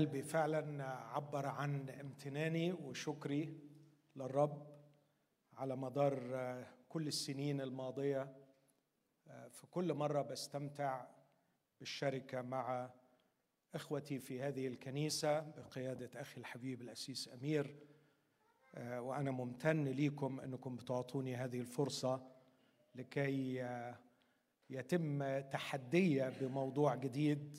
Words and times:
قلبي 0.00 0.22
فعلا 0.22 0.84
عبر 0.84 1.46
عن 1.46 1.90
امتناني 1.90 2.72
وشكري 2.72 3.60
للرب 4.16 4.66
على 5.54 5.76
مدار 5.76 6.20
كل 6.88 7.06
السنين 7.06 7.60
الماضية. 7.60 8.36
في 9.26 9.66
كل 9.70 9.94
مرة 9.94 10.22
بستمتع 10.22 11.06
بالشركة 11.78 12.42
مع 12.42 12.90
إخوتي 13.74 14.18
في 14.18 14.42
هذه 14.42 14.66
الكنيسة 14.66 15.40
بقيادة 15.40 16.20
أخي 16.20 16.40
الحبيب 16.40 16.82
الأسيس 16.82 17.28
أمير. 17.34 17.76
وأنا 18.76 19.30
ممتن 19.30 19.84
ليكم 19.84 20.40
أنكم 20.40 20.76
بتعطوني 20.76 21.36
هذه 21.36 21.60
الفرصة 21.60 22.26
لكي 22.94 23.66
يتم 24.70 25.40
تحدي 25.40 26.30
بموضوع 26.30 26.94
جديد 26.94 27.58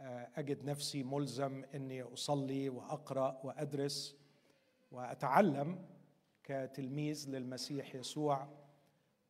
أجد 0.00 0.64
نفسي 0.64 1.02
ملزم 1.02 1.64
إني 1.74 2.02
أصلي 2.02 2.68
وأقرأ 2.68 3.40
وأدرس 3.44 4.16
وأتعلم 4.92 5.86
كتلميذ 6.44 7.28
للمسيح 7.30 7.94
يسوع 7.94 8.48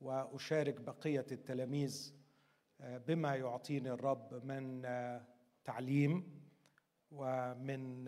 وأشارك 0.00 0.80
بقية 0.80 1.26
التلاميذ 1.32 2.14
بما 2.80 3.36
يعطيني 3.36 3.90
الرب 3.90 4.44
من 4.44 4.82
تعليم 5.64 6.40
ومن 7.12 8.04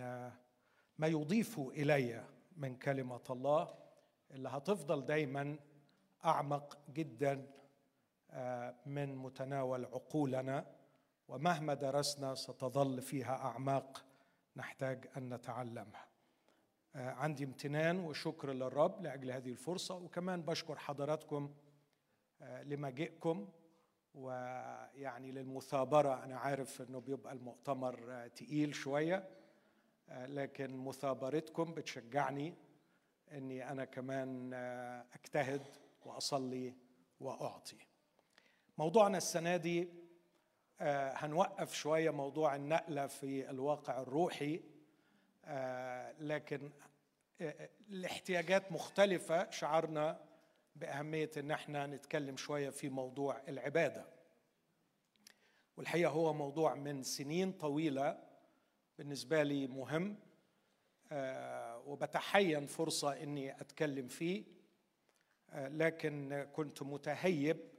ما 0.98 1.06
يضيف 1.06 1.58
إلي 1.60 2.24
من 2.56 2.76
كلمة 2.76 3.20
الله 3.30 3.74
اللي 4.30 4.48
هتفضل 4.48 5.06
دايما 5.06 5.58
أعمق 6.24 6.78
جدا 6.94 7.46
من 8.86 9.16
متناول 9.16 9.84
عقولنا. 9.84 10.66
ومهما 11.30 11.74
درسنا 11.74 12.34
ستظل 12.34 13.02
فيها 13.02 13.36
أعماق 13.36 14.04
نحتاج 14.56 15.06
أن 15.16 15.34
نتعلمها. 15.34 16.08
عندي 16.94 17.44
امتنان 17.44 17.98
وشكر 18.00 18.52
للرب 18.52 19.02
لأجل 19.02 19.30
هذه 19.30 19.50
الفرصة 19.50 19.94
وكمان 19.94 20.42
بشكر 20.42 20.78
حضراتكم 20.78 21.54
لمجيئكم 22.40 23.48
ويعني 24.14 25.32
للمثابرة. 25.32 26.24
أنا 26.24 26.38
عارف 26.38 26.82
إنه 26.82 27.00
بيبقى 27.00 27.32
المؤتمر 27.32 28.28
تقيل 28.28 28.74
شوية 28.74 29.28
لكن 30.08 30.76
مثابرتكم 30.76 31.74
بتشجعني 31.74 32.54
إني 33.32 33.70
أنا 33.70 33.84
كمان 33.84 34.54
أجتهد 35.14 35.62
وأصلي 36.04 36.74
وأعطي. 37.20 37.78
موضوعنا 38.78 39.18
السنة 39.18 39.56
دي 39.56 39.88
هنوقف 40.82 41.74
شوية 41.74 42.10
موضوع 42.10 42.56
النقلة 42.56 43.06
في 43.06 43.50
الواقع 43.50 44.02
الروحي. 44.02 44.60
لكن 46.20 46.70
الاحتياجات 47.90 48.72
مختلفة 48.72 49.50
شعرنا 49.50 50.20
بأهمية 50.76 51.30
إن 51.36 51.50
إحنا 51.50 51.86
نتكلم 51.86 52.36
شوية 52.36 52.70
في 52.70 52.88
موضوع 52.88 53.40
العبادة. 53.48 54.06
والحقيقة 55.76 56.10
هو 56.10 56.32
موضوع 56.32 56.74
من 56.74 57.02
سنين 57.02 57.52
طويلة 57.52 58.22
بالنسبة 58.98 59.42
لي 59.42 59.66
مهم 59.66 60.16
وبتحين 61.86 62.66
فرصة 62.66 63.22
إني 63.22 63.60
أتكلم 63.60 64.08
فيه 64.08 64.44
لكن 65.54 66.46
كنت 66.52 66.82
متهيب 66.82 67.69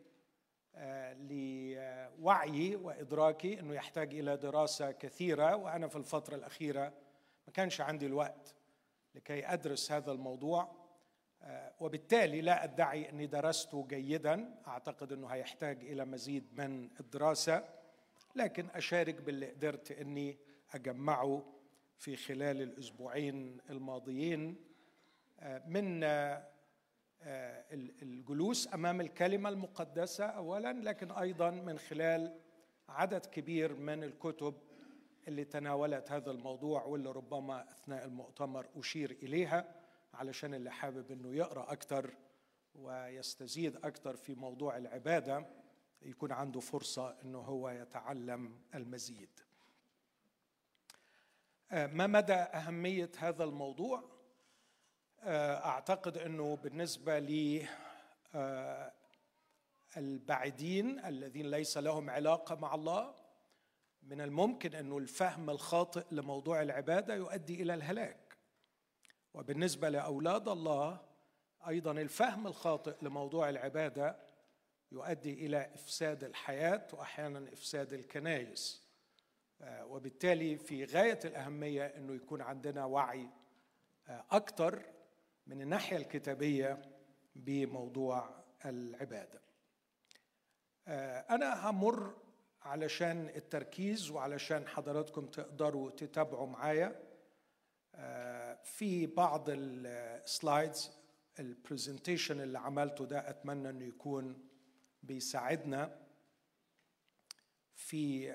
لوعيي 1.18 2.76
وإدراكي 2.76 3.60
إنه 3.60 3.74
يحتاج 3.74 4.16
إلى 4.16 4.38
دراسة 4.38 4.92
كثيرة 4.92 5.56
وأنا 5.56 5.88
في 5.88 5.96
الفترة 5.96 6.36
الأخيرة 6.36 6.94
ما 7.48 7.54
كانش 7.54 7.82
عندي 7.82 8.06
الوقت 8.06 8.56
لكي 9.16 9.54
أدرس 9.54 9.92
هذا 9.92 10.12
الموضوع. 10.12 10.82
وبالتالي 11.80 12.42
لا 12.42 12.64
أدعي 12.64 13.10
إني 13.10 13.28
درسته 13.28 13.88
جيدا. 13.88 14.56
أعتقد 14.68 15.12
إنه 15.12 15.28
هيحتاج 15.28 15.86
إلى 15.86 16.06
مزيد 16.06 16.62
من 16.62 16.90
الدراسة. 17.00 17.64
لكن 18.36 18.68
أشارك 18.70 19.22
باللي 19.22 19.52
قدرت 19.52 19.92
إني 19.92 20.38
أجمعه 20.74 21.46
في 21.98 22.16
خلال 22.16 22.62
الأسبوعين 22.62 23.58
الماضيين. 23.70 24.56
من 25.66 26.04
الجلوس 28.02 28.74
أمام 28.74 29.02
الكلمة 29.02 29.50
المقدسة 29.50 30.26
اولا 30.26 30.74
لكن 30.74 31.12
أيضا 31.12 31.50
من 31.50 31.80
خلال 31.80 32.40
عدد 32.90 33.26
كبير 33.26 33.76
من 33.76 34.04
الكتب 34.04 34.54
اللي 35.28 35.46
تناولت 35.46 36.12
هذا 36.12 36.32
الموضوع 36.32 36.84
واللي 36.84 37.12
ربما 37.12 37.72
أثناء 37.72 38.06
المؤتمر 38.06 38.68
أشير 38.76 39.12
إليها 39.12 39.76
علشان 40.14 40.54
اللي 40.54 40.72
حابب 40.72 41.12
إنه 41.12 41.36
يقرأ 41.36 41.72
أكثر 41.72 42.14
ويستزيد 42.76 43.76
أكثر 43.76 44.16
في 44.16 44.36
موضوع 44.36 44.78
العبادة 44.78 45.46
يكون 46.02 46.32
عنده 46.32 46.60
فرصة 46.60 47.16
إنه 47.24 47.40
هو 47.40 47.70
يتعلم 47.70 48.56
المزيد. 48.76 49.30
ما 51.72 52.08
مدى 52.08 52.34
أهمية 52.34 53.12
هذا 53.18 53.44
الموضوع؟ 53.44 54.11
أعتقد 55.24 56.18
إنه 56.18 56.56
بالنسبة 56.56 57.20
لي 57.20 57.68
البعيدين 59.98 61.06
الذين 61.06 61.52
ليس 61.52 61.78
لهم 61.78 62.10
علاقة 62.10 62.56
مع 62.56 62.76
الله 62.76 63.16
من 64.04 64.22
الممكن 64.22 64.76
إنه 64.76 64.98
الفهم 64.98 65.50
الخاطئ 65.50 66.04
لموضوع 66.12 66.62
العبادة 66.62 67.16
يؤدي 67.16 67.62
إلى 67.62 67.74
الهلاك. 67.74 68.38
وبالنسبة 69.34 69.90
لأولاد 69.90 70.48
الله 70.48 71.00
أيضا 71.68 71.92
الفهم 71.92 72.48
الخاطئ 72.48 72.96
لموضوع 73.02 73.50
العبادة 73.50 74.16
يؤدي 74.92 75.46
إلى 75.46 75.70
إفساد 75.74 76.24
الحياة 76.24 76.88
واحيانا 76.94 77.54
إفساد 77.54 77.94
الكنائس. 77.94 78.82
وبالتالي 79.62 80.58
في 80.58 80.86
غاية 80.86 81.20
الأهمية 81.26 81.86
إنه 81.86 82.16
يكون 82.16 82.42
عندنا 82.42 82.86
وعي 82.86 83.30
أكثر 84.08 84.82
من 85.48 85.62
الناحية 85.62 85.98
الكتابية 85.98 86.82
بموضوع 87.36 88.44
العبادة. 88.66 89.42
أنا 91.30 91.70
همر 91.70 92.18
علشان 92.62 93.30
التركيز 93.36 94.10
وعلشان 94.12 94.68
حضراتكم 94.68 95.26
تقدروا 95.26 95.92
تتابعوا 95.92 96.48
معايا. 96.48 97.12
في 98.64 99.08
بعض 99.08 99.46
ال 99.50 99.70
slides 99.70 100.92
ال 101.40 101.47
presentation 101.47 102.42
اللي 102.42 102.60
عملته 102.60 103.06
ده 103.06 103.30
أتمنى 103.30 103.70
إنه 103.70 103.86
يكون 103.86 104.48
بيساعدنا 105.04 106.08
في 107.76 108.32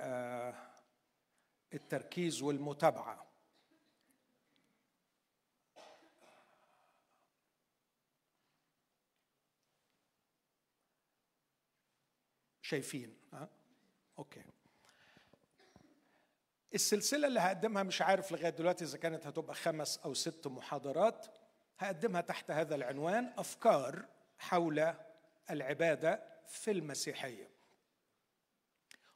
التركيز 1.74 2.42
والمتابعة. 2.42 3.26
شايفين 12.66 13.16
ها؟ 13.32 13.48
okay. 14.18 14.42
السلسلة 16.74 17.26
اللي 17.28 17.40
هقدمها 17.40 17.82
مش 17.82 18.02
عارف 18.02 18.32
لغاية 18.32 18.50
دلوقتي 18.50 18.84
إذا 18.84 18.98
كانت 18.98 19.26
هتبقى 19.26 19.54
خمس 19.54 19.98
أو 19.98 20.14
ست 20.14 20.46
محاضرات 20.46 21.26
هقدمها 21.78 22.20
تحت 22.20 22.50
هذا 22.50 22.74
العنوان 22.74 23.32
أفكار 23.38 24.04
حول 24.38 24.94
العبادة 25.50 26.22
في 26.46 26.70
المسيحية. 26.70 27.50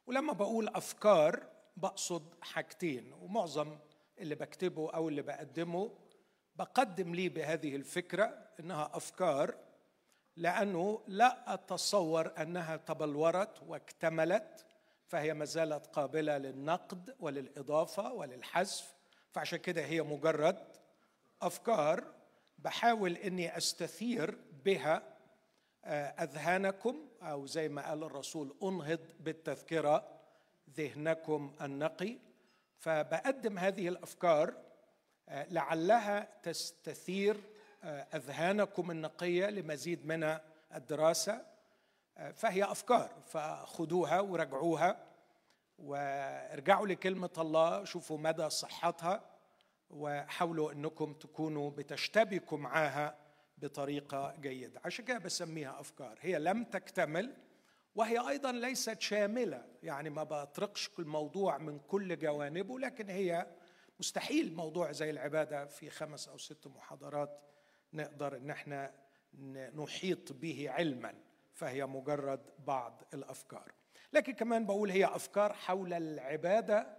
ولما 0.07 0.33
بقول 0.33 0.67
أفكار 0.67 1.49
بقصد 1.77 2.35
حاجتين 2.41 3.13
ومعظم 3.13 3.77
اللي 4.19 4.35
بكتبه 4.35 4.91
أو 4.91 5.09
اللي 5.09 5.21
بقدمه 5.21 5.97
بقدم 6.55 7.15
لي 7.15 7.29
بهذه 7.29 7.75
الفكرة 7.75 8.49
إنها 8.59 8.91
أفكار 8.93 9.70
لأنه 10.35 11.01
لا 11.07 11.53
أتصور 11.53 12.31
أنها 12.41 12.77
تبلورت 12.77 13.63
واكتملت 13.67 14.65
فهي 15.07 15.33
ما 15.33 15.45
زالت 15.45 15.85
قابلة 15.85 16.37
للنقد 16.37 17.15
وللإضافة 17.19 18.13
وللحذف. 18.13 18.93
فعشان 19.31 19.59
كده 19.59 19.85
هي 19.85 20.01
مجرد 20.01 20.57
أفكار. 21.41 22.13
بحاول 22.57 23.17
إني 23.17 23.57
أستثير 23.57 24.37
بها 24.65 25.03
أذهانكم 26.19 27.07
أو 27.21 27.45
زي 27.45 27.69
ما 27.69 27.89
قال 27.89 28.03
الرسول 28.03 28.55
أنهض 28.63 28.99
بالتذكرة 29.19 30.19
ذهنكم 30.77 31.55
النقي. 31.61 32.17
فبقدم 32.79 33.59
هذه 33.59 33.87
الأفكار 33.87 34.53
لعلها 35.27 36.27
تستثير 36.43 37.37
أذهانكم 37.83 38.91
النقية 38.91 39.45
لمزيد 39.49 40.05
من 40.05 40.37
الدراسة. 40.75 41.45
فهي 42.33 42.63
أفكار 42.63 43.11
فخذوها 43.25 44.19
وراجعوها 44.19 45.05
وارجعوا 45.77 46.87
لكلمة 46.87 47.29
الله 47.37 47.83
شوفوا 47.83 48.17
مدى 48.17 48.49
صحتها 48.49 49.23
وحاولوا 49.89 50.71
إنكم 50.71 51.13
تكونوا 51.13 51.71
بتشتبكوا 51.71 52.57
معاها 52.57 53.17
بطريقة 53.57 54.35
جيدة. 54.39 54.81
عشان 54.85 55.05
كده 55.05 55.17
بسميها 55.17 55.79
أفكار. 55.79 56.17
هي 56.21 56.39
لم 56.39 56.63
تكتمل 56.63 57.37
وهي 57.95 58.29
أيضا 58.29 58.51
ليست 58.51 59.01
شاملة. 59.01 59.65
يعني 59.83 60.09
ما 60.09 60.23
بطرقش 60.23 60.89
الموضوع 60.99 61.57
من 61.57 61.79
كل 61.79 62.19
جوانبه 62.19 62.79
لكن 62.79 63.09
هي 63.09 63.47
مستحيل 63.99 64.53
موضوع 64.55 64.91
زي 64.91 65.09
العبادة 65.09 65.65
في 65.65 65.89
خمس 65.89 66.27
أو 66.27 66.37
ست 66.37 66.67
محاضرات 66.67 67.41
نقدر 67.93 68.37
إن 68.37 68.49
إحنا 68.49 68.93
نحيط 69.75 70.31
به 70.33 70.65
علما 70.69 71.13
فهي 71.53 71.85
مجرد 71.85 72.39
بعض 72.67 73.03
الأفكار. 73.13 73.71
لكن 74.13 74.33
كمان 74.33 74.65
بقول 74.65 74.91
هي 74.91 75.05
أفكار 75.05 75.53
حول 75.53 75.93
العبادة 75.93 76.97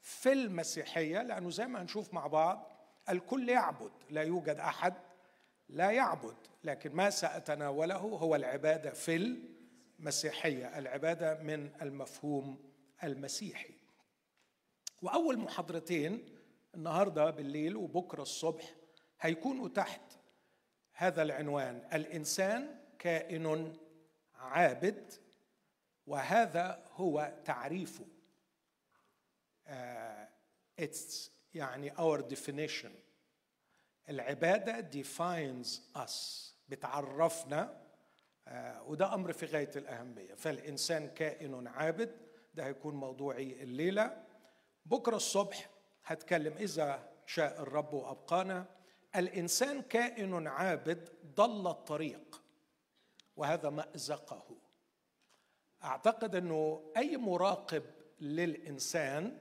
في 0.00 0.32
المسيحية 0.32 1.22
لأنه 1.22 1.50
زي 1.50 1.66
ما 1.66 1.82
هنشوف 1.82 2.14
مع 2.14 2.26
بعض 2.26 2.72
الكل 3.08 3.48
يعبد 3.48 3.92
لا 4.10 4.22
يوجد 4.22 4.56
أحد 4.56 4.94
لا 5.68 5.90
يعبد 5.90 6.36
لكن 6.64 6.92
ما 6.92 7.10
سأتناوله 7.10 7.96
هو 7.96 8.34
العبادة 8.34 8.90
في 8.90 9.36
المسيحية 9.98 10.78
العبادة 10.78 11.42
من 11.42 11.70
المفهوم 11.82 12.72
المسيحي. 13.04 13.74
وأول 15.02 15.38
محاضرتين 15.38 16.24
النهارده 16.74 17.30
بالليل 17.30 17.76
وبكرة 17.76 18.22
الصبح 18.22 18.64
هيكونوا 19.20 19.68
تحت 19.68 20.00
هذا 20.92 21.22
العنوان. 21.22 21.88
الإنسان 21.92 22.78
كائن 22.98 23.76
عابد 24.34 25.12
وهذا 26.06 26.84
هو 26.92 27.32
تعريفه 27.44 28.04
اتس 30.78 31.28
uh, 31.28 31.56
يعني 31.56 31.90
our 31.90 32.22
definition. 32.34 32.90
العبادة 34.08 34.90
defines 35.02 35.80
us 35.96 36.12
بتعرفنا 36.68 37.82
uh, 38.48 38.50
وده 38.86 39.14
أمر 39.14 39.32
في 39.32 39.46
غاية 39.46 39.70
الأهمية. 39.76 40.34
فالإنسان 40.34 41.08
كائن 41.08 41.66
عابد 41.66 42.16
ده 42.54 42.66
هيكون 42.66 42.94
موضوعي 42.94 43.62
الليلة. 43.62 44.24
بكرة 44.86 45.16
الصبح 45.16 45.70
هتكلم 46.04 46.52
إذا 46.52 47.08
شاء 47.26 47.62
الرب 47.62 47.92
وأبقانا. 47.94 48.66
الإنسان 49.16 49.82
كائن 49.82 50.46
عابد 50.46 51.08
ضل 51.34 51.66
الطريق 51.70 52.42
وهذا 53.36 53.70
مأزقه 53.70 54.56
أعتقد 55.84 56.34
أنه 56.34 56.92
أي 56.96 57.16
مراقب 57.16 57.82
للإنسان 58.20 59.40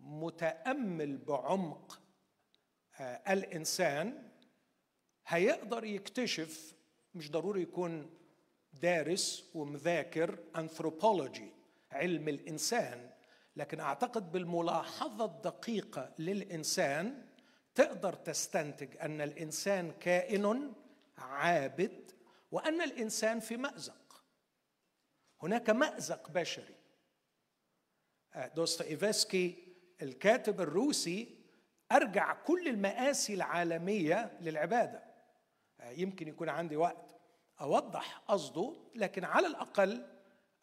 متأمل 0.00 1.18
بعمق 1.18 2.00
آه، 3.00 3.32
الإنسان 3.32 4.28
هيقدر 5.26 5.84
يكتشف 5.84 6.74
مش 7.14 7.30
ضروري 7.30 7.62
يكون 7.62 8.10
دارس 8.72 9.44
ومذاكر 9.54 10.38
انثروبولوجي 10.56 11.52
علم 11.92 12.28
الإنسان 12.28 13.10
لكن 13.56 13.80
أعتقد 13.80 14.32
بالملاحظة 14.32 15.24
الدقيقة 15.24 16.14
للإنسان 16.18 17.27
تقدر 17.78 18.12
تستنتج 18.12 18.96
أن 18.96 19.20
الإنسان 19.20 19.92
كائن 19.92 20.72
عابد 21.18 22.10
وأن 22.52 22.82
الإنسان 22.82 23.40
في 23.40 23.56
مأزق. 23.56 24.24
هناك 25.42 25.70
مأزق 25.70 26.30
بشري. 26.30 26.74
آه، 28.34 28.48
دوستويفسكي 28.48 29.74
الكاتب 30.02 30.60
الروسي 30.60 31.38
أرجع 31.92 32.32
كل 32.32 32.68
المآسي 32.68 33.34
العالمية 33.34 34.38
للعبادة. 34.40 35.02
آه، 35.80 35.90
يمكن 35.90 36.28
يكون 36.28 36.48
عندي 36.48 36.76
وقت 36.76 37.20
أوضح 37.60 38.18
قصده 38.18 38.74
لكن 38.94 39.24
على 39.24 39.46
الأقل 39.46 40.06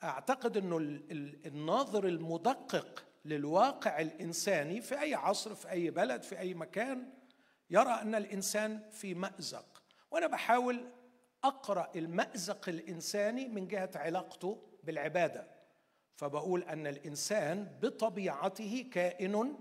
أعتقد 0.04 0.58
أنه 0.58 0.78
الناظر 1.46 2.08
المدقق 2.08 3.06
للواقع 3.26 4.00
الإنساني 4.00 4.82
في 4.82 5.02
أي 5.02 5.14
عصر 5.14 5.56
في 5.56 5.72
أي 5.72 5.90
بلد 5.90 6.24
في 6.24 6.40
أي 6.40 6.54
مكان 6.54 7.10
يرى 7.70 7.90
أن 7.90 8.16
الإنسان 8.16 8.82
في 8.92 9.14
مأزق. 9.14 9.84
وأنا 10.12 10.28
بحاول 10.28 10.86
أقرأ 11.44 11.92
المأزق 11.96 12.70
الإنساني 12.70 13.48
من 13.48 13.68
جهة 13.68 13.92
علاقته 13.96 14.62
بالعبادة. 14.84 15.48
فبقول 16.16 16.64
أن 16.64 16.88
الإنسان 16.88 17.78
بطبيعته 17.82 18.90
كائن 18.92 19.56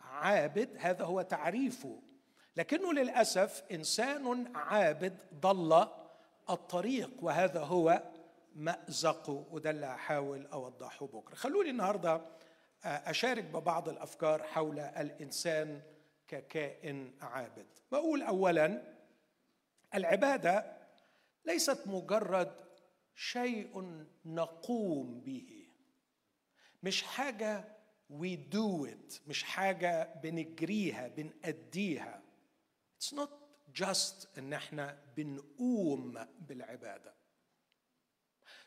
عابد 0.00 0.76
هذا 0.78 1.04
هو 1.04 1.22
تعريفه. 1.22 2.02
لكنه 2.56 2.92
للأسف 2.92 3.64
إنسان 3.72 4.56
عابد 4.56 5.18
ضل 5.34 5.88
الطريق 6.50 7.10
وهذا 7.22 7.60
هو 7.60 8.02
مازقه 8.54 9.44
وده 9.50 9.70
اللي 9.70 9.86
هحاول 9.86 10.46
أوضحه 10.46 11.06
بكرة. 11.06 11.34
خلوني 11.34 11.70
النهارده 11.70 12.20
أشارك 12.84 13.44
ببعض 13.44 13.88
الأفكار 13.88 14.42
حول 14.42 14.78
الإنسان 14.80 15.82
ككائن 16.28 17.12
عابد. 17.20 17.66
بقول 17.92 18.22
اولا 18.22 18.96
العبادة 19.94 20.76
ليست 21.44 21.86
مجرد 21.86 22.60
شيء 23.14 24.04
نقوم 24.24 25.20
به. 25.20 25.66
مش 26.82 27.02
حاجة 27.02 27.64
we 28.12 28.36
do 28.54 28.86
it 28.86 29.20
مش 29.26 29.42
حاجة 29.42 30.14
بنجريها 30.22 31.08
بنأديها. 31.08 32.22
It's 33.00 33.12
not 33.12 33.30
just 33.80 34.38
إن 34.38 34.52
إحنا 34.52 34.98
بنقوم 35.16 36.26
بالعبادة. 36.40 37.14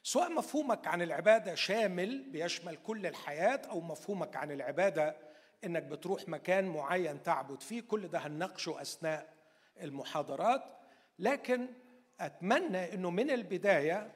سواء 0.03 0.31
مفهومك 0.33 0.87
عن 0.87 1.01
العبادة 1.01 1.55
شامل 1.55 2.23
بيشمل 2.29 2.75
كل 2.77 3.05
الحياة 3.05 3.61
أو 3.69 3.81
مفهومك 3.81 4.35
عن 4.35 4.51
العبادة 4.51 5.15
إنك 5.63 5.83
بتروح 5.83 6.29
مكان 6.29 6.67
معين 6.67 7.23
تعبد 7.23 7.61
فيه 7.61 7.81
كل 7.81 8.07
ده 8.07 8.19
هنناقشه 8.19 8.81
أثناء 8.81 9.33
المحاضرات. 9.81 10.63
لكن 11.19 11.67
أتمنى 12.19 12.93
إنه 12.93 13.09
من 13.09 13.31
البداية 13.31 14.11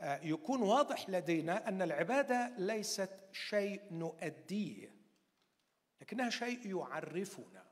آه، 0.00 0.20
يكون 0.22 0.62
واضح 0.62 1.10
لدينا 1.10 1.68
أن 1.68 1.82
العبادة 1.82 2.52
ليست 2.58 3.10
شيء 3.32 3.82
نؤديه 3.90 4.94
لكنها 6.00 6.30
شيء 6.30 6.76
يعرفنا. 6.78 7.64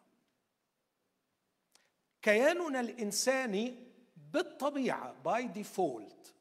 كياننا 2.22 2.80
الإنساني 2.80 3.74
بالطبيعة 4.16 5.12
by 5.12 5.46
default 5.46 6.34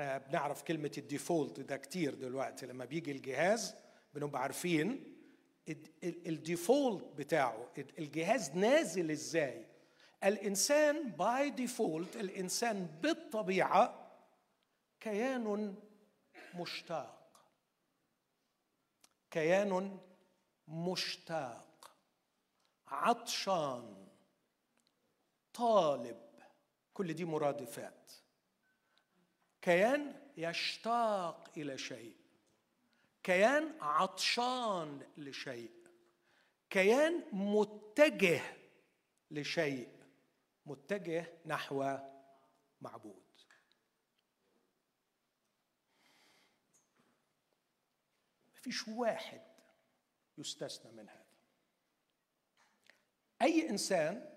إحنا 0.00 0.18
بنعرف 0.18 0.62
كلمة 0.62 0.90
ال 0.98 1.06
default 1.06 1.60
ده 1.60 1.76
كتير 1.76 2.14
دلوقتي. 2.14 2.66
لما 2.66 2.84
بيجي 2.84 3.10
الجهاز 3.12 3.74
بنبقى 4.14 4.42
عارفين 4.42 5.16
ال 6.04 6.17
default 6.17 7.04
بتاعه. 7.04 7.72
الجهاز 7.98 8.50
نازل 8.50 9.10
إزاي؟ 9.10 9.66
الإنسان 10.24 11.10
by 11.10 11.50
default 11.50 12.16
الإنسان 12.16 12.86
بالطبيعة 12.86 14.12
كيان 15.00 15.74
مشتاق. 16.54 17.32
كيان 19.30 19.98
مشتاق. 20.68 21.90
عطشان. 22.88 24.06
طالب. 25.54 26.20
كل 26.94 27.14
دي 27.14 27.24
مرادفات. 27.24 28.12
كيان 29.62 30.30
يشتاق 30.36 31.50
إلى 31.56 31.78
شيء. 31.78 32.16
كيان 33.22 33.78
عطشان 33.80 35.06
لشيء. 35.16 35.72
كيان 36.70 37.24
متجه 37.32 38.42
لشيء. 39.30 39.88
متجه 40.66 41.32
نحو 41.46 41.98
معبود. 42.80 43.22
مفيش 48.54 48.88
واحد 48.88 49.42
يستثنى 50.38 50.92
من 50.92 51.08
هذا. 51.08 51.30
أي 53.42 53.70
إنسان 53.70 54.36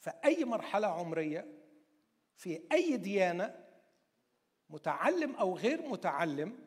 في 0.00 0.10
أي 0.24 0.44
مرحلة 0.44 0.86
عمرية 0.86 1.60
في 2.36 2.66
أي 2.72 2.96
ديانة 2.96 3.59
متعلم 4.70 5.34
أو 5.34 5.56
غير 5.56 5.82
متعلم 5.82 6.58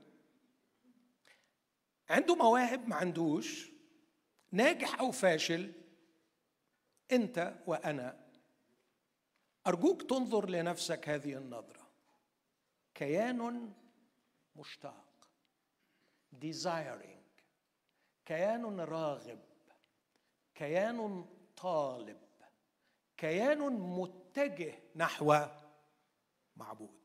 عنده 2.10 2.36
مواهب 2.36 2.88
ما 2.88 2.96
عندوش 2.96 3.72
ناجح 4.52 5.00
أو 5.00 5.12
فاشل 5.12 5.74
أنت 7.12 7.56
وأنا. 7.68 8.24
أرجوك 9.68 10.02
تنظر 10.02 10.50
لنفسك 10.50 11.10
هذه 11.10 11.38
النظرة. 11.38 11.90
كيان 12.96 13.74
مشتاق. 14.56 15.28
Desiring. 16.36 17.42
كيان 18.26 18.80
راغب. 18.80 19.40
كيان 20.56 21.26
طالب. 21.58 22.22
كيان 23.18 23.60
متجه 23.72 24.80
نحو 24.96 25.36
معبود. 26.56 27.03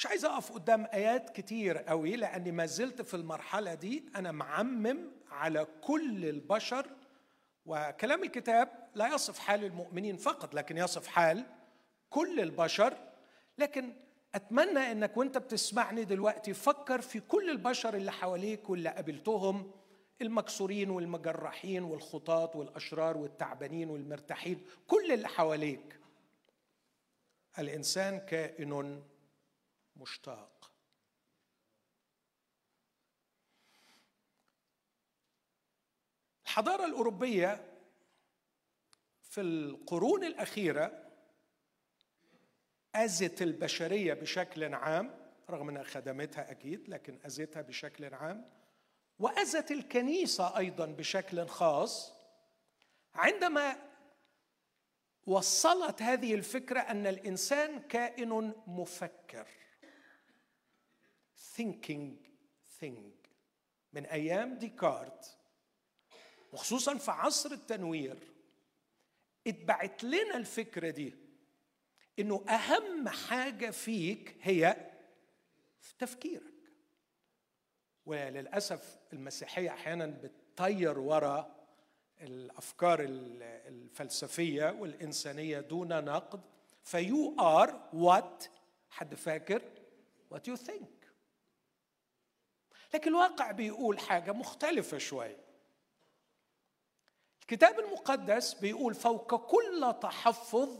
مش 0.00 0.06
عايز 0.06 0.24
أقف 0.24 0.52
قدام 0.52 0.86
آيات 0.94 1.30
كتير 1.30 1.78
قوي 1.78 2.16
لأني 2.16 2.52
ما 2.52 2.66
زلت 2.66 3.02
في 3.02 3.14
المرحلة 3.14 3.74
دي. 3.74 4.04
أنا 4.16 4.32
معمم 4.32 4.98
على 5.30 5.66
كل 5.82 6.24
البشر 6.24 6.86
وكلام 7.66 8.22
الكتاب 8.22 8.88
لا 8.94 9.14
يصف 9.14 9.38
حال 9.38 9.64
المؤمنين 9.64 10.16
فقط 10.16 10.54
لكن 10.54 10.76
يصف 10.76 11.06
حال 11.06 11.46
كل 12.10 12.40
البشر. 12.40 12.96
لكن 13.58 13.92
أتمنى 14.34 14.92
إنك 14.92 15.16
وأنت 15.16 15.38
بتسمعني 15.38 16.04
دلوقتي 16.04 16.54
فكر 16.54 17.00
في 17.00 17.20
كل 17.20 17.50
البشر 17.50 17.94
اللي 17.94 18.12
حواليك 18.12 18.70
واللي 18.70 18.88
قابلتهم 18.88 19.70
المكسورين 20.22 20.90
والمجرحين 20.90 21.82
والخطاة 21.82 22.50
والأشرار 22.54 23.16
والتعبانين 23.16 23.90
والمرتاحين 23.90 24.64
كل 24.86 25.12
اللي 25.12 25.28
حواليك. 25.28 26.00
الإنسان 27.58 28.18
كائن 28.18 29.02
مشتاق. 30.00 30.72
الحضارة 36.46 36.84
الأوروبية 36.84 37.66
في 39.22 39.40
القرون 39.40 40.24
الأخيرة 40.24 41.10
أذت 42.96 43.42
البشرية 43.42 44.14
بشكل 44.14 44.74
عام 44.74 45.32
رغم 45.50 45.68
إنها 45.68 45.82
خدمتها 45.82 46.50
أكيد 46.50 46.88
لكن 46.88 47.18
أذتها 47.26 47.62
بشكل 47.62 48.14
عام 48.14 48.50
وأذت 49.18 49.70
الكنيسة 49.70 50.58
أيضا 50.58 50.86
بشكل 50.86 51.46
خاص 51.46 52.12
عندما 53.14 53.76
وصلت 55.26 56.02
هذه 56.02 56.34
الفكرة 56.34 56.80
أن 56.80 57.06
الإنسان 57.06 57.82
كائن 57.82 58.54
مفكر. 58.66 59.46
Thinking 61.60 62.16
thing. 62.80 63.10
من 63.92 64.06
أيام 64.06 64.58
ديكارت 64.58 65.36
وخصوصا 66.52 66.96
في 66.96 67.10
عصر 67.10 67.52
التنوير 67.52 68.18
اتبعت 69.46 70.04
لنا 70.04 70.36
الفكرة 70.36 70.90
دي 70.90 71.14
إنه 72.18 72.44
أهم 72.48 73.08
حاجة 73.08 73.70
فيك 73.70 74.36
هي 74.42 74.90
في 75.80 75.94
تفكيرك. 75.98 76.54
وللأسف 78.06 78.98
المسيحية 79.12 79.70
أحيانا 79.70 80.06
بتطير 80.06 80.98
وراء 80.98 81.66
الأفكار 82.20 82.98
الفلسفية 83.00 84.70
والإنسانية 84.70 85.60
دون 85.60 86.04
نقد. 86.04 86.40
ف 86.82 87.36
you 87.40 87.64
are 87.64 87.88
what 87.92 88.44
حد 88.90 89.14
فاكر؟ 89.14 89.62
what 90.30 90.48
you 90.48 90.56
think. 90.56 90.99
لكن 92.94 93.10
الواقع 93.10 93.50
بيقول 93.50 93.98
حاجة 93.98 94.32
مختلفة 94.32 94.98
شوية. 94.98 95.36
الكتاب 97.42 97.80
المقدس 97.80 98.54
بيقول 98.54 98.94
فوق 98.94 99.50
كل 99.50 99.94
تحفظ 100.02 100.78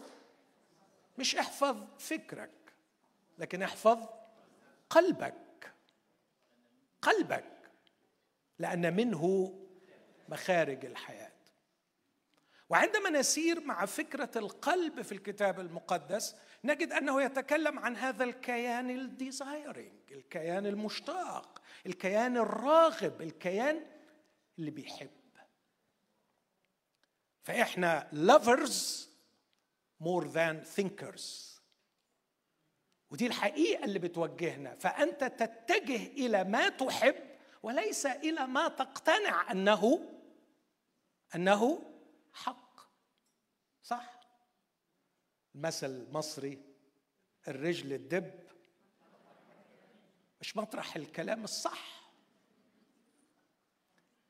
مش 1.18 1.36
احفظ 1.36 1.84
فكرك 1.98 2.50
لكن 3.38 3.62
احفظ 3.62 3.98
قلبك. 4.90 5.72
قلبك 7.02 7.70
لأن 8.58 8.96
منه 8.96 9.54
مخارج 10.28 10.84
الحياة. 10.84 11.30
وعندما 12.70 13.10
نسير 13.10 13.60
مع 13.60 13.86
فكرة 13.86 14.30
القلب 14.36 15.02
في 15.02 15.12
الكتاب 15.12 15.60
المقدس 15.60 16.36
نجد 16.64 16.92
أنه 16.92 17.22
يتكلم 17.22 17.78
عن 17.78 17.96
هذا 17.96 18.24
الكيان 18.24 18.90
الديزايرنج 18.90 20.00
الكيان 20.10 20.66
المشتاق 20.66 21.62
الكيان 21.86 22.36
الراغب 22.36 23.22
الكيان 23.22 23.86
اللي 24.58 24.70
بيحب. 24.70 25.10
فإحنا 27.42 28.10
lovers 28.12 29.06
more 30.02 30.24
than 30.24 30.66
thinkers. 30.76 31.50
ودي 33.10 33.26
الحقيقة 33.26 33.84
اللي 33.84 33.98
بتوجهنا. 33.98 34.74
فأنت 34.74 35.24
تتجه 35.24 36.06
إلى 36.06 36.44
ما 36.44 36.68
تحب 36.68 37.14
وليس 37.62 38.06
إلى 38.06 38.46
ما 38.46 38.68
تقتنع 38.68 39.50
أنه 39.52 40.08
أنه 41.34 41.82
حق. 42.32 42.80
صح؟ 43.82 44.20
المثل 45.54 45.90
المصري 45.90 46.58
الرجل 47.48 47.92
الدب 47.92 48.50
مش 50.40 50.56
مطرح 50.56 50.97
الكلام 50.97 51.44
الصح. 51.44 52.00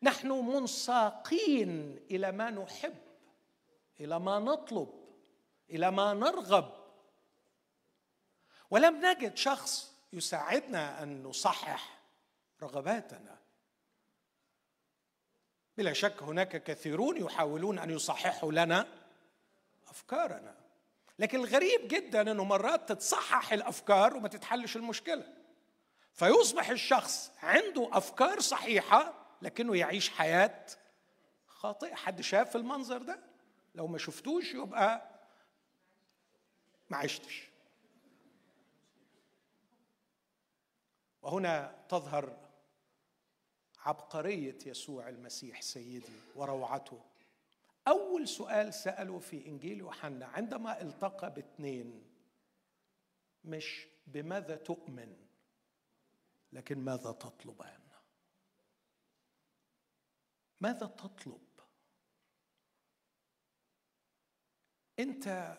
نحن 0.03 0.29
منساقين 0.29 2.01
إلى 2.11 2.33
ما 2.33 2.51
نحب 2.51 2.97
إلى 4.01 4.19
ما 4.19 4.39
نطلب 4.39 4.89
إلى 5.71 5.91
ما 5.91 6.15
نرغب. 6.15 6.81
ولم 8.71 9.07
نجد 9.07 9.37
شخص 9.37 9.95
يساعدنا 10.13 11.03
أن 11.03 11.23
نصحح 11.23 12.01
رغباتنا. 12.63 13.39
بلا 15.77 15.93
شك 15.93 16.23
هناك 16.23 16.65
كثيرون 16.65 17.17
يحاولون 17.17 17.79
أن 17.79 17.91
يصححوا 17.91 18.53
لنا 18.53 18.87
أفكارنا. 19.89 20.57
لكن 21.19 21.39
الغريب 21.39 21.89
جدا 21.89 22.21
إنه 22.21 22.45
مرات 22.45 22.89
تتصحح 22.89 23.53
الأفكار 23.53 24.17
وما 24.17 24.29
تتحلش 24.29 24.77
المشكلة. 24.77 25.40
فيصبح 26.13 26.71
الشخص 26.71 27.33
عنده 27.43 27.89
أفكار 27.93 28.41
صحيحة 28.41 29.15
لكنه 29.43 29.77
يعيش 29.77 30.11
حياة 30.11 30.67
خاطئة. 31.47 31.95
حد 31.95 32.21
شاف 32.21 32.57
المنظر 32.57 33.03
ده؟ 33.03 33.21
لو 33.75 33.87
ما 33.87 33.99
شفتوش 33.99 34.55
يبقى 34.55 35.11
ما 36.91 36.97
عشتش. 36.97 37.49
وهنا 41.23 41.85
تظهر 41.89 42.37
عبقرية 43.79 44.59
يسوع 44.67 45.09
المسيح 45.09 45.63
سيدي 45.63 46.13
وروعته. 46.37 47.01
أول 47.89 48.29
سؤال 48.29 48.75
سأله 48.75 49.19
في 49.19 49.47
إنجيل 49.47 49.79
يوحنا 49.79 50.27
عندما 50.27 50.83
التقى 50.83 51.35
باثنين 51.35 52.03
مش 53.45 53.87
بماذا 54.07 54.57
تؤمن؟ 54.57 55.17
لكن 56.53 56.79
ماذا 56.79 57.13
تطلبان 57.13 57.81
ماذا 60.61 60.87
تطلب؟ 60.87 61.47
أنت 64.99 65.59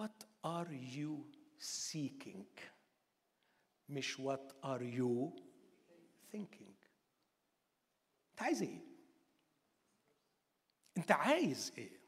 what 0.00 0.24
are 0.46 0.72
you 0.72 1.24
seeking 1.58 2.60
مش 3.88 4.16
what 4.20 4.52
are 4.64 4.82
you 4.82 5.32
thinking. 6.32 6.72
أنت 8.30 8.42
عايز 8.42 8.62
إيه؟ 8.62 8.80
أنت 10.96 11.12
عايز 11.12 11.72
إيه؟ 11.78 12.00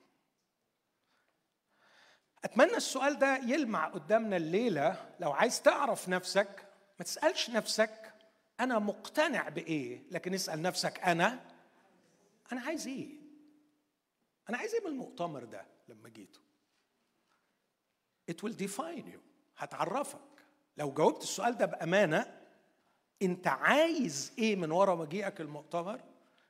أتمنى 2.44 2.76
السؤال 2.76 3.18
ده 3.18 3.36
يلمع 3.36 3.88
قدامنا 3.88 4.36
الليلة. 4.36 5.16
لو 5.20 5.32
عايز 5.32 5.62
تعرف 5.62 6.08
نفسك 6.08 6.63
ما 6.98 7.04
تسألش 7.04 7.50
نفسك 7.50 8.12
أنا 8.60 8.78
مقتنع 8.78 9.48
بإيه 9.48 10.02
لكن 10.10 10.34
اسأل 10.34 10.62
نفسك 10.62 10.98
أنا 11.00 11.50
أنا 12.52 12.60
عايز 12.60 12.86
إيه؟ 12.86 13.08
أنا 14.48 14.58
عايز 14.58 14.74
إيه 14.74 14.80
من 14.80 14.86
المؤتمر 14.86 15.44
ده 15.44 15.66
لما 15.88 16.08
جيته؟ 16.08 16.40
It 18.30 18.34
will 18.34 18.54
define 18.54 19.06
you. 19.06 19.18
هتعرفك. 19.56 20.18
لو 20.76 20.92
جاوبت 20.92 21.22
السؤال 21.22 21.56
ده 21.58 21.66
بأمانة 21.66 22.40
أنت 23.22 23.46
عايز 23.46 24.32
إيه 24.38 24.56
من 24.56 24.70
ورا 24.70 24.94
مجيئك 24.94 25.40
المؤتمر؟ 25.40 26.00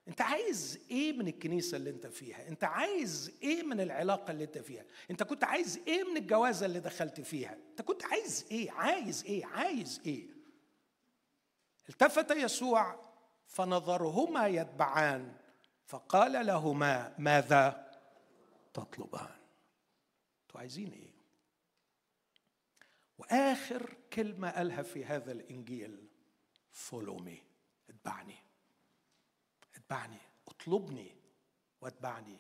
أنت 0.08 0.20
عايز 0.20 0.80
إيه 0.90 1.12
من 1.12 1.28
الكنيسة 1.28 1.76
اللي 1.76 1.90
أنت 1.90 2.06
فيها؟ 2.06 2.48
أنت 2.48 2.64
عايز 2.64 3.32
إيه 3.42 3.62
من 3.62 3.80
العلاقة 3.80 4.30
اللي 4.30 4.44
أنت 4.44 4.58
فيها؟ 4.58 4.84
أنت 5.10 5.22
كنت 5.22 5.44
عايز 5.44 5.80
إيه 5.86 6.04
من 6.04 6.16
الجوازة 6.16 6.66
اللي 6.66 6.80
دخلت 6.80 7.20
فيها؟ 7.20 7.58
أنت 7.70 7.82
كنت 7.82 8.04
عايز 8.04 8.46
إيه؟ 8.50 8.70
عايز 8.70 9.24
إيه؟ 9.24 9.46
عايز 9.46 10.00
إيه؟ 10.06 10.33
التفت 11.88 12.30
يسوع 12.30 13.00
فنظرهما 13.46 14.46
يتبعان 14.46 15.36
فقال 15.86 16.46
لهما 16.46 17.14
ماذا 17.18 17.90
تطلبان؟ 18.74 19.36
أنتوا 20.42 20.60
عايزين 20.60 20.92
إيه؟ 20.92 21.14
وآخر 23.18 23.96
كلمة 24.12 24.50
قالها 24.50 24.82
في 24.82 25.04
هذا 25.04 25.32
الإنجيل 25.32 26.08
follow 26.90 27.18
me 27.20 27.38
اتبعني 27.88 28.36
اتبعني 29.74 30.18
اطلبني 30.48 31.16
واتبعني. 31.80 32.38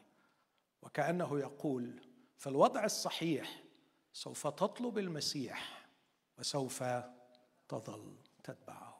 وكأنه 0.82 1.38
يقول 1.38 2.00
في 2.36 2.46
الوضع 2.48 2.84
الصحيح 2.84 3.62
سوف 4.12 4.46
تطلب 4.46 4.98
المسيح 4.98 5.86
وسوف 6.38 6.84
تظل 7.68 8.16
تتبعه. 8.44 8.93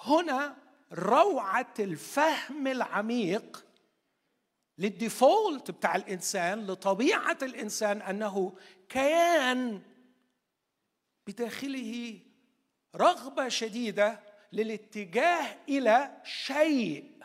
هنا 0.00 0.56
روعة 0.92 1.74
الفهم 1.78 2.66
العميق 2.66 3.66
للديفولت 4.78 5.70
بتاع 5.70 5.96
الإنسان 5.96 6.66
لطبيعة 6.66 7.38
الإنسان 7.42 8.02
أنه 8.02 8.56
كيان 8.88 9.82
بداخله 11.26 12.20
رغبة 12.96 13.48
شديدة 13.48 14.20
للاتجاه 14.52 15.56
إلى 15.68 16.20
شيء. 16.24 17.20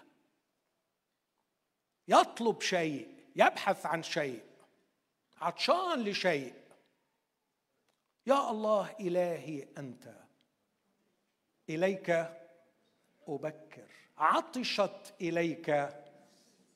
يطلب 2.08 2.62
شيء 2.62 3.16
يبحث 3.36 3.86
عن 3.86 4.04
شيء 4.04 4.44
عطشان 5.38 6.04
لشيء. 6.04 6.54
يا 8.28 8.50
الله 8.52 8.96
إلهي 9.00 9.68
أنت 9.78 10.16
إليك 11.70 12.30
أبكر. 13.28 13.88
عطشت 14.18 15.14
إليك 15.22 15.90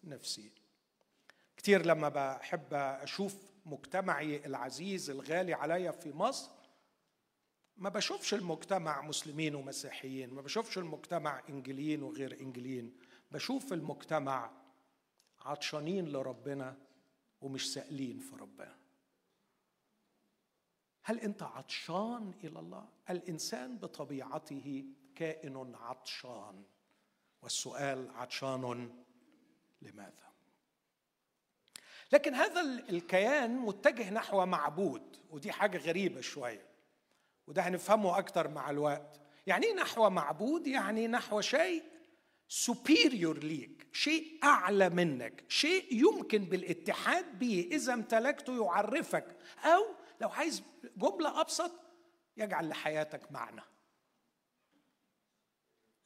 نفسي. 0.04 0.52
كثير 1.58 1.86
لما 1.86 2.10
بحب 2.10 2.74
أشوف 2.74 3.36
مجتمعي 3.66 4.46
العزيز 4.46 5.10
الغالي 5.10 5.54
عليا 5.54 5.92
في 5.92 6.12
مصر 6.12 6.52
ما 7.78 7.90
بشوفش 7.90 8.34
المجتمع 8.34 9.02
مسلمين 9.02 9.56
ومسيحيين 9.56 10.34
ما 10.34 10.42
بشوفش 10.42 10.78
المجتمع 10.78 11.42
إنجليين 11.50 12.04
وغير 12.04 12.42
إنجليين. 12.42 12.98
بشوف 13.32 13.74
المجتمع 13.74 14.52
عطشانين 15.40 16.10
لربنا 16.10 16.78
ومش 17.42 17.74
سائلين 17.74 18.20
في 18.20 18.36
ربنا. 18.36 18.76
هل 21.04 21.20
أنت 21.20 21.44
عطشان 21.44 22.34
إلى 22.44 22.60
الله؟ 22.60 22.90
الإنسان 23.10 23.78
بطبيعته 23.78 24.86
كائن 25.20 25.76
عطشان. 25.76 26.64
والسؤال 27.42 28.12
عطشان 28.16 28.90
لماذا؟ 29.82 30.30
لكن 32.12 32.34
هذا 32.34 32.62
الكيان 32.62 33.58
متجه 33.58 34.10
نحو 34.10 34.46
معبود 34.46 35.18
ودي 35.30 35.52
حاجة 35.52 35.78
غريبة 35.78 36.22
شوية 36.22 36.66
وده 37.48 37.62
هنفهمه 37.62 38.18
أكتر 38.18 38.48
مع 38.48 38.70
الوقت. 38.70 39.22
يعني 39.48 39.66
إيه 39.66 39.74
نحو 39.74 40.10
معبود؟ 40.10 40.68
يعني 40.68 41.08
نحو 41.08 41.42
شيء 41.42 41.84
superior 42.48 43.38
ليك 43.38 43.88
شيء 43.92 44.40
أعلى 44.44 44.90
منك 44.90 45.44
شيء 45.48 45.94
يمكن 45.94 46.46
بالاتحاد 46.46 47.40
به 47.40 47.70
إذا 47.72 47.94
امتلكته 47.94 48.66
يعرفك 48.66 49.38
أو 49.64 49.86
لو 50.22 50.30
عايز 50.30 50.64
جملة 50.98 51.42
أبسط 51.42 51.72
يجعل 52.38 52.70
لحياتك 52.70 53.32
معنى. 53.32 53.62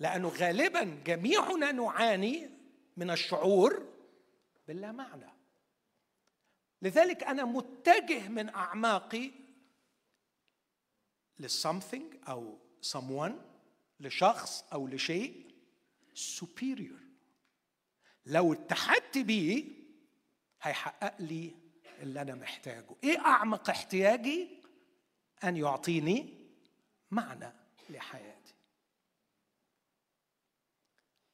لأنه 0.04 0.28
غالبا 0.28 0.84
جميعنا 1.06 1.72
نعاني 1.72 2.50
من 2.98 3.12
الشعور 3.12 3.94
باللا 4.68 4.92
معنى. 4.92 5.30
لذلك 6.82 7.24
أنا 7.24 7.46
متجه 7.46 8.28
من 8.28 8.50
أعماقي 8.50 9.32
لل 11.40 11.54
something 11.54 12.16
أو 12.28 12.58
someone 12.94 13.32
لشخص 14.00 14.64
أو 14.74 14.88
لشيء 14.88 15.56
superior. 16.16 17.04
لو 18.26 18.54
اتحدت 18.54 19.18
بيه 19.18 19.66
هيحقق 20.62 21.22
لي 21.22 21.56
اللي 22.00 22.22
أنا 22.22 22.36
محتاجه. 22.36 22.96
إيه 23.04 23.20
أعمق 23.20 23.70
احتياجي؟ 23.70 24.48
أن 25.44 25.58
يعطيني 25.58 26.34
معنى 27.12 27.54
لحياتي. 27.90 28.43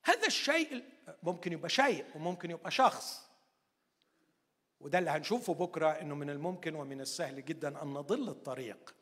هذا 0.10 0.28
الشيء 0.28 0.84
ممكن 1.24 1.54
يبقى 1.54 1.70
شيء 1.70 2.06
وممكن 2.16 2.52
يبقى 2.52 2.72
شخص. 2.72 3.30
وده 4.80 5.00
اللي 5.00 5.10
هنشوفه 5.10 5.54
بكرة 5.54 5.90
إنه 5.90 6.16
من 6.16 6.30
الممكن 6.30 6.76
ومن 6.76 7.02
السهل 7.02 7.46
جدا 7.46 7.84
أن 7.84 7.88
نضل 7.88 8.30
الطريق 8.30 8.96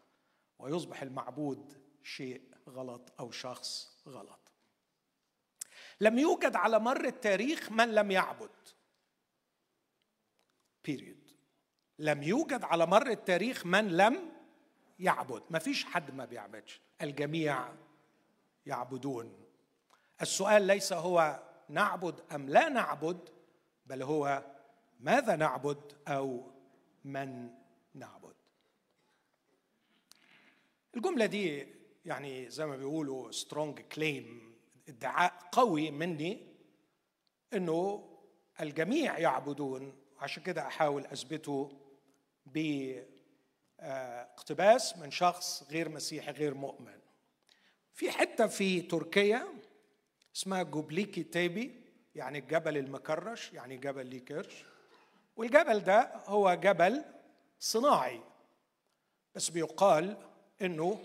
ويصبح 0.60 1.02
المعبود 1.02 1.82
شيء 2.04 2.42
غلط 2.70 3.14
أو 3.20 3.32
شخص 3.32 3.98
غلط. 4.08 4.52
لم 6.02 6.20
يوجد 6.20 6.56
على 6.56 6.80
مر 6.80 7.06
التاريخ 7.06 7.72
من 7.72 7.96
لم 7.96 8.12
يعبد. 8.12 8.50
بيريد 10.84 11.32
لم 12.00 12.24
يوجد 12.24 12.64
على 12.64 12.86
مر 12.86 13.08
التاريخ 13.08 13.66
من 13.66 13.98
لم 13.98 14.32
يعبد. 15.00 15.44
ما 15.50 15.60
فيش 15.60 15.86
حد 15.86 16.14
ما 16.14 16.26
بيعبدش. 16.26 16.82
الجميع 17.02 17.74
يعبدون. 18.66 19.47
السؤال 20.22 20.62
ليس 20.62 20.94
هو 20.94 21.44
نعبد 21.70 22.22
أم 22.32 22.50
لا 22.50 22.70
نعبد 22.70 23.30
بل 23.86 24.04
هو 24.04 24.44
ماذا 25.00 25.36
نعبد 25.36 25.94
أو 26.08 26.52
من 27.06 27.50
نعبد. 27.94 28.34
الجملة 30.96 31.26
دي 31.26 31.68
يعني 32.06 32.50
زي 32.50 32.66
ما 32.66 32.76
بيقولوا 32.76 33.32
strong 33.32 33.80
claim 33.80 34.56
ادعاء 34.90 35.34
قوي 35.52 35.92
مني 35.92 36.48
إنه 37.54 38.10
الجميع 38.62 39.20
يعبدون. 39.20 39.96
عشان 40.20 40.44
كده 40.44 40.68
أحاول 40.68 41.06
أثبته 41.06 41.80
باقتباس 43.80 44.98
من 44.98 45.12
شخص 45.12 45.64
غير 45.72 45.90
مسيحي 45.90 46.32
غير 46.32 46.54
مؤمن. 46.54 47.00
في 47.94 48.12
حتة 48.12 48.48
في 48.48 48.82
تركيا 48.82 49.48
اسمها 50.38 50.64
جوبكلي 50.64 51.24
تيبي 51.24 51.82
يعني 52.16 52.40
الجبل 52.40 52.78
المكرش 52.78 53.54
يعني 53.54 53.78
جبل 53.78 54.06
ليه 54.06 54.26
كرش. 54.26 54.66
والجبل 55.36 55.80
ده 55.80 56.12
هو 56.26 56.54
جبل 56.54 57.04
صناعي 57.60 58.22
بس 59.36 59.50
بيقال 59.50 60.18
إنه 60.62 61.00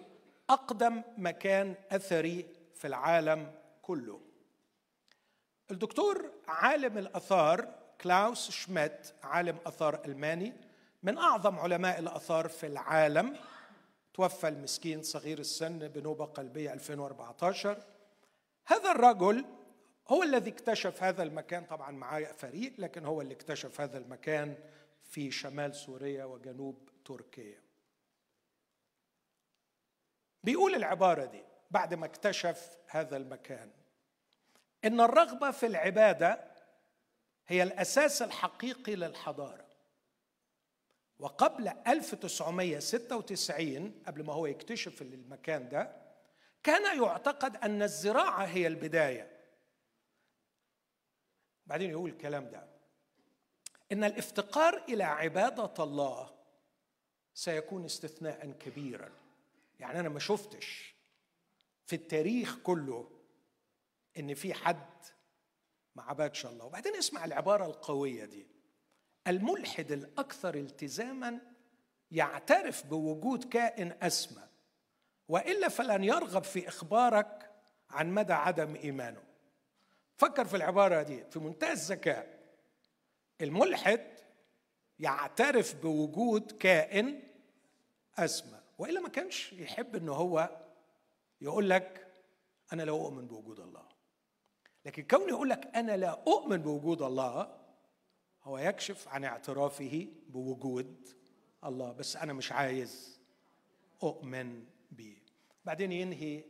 أقدم 0.51 1.03
مكان 1.19 1.75
أثري 1.91 2.47
في 2.75 2.87
العالم 2.87 3.53
كله. 3.83 4.21
الدكتور 5.71 6.31
عالم 6.49 6.99
الأثار 6.99 7.75
كلاوس 8.01 8.51
شميت 8.51 9.13
عالم 9.23 9.59
أثار 9.67 10.05
ألماني 10.05 10.53
من 11.03 11.19
أعظم 11.19 11.59
علماء 11.59 11.99
الأثار 11.99 12.49
في 12.49 12.67
العالم. 12.67 13.37
توفى 14.15 14.49
المسكين 14.49 15.03
صغير 15.03 15.39
السن 15.39 15.89
بنوبة 15.89 16.25
قلبية 16.25 16.73
2014 16.73 17.83
هذا 18.67 18.91
الرجل 18.91 19.45
هو 20.09 20.23
الذي 20.23 20.51
اكتشف 20.51 21.03
هذا 21.03 21.23
المكان. 21.23 21.65
طبعا 21.65 21.91
معايا 21.91 22.33
فريق 22.33 22.73
لكن 22.79 23.05
هو 23.05 23.21
اللي 23.21 23.35
اكتشف 23.35 23.81
هذا 23.81 23.99
المكان 23.99 24.57
في 25.05 25.31
شمال 25.31 25.75
سوريا 25.75 26.25
وجنوب 26.25 26.89
تركيا. 27.05 27.63
بيقول 30.45 30.75
العبارة 30.75 31.25
دي 31.25 31.43
بعد 31.71 31.95
ما 31.95 32.07
اكتشف 32.07 32.79
هذا 32.89 33.17
المكان 33.17 33.71
إن 34.85 35.01
الرغبة 35.01 35.51
في 35.51 35.67
العبادة 35.67 36.53
هي 37.47 37.63
الأساس 37.63 38.23
الحقيقي 38.23 38.95
للحضارة. 38.95 39.67
وقبل 41.19 41.69
1996 41.69 44.03
قبل 44.07 44.25
ما 44.25 44.33
هو 44.33 44.47
يكتشف 44.47 45.03
المكان 45.03 45.69
ده 45.69 46.03
كان 46.63 47.03
يعتقد 47.03 47.57
أن 47.57 47.83
الزراعة 47.83 48.45
هي 48.45 48.67
البداية. 48.67 49.41
بعدين 51.67 51.91
يقول 51.91 52.11
الكلام 52.11 52.51
ده 52.51 52.67
إن 53.93 54.05
الافتقار 54.05 54.85
إلى 54.89 55.05
عبادة 55.05 55.85
الله 55.85 56.35
سيكون 57.35 57.85
استثناء 57.85 58.51
كبيرا. 58.51 59.11
يعني 59.81 60.01
أنا 60.01 60.09
ما 60.09 60.19
شفتش 60.19 60.95
في 61.87 61.97
التاريخ 61.97 62.59
كله 62.59 63.11
إن 64.19 64.35
في 64.35 64.55
حد 64.55 64.87
ما 65.95 66.03
عبادش 66.03 66.47
الله. 66.47 66.65
وبعدين 66.65 66.97
اسمع 66.97 67.25
العبارة 67.25 67.67
القوية 67.67 68.25
دي. 68.25 68.47
الملحد 69.27 69.93
الأكثر 69.93 70.55
التزاما 70.55 71.41
يعترف 72.11 72.87
بوجود 72.87 73.45
كائن 73.45 73.97
أسمى. 74.03 74.52
وإلا 75.29 75.69
فلن 75.69 76.05
يرغب 76.05 76.45
في 76.45 76.69
إخبارك 76.69 77.51
عن 77.91 78.11
مدى 78.15 78.33
عدم 78.33 78.75
إيمانه. 78.75 79.23
فكر 80.17 80.45
في 80.45 80.57
العبارة 80.57 81.03
دي 81.03 81.25
في 81.31 81.39
منتهى 81.39 81.73
الذكاء. 81.73 82.39
الملحد 83.41 84.07
يعترف 84.99 85.83
بوجود 85.83 86.53
كائن 86.53 87.23
اسمى 88.19 88.61
وإلا 88.79 89.01
ما 89.01 89.09
كانش 89.09 89.53
يحب 89.53 89.97
إن 89.97 90.09
هو 90.09 90.51
يقول 91.41 91.71
لك 91.71 92.07
أنا 92.73 92.83
لا 92.83 92.91
أؤمن 92.91 93.27
بوجود 93.27 93.61
الله. 93.61 93.83
لكن 94.85 95.03
كونه 95.03 95.29
يقول 95.29 95.51
لك 95.51 95.77
أنا 95.77 95.97
لا 95.97 96.11
أؤمن 96.27 96.57
بوجود 96.57 97.03
الله 97.03 97.59
هو 98.43 98.59
يكشف 98.59 99.09
عن 99.09 99.25
اعترافه 99.25 100.07
بوجود 100.29 101.09
الله. 101.65 101.93
بس 101.93 102.17
أنا 102.17 102.33
مش 102.33 102.53
عايز 102.53 103.21
أؤمن 104.03 104.65
به. 104.93 105.17
بعدين 105.65 105.93
ينهي 105.93 106.45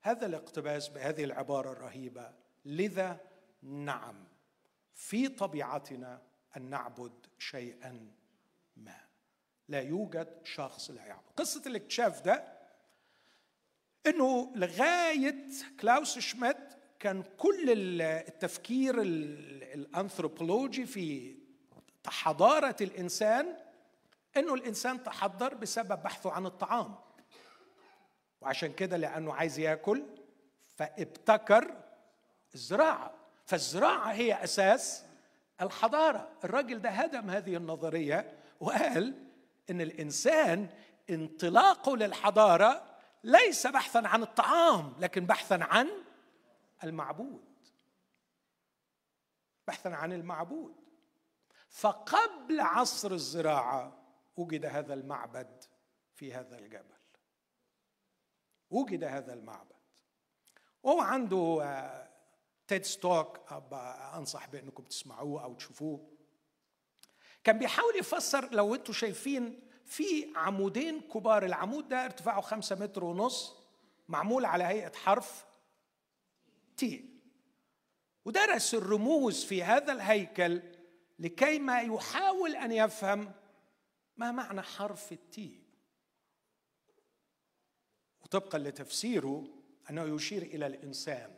هذا 0.00 0.26
الاقتباس 0.26 0.88
بهذه 0.88 1.24
العبارة 1.24 1.72
الرهيبة. 1.72 2.32
لذا 2.64 3.20
نعم 3.62 4.24
في 4.94 5.28
طبيعتنا 5.28 6.22
أن 6.56 6.70
نعبد 6.70 7.12
شيئا 7.38 8.10
ما. 8.76 9.00
لا 9.68 9.80
يوجد 9.80 10.40
شخص 10.44 10.90
لا 10.90 11.06
يعبد. 11.06 11.30
قصة 11.36 11.62
الاكتشاف 11.66 12.20
ده 12.20 12.54
إنه 14.06 14.52
لغاية 14.56 15.46
كلاوس 15.80 16.18
شميت 16.18 16.56
كان 16.98 17.22
كل 17.38 17.70
التفكير 18.02 19.02
الأنثروبولوجي 19.02 20.86
في 20.86 21.36
حضاره 22.06 22.76
الإنسان 22.80 23.56
إنه 24.36 24.54
الإنسان 24.54 25.02
تحضر 25.02 25.54
بسبب 25.54 26.02
بحثه 26.02 26.32
عن 26.32 26.46
الطعام. 26.46 26.94
وعشان 28.44 28.72
كده 28.72 28.96
لأنه 28.96 29.34
عايز 29.34 29.58
ياكل 29.58 30.04
فابتكر 30.76 31.76
الزراعة. 32.54 33.14
فالزراعة 33.46 34.12
هي 34.12 34.44
أساس 34.44 35.04
الحضارة. 35.60 36.28
الراجل 36.44 36.82
ده 36.82 36.90
هدم 36.90 37.30
هذه 37.30 37.56
النظرية 37.56 38.38
وقال 38.60 39.14
إن 39.70 39.80
الإنسان 39.80 40.68
انطلاقه 41.10 41.96
للحضارة 41.96 42.96
ليس 43.24 43.66
بحثا 43.66 44.02
عن 44.04 44.22
الطعام 44.22 44.94
لكن 44.98 45.26
بحثا 45.26 45.58
عن 45.62 45.88
المعبود. 46.84 47.44
بحثا 49.68 49.88
عن 49.88 50.12
المعبود. 50.12 50.74
فقبل 51.68 52.60
عصر 52.60 53.12
الزراعة 53.12 53.98
وجد 54.36 54.64
هذا 54.64 54.94
المعبد 54.94 55.64
في 56.14 56.34
هذا 56.34 56.58
الجبل. 56.58 56.93
وجد 58.74 59.04
هذا 59.04 59.34
المعبد. 59.34 59.74
وهو 60.82 61.00
عنده 61.00 61.64
تيد 62.68 62.84
ستوك 62.84 63.40
أنصح 64.14 64.48
بأنكم 64.48 64.82
تسمعوه 64.82 65.44
أو 65.44 65.54
تشوفوه. 65.54 66.10
كان 67.44 67.58
بيحاول 67.58 67.96
يفسر 67.96 68.48
لو 68.54 68.74
أنتم 68.74 68.92
شايفين 68.92 69.60
في 69.84 70.32
عمودين 70.36 71.00
كبار 71.00 71.44
العمود 71.44 71.88
ده 71.88 72.04
ارتفاعه 72.04 72.40
خمسة 72.40 72.76
متر 72.76 73.04
ونص 73.04 73.56
معمول 74.08 74.44
على 74.44 74.64
هيئة 74.64 74.92
حرف 74.92 75.44
تي 76.76 77.14
ودرس 78.24 78.74
الرموز 78.74 79.44
في 79.44 79.62
هذا 79.62 79.92
الهيكل 79.92 80.62
لكي 81.18 81.58
ما 81.58 81.80
يحاول 81.80 82.56
أن 82.56 82.72
يفهم 82.72 83.32
ما 84.16 84.32
معنى 84.32 84.62
حرف 84.62 85.12
التي 85.12 85.63
وطبقا 88.24 88.58
لتفسيره 88.58 89.44
أنه 89.90 90.14
يشير 90.16 90.42
إلى 90.42 90.66
الإنسان. 90.66 91.30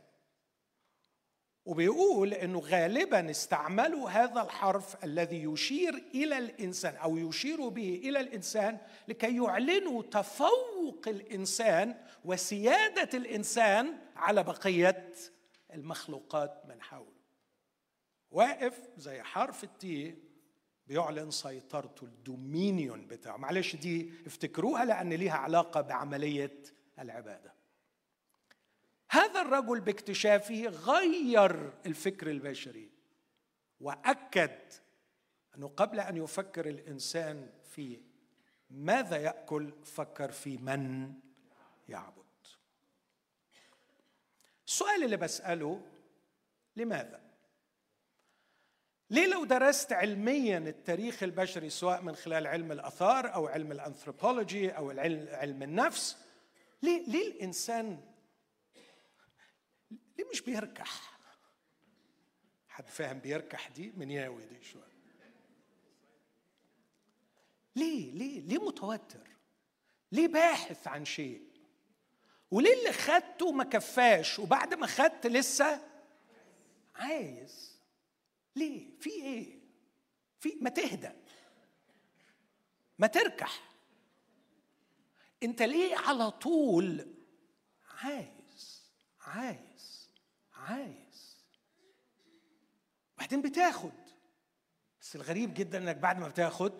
وبيقول 1.64 2.34
إنه 2.34 2.58
غالبا 2.58 3.30
استعملوا 3.30 4.10
هذا 4.10 4.42
الحرف 4.42 5.04
الذي 5.04 5.42
يشير 5.42 5.94
إلى 6.14 6.38
الإنسان 6.38 6.96
أو 6.96 7.16
يشير 7.16 7.68
به 7.68 8.00
إلى 8.04 8.20
الإنسان 8.20 8.78
لكي 9.08 9.36
يعلنوا 9.36 10.02
تفوق 10.02 11.08
الإنسان 11.08 11.94
وسيادة 12.24 13.18
الإنسان 13.18 13.98
على 14.16 14.42
بقية 14.42 15.12
المخلوقات 15.74 16.62
من 16.68 16.82
حوله. 16.82 17.16
واقف 18.30 18.80
زي 18.96 19.22
حرف 19.22 19.64
التي 19.64 20.14
بيعلن 20.86 21.30
سيطرته 21.30 22.04
الدومينيون 22.04 23.06
بتاعه. 23.06 23.36
معلش 23.36 23.76
دي 23.76 24.10
افتكروها 24.26 24.84
لأن 24.84 25.12
ليها 25.12 25.36
علاقة 25.36 25.80
بعملية 25.80 26.62
العبادة. 26.98 27.54
هذا 29.10 29.42
الرجل 29.42 29.80
باكتشافه 29.80 30.66
غير 30.66 31.72
الفكر 31.86 32.30
البشري 32.30 32.90
وأكد 33.80 34.58
أنه 35.56 35.68
قبل 35.68 36.00
أن 36.00 36.16
يفكر 36.16 36.68
الإنسان 36.68 37.50
في 37.70 38.00
ماذا 38.70 39.16
يأكل 39.16 39.72
فكر 39.84 40.32
في 40.32 40.56
من 40.56 41.12
يعبد. 41.88 42.24
السؤال 44.66 45.04
اللي 45.04 45.16
بسأله 45.16 45.82
لماذا؟ 46.76 47.26
ليه 49.10 49.26
لو 49.26 49.44
درست 49.44 49.92
علميا 49.92 50.58
التاريخ 50.58 51.22
البشري 51.22 51.70
سواء 51.70 52.02
من 52.02 52.16
خلال 52.16 52.46
علم 52.46 52.72
الآثار 52.72 53.34
أو 53.34 53.46
علم 53.46 53.72
الأنثروبولوجي 53.72 54.70
أو 54.70 54.90
علم 55.30 55.62
النفس 55.62 56.25
ليه 56.82 57.06
ليه 57.06 57.28
الإنسان 57.32 58.00
ليه 59.90 60.24
مش 60.32 60.40
بيركح؟ 60.40 61.18
حد 62.68 62.88
فاهم 62.88 63.18
بيركح 63.18 63.68
دي؟ 63.68 63.92
من 63.96 64.10
ياوي 64.10 64.46
دي 64.46 64.62
شوية. 64.62 64.96
ليه 67.76 68.12
ليه 68.12 68.40
ليه 68.40 68.58
متوتر؟ 68.58 69.28
ليه 70.12 70.28
باحث 70.28 70.88
عن 70.88 71.04
شيء؟ 71.04 71.46
وليه 72.50 72.74
اللي 72.78 72.92
خدته 72.92 73.52
ما 73.52 73.64
كفاش؟ 73.64 74.38
وبعد 74.38 74.74
ما 74.74 74.86
خدت 74.86 75.26
لسه 75.26 75.88
عايز. 76.94 77.80
ليه؟ 78.56 78.90
في 79.00 79.10
إيه؟ 79.10 79.58
في 80.40 80.58
ما 80.60 80.70
تهدى. 80.70 81.12
ما 82.98 83.06
تركح. 83.06 83.75
انت 85.46 85.62
ليه 85.62 85.96
على 85.96 86.30
طول 86.30 87.14
عايز 88.02 88.90
عايز 89.20 90.10
عايز؟ 90.52 91.36
بعدين 93.18 93.42
بتاخد. 93.42 93.92
بس 95.00 95.16
الغريب 95.16 95.54
جدا 95.54 95.78
انك 95.78 95.96
بعد 95.96 96.18
ما 96.18 96.28
بتاخد 96.28 96.72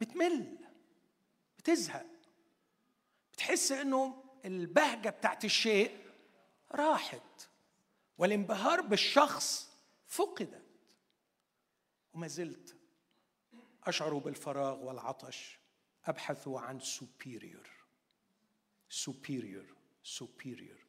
بتمل 0.00 0.58
بتزهق. 1.58 2.06
بتحس 3.32 3.72
انه 3.72 4.24
البهجة 4.44 5.08
بتاعت 5.10 5.44
الشيء 5.44 6.06
راحت 6.72 7.48
والانبهار 8.18 8.80
بالشخص 8.80 9.70
فقدت. 10.06 10.66
وما 12.12 12.26
زلت 12.26 12.76
أشعر 13.84 14.14
بالفراغ 14.18 14.84
والعطش. 14.84 15.58
ابحث 16.06 16.48
عن 16.48 16.80
superior. 16.80 17.66
Superior. 18.90 19.66
Superior. 20.18 20.86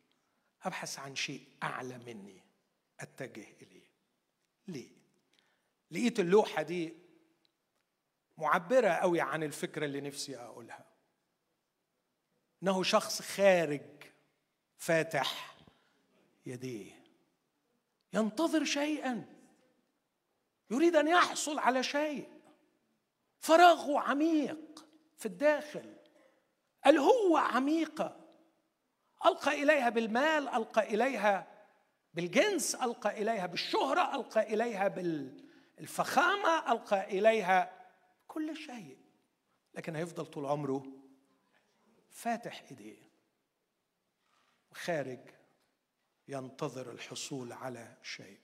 أبحث 0.63 0.99
عن 0.99 1.15
شيء 1.15 1.47
أعلى 1.63 1.97
مني. 1.97 2.43
أتجه 2.99 3.47
إليه. 3.62 3.88
ليه؟ 4.67 4.91
لقيت 5.91 6.19
اللوحة 6.19 6.62
دي 6.62 6.93
معبرة 8.38 8.89
قوي 8.89 9.21
عن 9.21 9.43
الفكرة 9.43 9.86
اللي 9.86 10.01
نفسي 10.01 10.38
أقولها. 10.38 10.86
إنه 12.63 12.84
شخص 12.84 13.21
خارج 13.21 14.03
فاتح 14.77 15.58
يديه. 16.45 17.03
ينتظر 18.13 18.65
شيئا. 18.65 19.25
يريد 20.71 20.95
أن 20.95 21.08
يحصل 21.08 21.60
على 21.60 21.84
شيء. 21.84 22.41
فراغه 23.39 23.99
عميق. 23.99 24.87
في 25.17 25.25
الداخل. 25.25 25.95
الهوة 26.88 27.39
عميقة. 27.39 28.27
ألقى 29.25 29.63
إليها 29.63 29.89
بالمال 29.89 30.47
ألقى 30.47 30.93
إليها 30.93 31.47
بالجنس 32.13 32.75
ألقى 32.75 33.21
إليها 33.21 33.45
بالشهرة 33.45 34.15
ألقى 34.15 34.53
إليها 34.53 34.88
بالفخامه 34.88 36.71
ألقى 36.71 37.03
إليها 37.03 37.88
كل 38.27 38.56
شيء. 38.56 38.97
لكن 39.73 39.95
هيفضل 39.95 40.25
طول 40.25 40.45
عمره 40.45 40.86
فاتح 42.10 42.63
إيديه 42.71 43.08
وخارج 44.71 45.19
ينتظر 46.27 46.91
الحصول 46.91 47.51
على 47.53 47.97
شيء. 48.03 48.39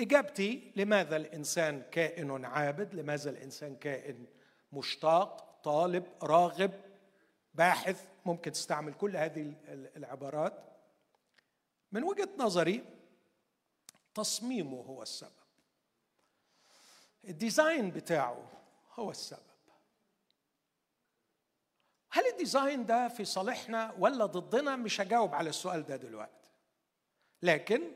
إجابتي 0.00 0.72
لماذا 0.76 1.16
الإنسان 1.16 1.82
كائن 1.90 2.44
عابد؟ 2.44 2.94
لماذا 2.94 3.30
الإنسان 3.30 3.76
كائن 3.76 4.26
مشتاق؟ 4.72 5.51
طالب 5.64 6.04
راغب 6.22 6.72
باحث 7.54 8.04
ممكن 8.26 8.52
تستعمل 8.52 8.94
كل 8.94 9.16
هذه 9.16 9.54
العبارات. 9.96 10.64
من 11.92 12.04
وجهة 12.04 12.28
نظري 12.38 12.84
تصميمه 14.14 14.80
هو 14.80 15.02
السبب. 15.02 15.30
ال 17.24 17.33
design 17.33 17.90
بتاعه 17.90 18.50
هو 18.94 19.10
السبب. 19.10 19.52
هل 22.10 22.26
ال 22.26 22.35
design 22.35 22.86
ده 22.86 23.08
في 23.08 23.24
صالحنا 23.24 23.94
ولا 23.98 24.26
ضدنا؟ 24.26 24.76
مش 24.76 25.00
هجاوب 25.00 25.34
على 25.34 25.50
السؤال 25.50 25.86
ده 25.86 25.96
دلوقتي. 25.96 26.50
لكن 27.42 27.92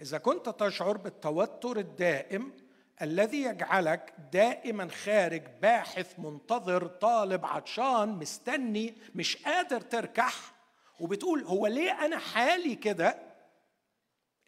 إذا 0.00 0.18
كنت 0.18 0.48
تشعر 0.48 0.96
بالتوتر 0.96 1.78
الدائم 1.78 2.65
الذي 3.02 3.42
يجعلك 3.42 4.14
دائما 4.32 4.88
خارج 4.88 5.42
باحث 5.62 6.18
منتظر 6.18 6.86
طالب 6.86 7.44
عطشان 7.46 8.08
مستني 8.08 8.94
مش 9.14 9.36
قادر 9.36 9.80
تركح 9.80 10.54
وبتقول 11.00 11.42
هو 11.42 11.66
ليه 11.66 12.04
أنا 12.04 12.18
حالي 12.18 12.76
كده؟ 12.76 13.22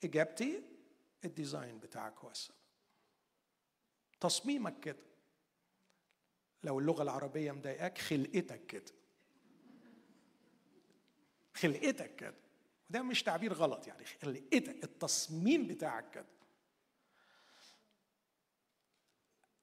إجابتي 0.05 0.63
الديزاين 1.25 1.79
بتاعك 1.79 2.19
هو 2.19 2.31
السبب. 2.31 2.55
تصميمك 4.21 4.81
كده. 4.81 5.09
لو 6.63 6.79
اللغة 6.79 7.03
العربية 7.03 7.53
مضايقاك 7.53 7.99
خلقتك 7.99 8.67
كده. 8.67 8.93
خلقتك 11.55 12.17
كده. 12.17 12.35
وده 12.91 13.03
مش 13.03 13.23
تعبير 13.23 13.53
غلط 13.53 13.87
يعني 13.87 14.05
خلقتك 14.05 14.85
التصميم 14.85 15.67
بتاعك 15.67 16.11
كده. 16.11 16.38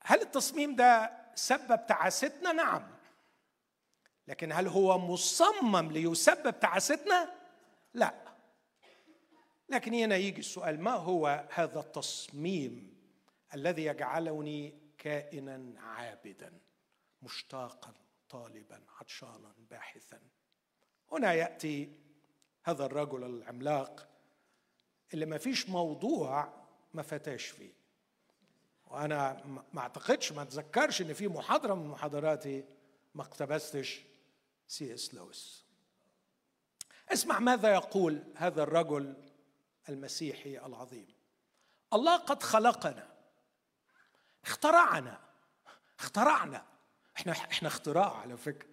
هل 0.06 0.22
التصميم 0.22 0.76
ده 0.76 1.12
سبب 1.36 1.86
تعاستنا؟ 1.88 2.52
نعم. 2.52 2.96
لكن 4.28 4.52
هل 4.52 4.68
هو 4.68 4.98
مصمم 4.98 5.92
ليسبب 5.92 6.60
تعاستنا؟ 6.60 7.32
لا. 7.94 8.14
لكن 9.70 9.94
هنا 9.94 10.16
يجي 10.16 10.40
السؤال 10.40 10.82
ما 10.82 10.92
هو 10.92 11.48
هذا 11.54 11.80
التصميم 11.80 12.96
الذي 13.54 13.86
يجعلني 13.86 14.80
كائنا 14.98 15.82
عابدا 15.82 16.60
مشتاقا 17.22 17.94
طالبا 18.30 18.82
عطشانا 19.00 19.54
باحثا؟ 19.70 20.20
هنا 21.12 21.34
يأتي 21.34 21.92
هذا 22.64 22.86
الرجل 22.86 23.24
العملاق 23.24 24.08
اللي 25.14 25.26
ما 25.26 25.38
فيش 25.38 25.70
موضوع 25.70 26.54
ما 26.94 27.02
فتاش 27.02 27.46
فيه. 27.46 27.85
وأنا 28.88 29.44
ما 29.74 29.82
أعتقدش 29.82 30.32
ما 30.32 30.42
أتذكرش 30.42 31.02
إن 31.02 31.14
في 31.14 31.28
محاضرة 31.28 31.74
من 31.74 31.88
محاضراتي 31.88 32.64
ما 33.16 33.22
اقتبستش 33.22 34.02
سي 34.68 34.94
إس 34.94 35.14
لويس. 35.14 35.66
اسمع 37.10 37.40
ماذا 37.40 37.74
يقول 37.74 38.24
هذا 38.36 38.64
الرجل 38.64 39.14
المسيحي 39.90 40.58
العظيم. 40.58 41.08
الله 41.94 42.18
قد 42.18 42.44
خلقنا 42.44 43.08
اخترعنا 44.46 45.20
اخترعنا. 46.00 46.66
إحنا 47.18 47.32
إحنا 47.32 47.68
اختراع 47.68 48.18
على 48.18 48.38
فكرة. 48.38 48.70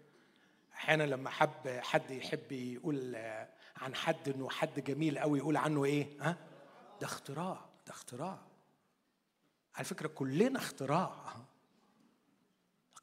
أحيانا 0.74 1.02
لما 1.02 1.30
حب 1.30 1.68
حد 1.68 2.10
يحب 2.10 2.52
يقول 2.52 3.16
عن 3.76 3.94
حد 3.94 4.28
إنه 4.28 4.50
حد 4.50 4.80
جميل 4.80 5.18
قوي 5.18 5.38
يقول 5.38 5.56
عنه 5.56 5.84
إيه؟ 5.84 6.06
ها؟ 6.20 6.36
ده 7.00 7.06
اختراع 7.06 7.64
ده 7.86 7.92
اختراع. 7.92 8.38
على 9.74 9.84
فكرة 9.84 10.08
كلنا 10.08 10.58
اختراع. 10.58 11.36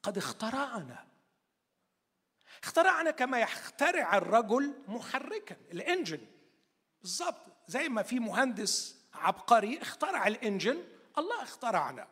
قد 0.02 0.18
اخترعنا. 0.18 1.06
اخترعنا 2.62 3.10
كما 3.10 3.40
يخترع 3.40 4.16
الرجل 4.16 4.74
محركا 4.88 5.56
الإنجن. 5.72 6.26
بالظبط 7.00 7.52
زي 7.66 7.88
ما 7.88 8.02
في 8.02 8.20
مهندس 8.20 9.00
عبقري 9.14 9.82
اخترع 9.82 10.26
الإنجن 10.26 10.84
الله 11.18 11.42
اخترعنا. 11.42 12.08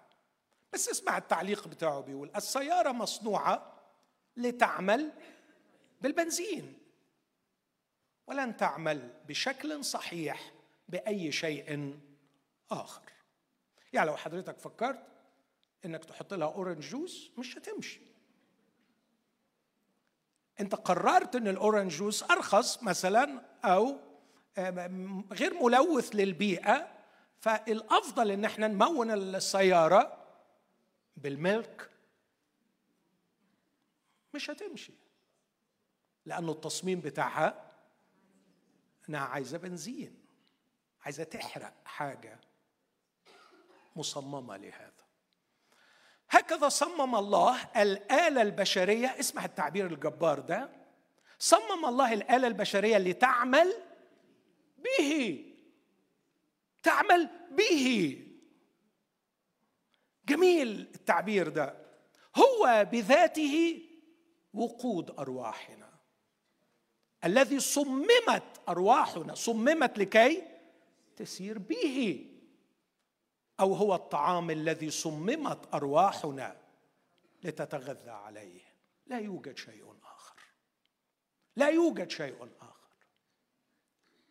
بس 0.72 0.88
اسمع 0.88 1.18
التعليق 1.18 1.68
بتاعه 1.68 2.00
بيقول 2.00 2.30
السيارة 2.36 2.92
مصنوعة 2.92 3.82
لتعمل 4.36 5.12
بالبنزين. 6.00 6.78
ولن 8.26 8.56
تعمل 8.56 9.22
بشكل 9.28 9.84
صحيح 9.84 10.52
بأي 10.88 11.32
شيء 11.32 11.98
آخر. 12.70 13.17
يعني 13.92 14.10
لو 14.10 14.16
حضرتك 14.16 14.58
فكرت 14.58 15.06
إنك 15.84 16.04
تحط 16.04 16.34
لها 16.34 16.48
orange 16.48 16.82
juice 16.82 17.30
مش 17.38 17.58
هتمشي. 17.58 18.00
أنت 20.60 20.74
قررت 20.74 21.36
إن 21.36 21.48
ال 21.48 21.54
orange 21.54 21.90
juice 21.90 22.22
أرخص 22.22 22.82
مثلا 22.82 23.42
أو 23.64 24.00
غير 25.32 25.62
ملوث 25.62 26.10
للبيئة 26.14 26.88
فالأفضل 27.40 28.30
إن 28.30 28.44
إحنا 28.44 28.68
نمون 28.68 29.10
السيارة 29.10 30.24
بالملك 31.16 31.90
مش 34.34 34.50
هتمشي. 34.50 34.92
لأنه 36.26 36.52
التصميم 36.52 37.00
بتاعها 37.00 37.72
إنها 39.08 39.20
عايزة 39.20 39.58
بنزين 39.58 40.14
عايزة 41.04 41.24
تحرق 41.24 41.74
حاجة. 41.84 42.40
مصممة 43.98 44.56
لهذا. 44.56 44.92
هكذا 46.30 46.68
صمم 46.68 47.14
الله 47.14 47.70
الآلة 47.76 48.42
البشرية 48.42 49.06
اسمع 49.20 49.44
التعبير 49.44 49.86
الجبار 49.86 50.40
ده 50.40 50.70
صمم 51.38 51.86
الله 51.86 52.12
الآلة 52.12 52.46
البشرية 52.46 52.98
لتعمل 52.98 53.74
به. 54.78 55.44
تعمل 56.82 57.28
به. 57.50 58.24
جميل 60.24 60.80
التعبير 60.94 61.48
ده. 61.48 61.74
هو 62.36 62.86
بذاته 62.92 63.84
وقود 64.54 65.18
أرواحنا. 65.18 65.88
الذي 67.24 67.60
صممت 67.60 68.60
أرواحنا 68.68 69.34
صممت 69.34 69.98
لكي 69.98 70.42
تسير 71.16 71.58
به. 71.58 72.27
أو 73.60 73.74
هو 73.74 73.94
الطعام 73.94 74.50
الذي 74.50 74.90
صممت 74.90 75.74
أرواحنا 75.74 76.56
لتتغذى 77.42 78.10
عليه. 78.10 78.60
لا 79.06 79.18
يوجد 79.18 79.56
شيء 79.56 79.94
آخر. 80.04 80.42
لا 81.56 81.68
يوجد 81.68 82.10
شيء 82.10 82.48
آخر. 82.60 82.78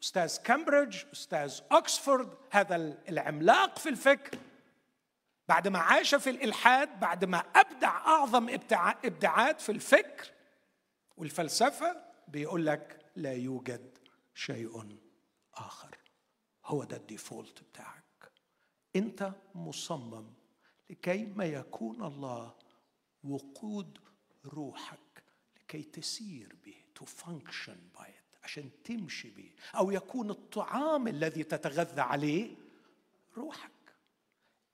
أستاذ 0.03 0.37
كامبريدج 0.37 1.03
أستاذ 1.13 1.61
اوكسفورد 1.71 2.37
هذا 2.51 2.75
العملاق 3.09 3.77
في 3.77 3.89
الفكر 3.89 4.37
بعد 5.47 5.67
ما 5.67 5.79
عاش 5.79 6.15
في 6.15 6.29
الإلحاد 6.29 6.99
بعد 6.99 7.25
ما 7.25 7.37
أبدع 7.37 7.97
أعظم 7.97 8.49
ابداعات 9.05 9.61
في 9.61 9.71
الفكر 9.71 10.31
والفلسفة 11.17 12.03
بيقول 12.27 12.65
لك 12.65 13.05
لا 13.15 13.33
يوجد 13.33 13.97
شيء 14.33 14.97
آخر. 15.53 15.97
هو 16.65 16.83
ده 16.83 16.97
ال 16.97 17.05
default 17.06 17.63
بتاعك. 17.63 18.06
أنت 18.97 19.33
مصمم 19.55 20.33
لكي 20.89 21.25
ما 21.25 21.45
يكون 21.45 22.03
الله 22.03 22.55
وقود 23.23 23.99
روحك 24.45 25.23
لكي 25.59 25.83
تسير 25.83 26.55
به 26.65 26.75
to 26.99 27.05
function 27.05 27.99
by 27.99 28.05
it 28.05 28.27
عشان 28.43 28.69
تمشي 28.83 29.29
به 29.29 29.51
أو 29.75 29.91
يكون 29.91 30.29
الطعام 30.29 31.07
الذي 31.07 31.43
تتغذى 31.43 32.01
عليه 32.01 32.55
روحك. 33.37 33.71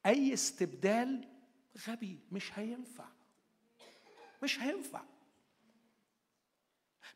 أي 0.05 0.33
استبدال 0.33 1.27
غبي 1.87 2.19
مش 2.31 2.59
هينفع. 2.59 3.05
مش 4.43 4.59
هينفع. 4.59 5.01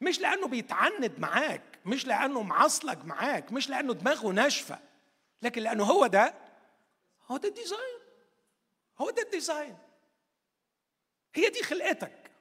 مش 0.01 0.19
لأنه 0.19 0.47
بيتعند 0.47 1.19
معاك 1.19 1.79
مش 1.85 2.07
لأنه 2.07 2.41
معصلك 2.41 3.05
معاك 3.05 3.51
مش 3.51 3.69
لأنه 3.69 3.93
دماغه 3.93 4.31
ناشفة 4.31 4.79
لكن 5.41 5.61
لأنه 5.61 5.83
هو 5.83 6.07
ده 6.07 6.33
هو 7.31 7.37
ده 7.37 7.49
ال 7.49 7.56
design. 7.56 7.99
هو 8.97 9.09
ده 9.09 9.21
ال 9.21 9.28
design. 9.28 9.77
هي 11.33 11.49
دي 11.49 11.63
خلقتك. 11.63 12.31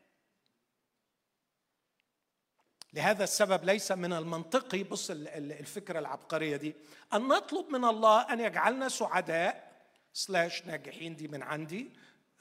لهذا 2.92 3.24
السبب 3.24 3.64
ليس 3.64 3.92
من 3.92 4.12
المنطقي 4.12 4.82
بص 4.82 5.10
الفكرة 5.10 5.98
العبقرية 5.98 6.56
دي. 6.56 6.74
أن 7.14 7.28
نطلب 7.28 7.68
من 7.68 7.84
الله 7.84 8.32
أن 8.32 8.40
يجعلنا 8.40 8.88
سعداء 8.88 9.76
slash 10.12 10.66
ناجحين 10.66 11.16
دي 11.16 11.28
من 11.28 11.42
عندي. 11.42 11.92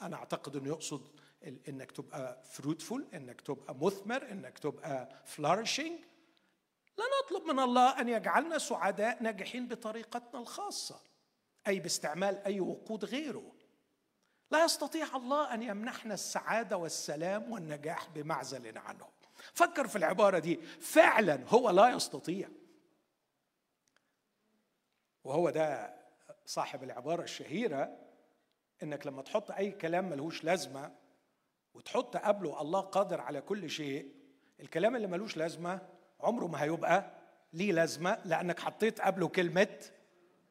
أنا 0.01 0.15
أعتقد 0.15 0.55
إنه 0.55 0.67
يقصد 0.67 1.19
إنك 1.67 1.91
تبقى 1.91 2.43
fruitful 2.43 3.07
إنك 3.13 3.41
تبقى 3.41 3.75
مثمر 3.75 4.31
إنك 4.31 4.59
تبقى 4.59 5.09
flourishing 5.25 5.99
لا 6.97 7.05
نطلب 7.23 7.43
من 7.43 7.59
الله 7.59 8.01
أن 8.01 8.09
يجعلنا 8.09 8.57
سعداء 8.57 9.23
ناجحين 9.23 9.67
بطريقتنا 9.67 10.39
الخاصة. 10.39 10.99
أي 11.67 11.79
باستعمال 11.79 12.37
أي 12.37 12.59
وقود 12.59 13.05
غيره. 13.05 13.51
لا 14.51 14.63
يستطيع 14.65 15.15
الله 15.15 15.53
أن 15.53 15.63
يمنحنا 15.63 16.13
السعادة 16.13 16.77
والسلام 16.77 17.51
والنجاح 17.51 18.09
بمعزل 18.09 18.77
عنه. 18.77 19.07
فكر 19.53 19.87
في 19.87 19.95
العبارة 19.95 20.39
دي. 20.39 20.55
فعلا 20.81 21.39
هو 21.47 21.69
لا 21.69 21.89
يستطيع. 21.89 22.49
وهو 25.23 25.49
ده 25.49 25.95
صاحب 26.45 26.83
العبارة 26.83 27.23
الشهيرة 27.23 27.97
إنك 28.83 29.07
لما 29.07 29.21
تحط 29.21 29.51
أي 29.51 29.71
كلام 29.71 30.09
ملهوش 30.09 30.43
لازمة 30.43 30.91
وتحط 31.73 32.17
قبله 32.17 32.61
الله 32.61 32.79
قادر 32.79 33.21
على 33.21 33.41
كل 33.41 33.69
شيء 33.69 34.15
الكلام 34.59 34.95
اللي 34.95 35.07
ملوش 35.07 35.37
لازمة 35.37 35.89
عمره 36.19 36.47
ما 36.47 36.63
هيبقى 36.63 37.11
ليه 37.53 37.71
لازمة 37.71 38.21
لأنك 38.25 38.59
حطيت 38.59 39.01
قبله 39.01 39.27
كلمة 39.27 39.79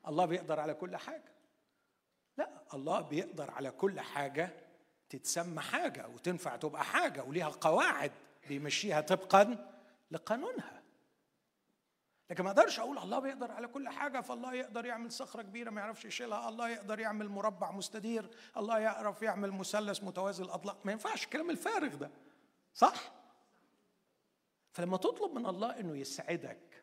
الله 0.08 0.24
بيقدر 0.24 0.60
على 0.60 0.74
كل 0.74 0.96
حاجة. 0.96 1.32
لا 2.36 2.50
الله 2.74 3.00
بيقدر 3.00 3.50
على 3.50 3.70
كل 3.70 4.00
حاجة 4.00 4.50
تتسمى 5.08 5.60
حاجة 5.60 6.08
وتنفع 6.08 6.56
تبقى 6.56 6.84
حاجة 6.84 7.24
وليها 7.24 7.48
قواعد 7.48 8.12
بيمشيها 8.48 9.00
طبقا 9.00 9.70
لقانونها. 10.10 10.82
لكن 12.30 12.44
ما 12.44 12.50
أقدرش 12.50 12.80
أقول 12.80 12.98
الله 12.98 13.18
بيقدر 13.18 13.52
على 13.52 13.68
كل 13.68 13.88
حاجة 13.88 14.20
فالله 14.20 14.54
يقدر 14.54 14.86
يعمل 14.86 15.12
صخرة 15.12 15.42
كبيرة 15.42 15.70
ما 15.70 15.80
يعرفش 15.80 16.04
يشيلها 16.04 16.48
الله 16.48 16.68
يقدر 16.68 17.00
يعمل 17.00 17.28
مربع 17.28 17.70
مستدير 17.70 18.30
الله 18.56 18.78
يعرف 18.78 19.22
يعمل 19.22 19.50
مثلث 19.52 20.04
متوازي 20.04 20.42
الاضلاع 20.44 20.76
ما 20.84 20.92
ينفعش 20.92 21.24
الكلام 21.24 21.50
الفارغ 21.50 21.94
ده 21.94 22.10
صح؟ 22.74 23.12
فلما 24.72 24.96
تطلب 24.96 25.34
من 25.34 25.46
الله 25.46 25.80
إنه 25.80 25.96
يسعدك 25.96 26.73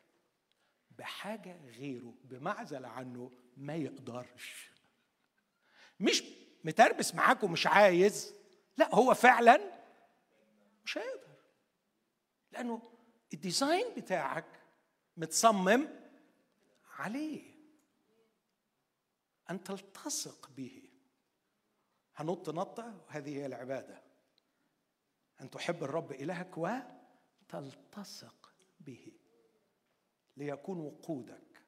بحاجة 0.98 1.66
غيره 1.66 2.14
بمعزل 2.24 2.86
عنه 2.86 3.32
ما 3.58 3.76
يقدرش. 3.76 4.72
مش 6.00 6.24
متربس 6.64 7.16
معاك 7.16 7.44
ومش 7.44 7.68
عايز. 7.68 8.34
لا 8.78 8.96
هو 8.96 9.14
فعلا 9.14 9.82
مش 10.86 10.98
هيقدر. 10.98 11.38
لأنه 12.52 12.82
الديزاين 13.34 13.96
بتاعك 13.98 14.62
متصمم 15.18 15.88
عليه. 16.98 17.52
أن 19.50 19.64
تلتصق 19.64 20.50
به. 20.50 20.90
هنط 22.16 22.50
نطة 22.50 23.06
وهذه 23.08 23.38
هي 23.38 23.46
العبادة. 23.46 24.02
أن 25.42 25.50
تحب 25.50 25.84
الرب 25.84 26.12
إلهك 26.12 26.58
وتلتصق 26.58 28.54
به. 28.80 29.21
ليكون 30.42 30.80
وقودك 30.80 31.62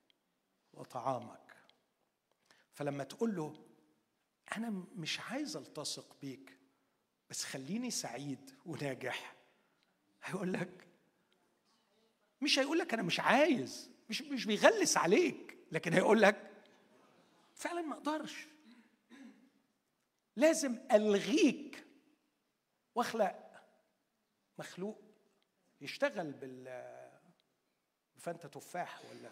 وطعامك. 0.74 1.56
فلما 2.72 3.04
تقول 3.04 3.36
له 3.36 3.66
أنا 4.58 4.70
مش 4.96 5.20
عايز 5.20 5.58
ألتصق 5.58 6.18
بيك 6.22 6.58
بس 7.30 7.44
خليني 7.44 7.92
سعيد 7.92 8.52
وناجح 8.66 9.36
هيقول 10.24 10.54
لك 10.54 10.88
مش 12.42 12.60
هيقول 12.60 12.80
لك 12.80 12.94
أنا 12.94 13.04
مش 13.04 13.20
عايز 13.20 13.92
مش 14.10 14.22
مش 14.22 14.46
بيغلس 14.46 14.98
عليك 14.98 15.58
لكن 15.72 15.94
هيقول 15.94 16.22
لك 16.22 16.52
فعلا 17.56 17.82
ما 17.82 17.94
أقدرش. 17.94 18.48
لازم 20.36 20.80
ألغيك 20.92 21.88
وأخلق 22.96 23.64
مخلوق 24.58 25.02
يشتغل 25.82 26.32
بال 26.32 27.03
بفانتا 28.24 28.48
تفاح 28.48 29.02
ولا 29.06 29.32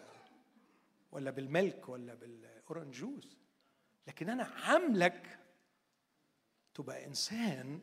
ولا 1.12 1.30
بال 1.30 1.49
milk 1.49 1.88
ولا 1.88 2.14
بال 2.14 2.34
orange 2.34 2.94
juice 2.94 3.38
لكن 4.06 4.30
أنا 4.30 4.44
عاملك 4.44 5.38
تبقى 6.74 7.04
إنسان 7.06 7.80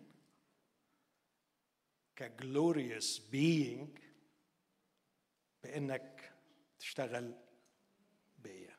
ك 2.15 2.27
glorious 2.27 3.19
being 3.19 3.99
بإنك 5.63 6.33
تشتغل 6.79 7.33
بيا. 8.39 8.77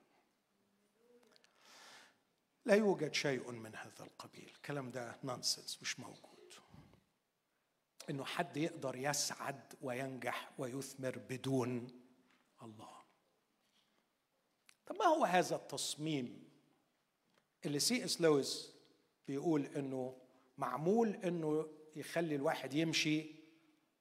لا 2.65 2.75
يوجد 2.75 3.15
شيء 3.15 3.51
من 3.51 3.77
هذا 3.77 4.05
القبيل. 4.05 4.53
الكلام 4.57 4.91
ده 4.91 5.19
nonsense 5.25 5.83
مش 5.83 6.01
موجود. 6.01 6.55
إنه 8.11 8.25
حد 8.25 8.57
يقدر 8.57 8.97
يسعد 8.97 9.75
وينجح 9.83 10.51
ويثمر 10.59 11.19
بدون 11.19 12.00
الله. 12.63 12.97
طب 14.87 14.97
ما 14.97 15.05
هو 15.05 15.25
هذا 15.25 15.57
التصميم 15.57 16.45
اللي 17.65 17.79
سي 17.79 18.05
إس 18.05 18.21
لويس 18.21 18.73
بيقول 19.29 19.67
إنه 19.67 20.17
معمول 20.59 21.09
إنه 21.09 21.69
يخلي 21.97 22.35
الواحد 22.35 22.75
يمشي 22.75 23.27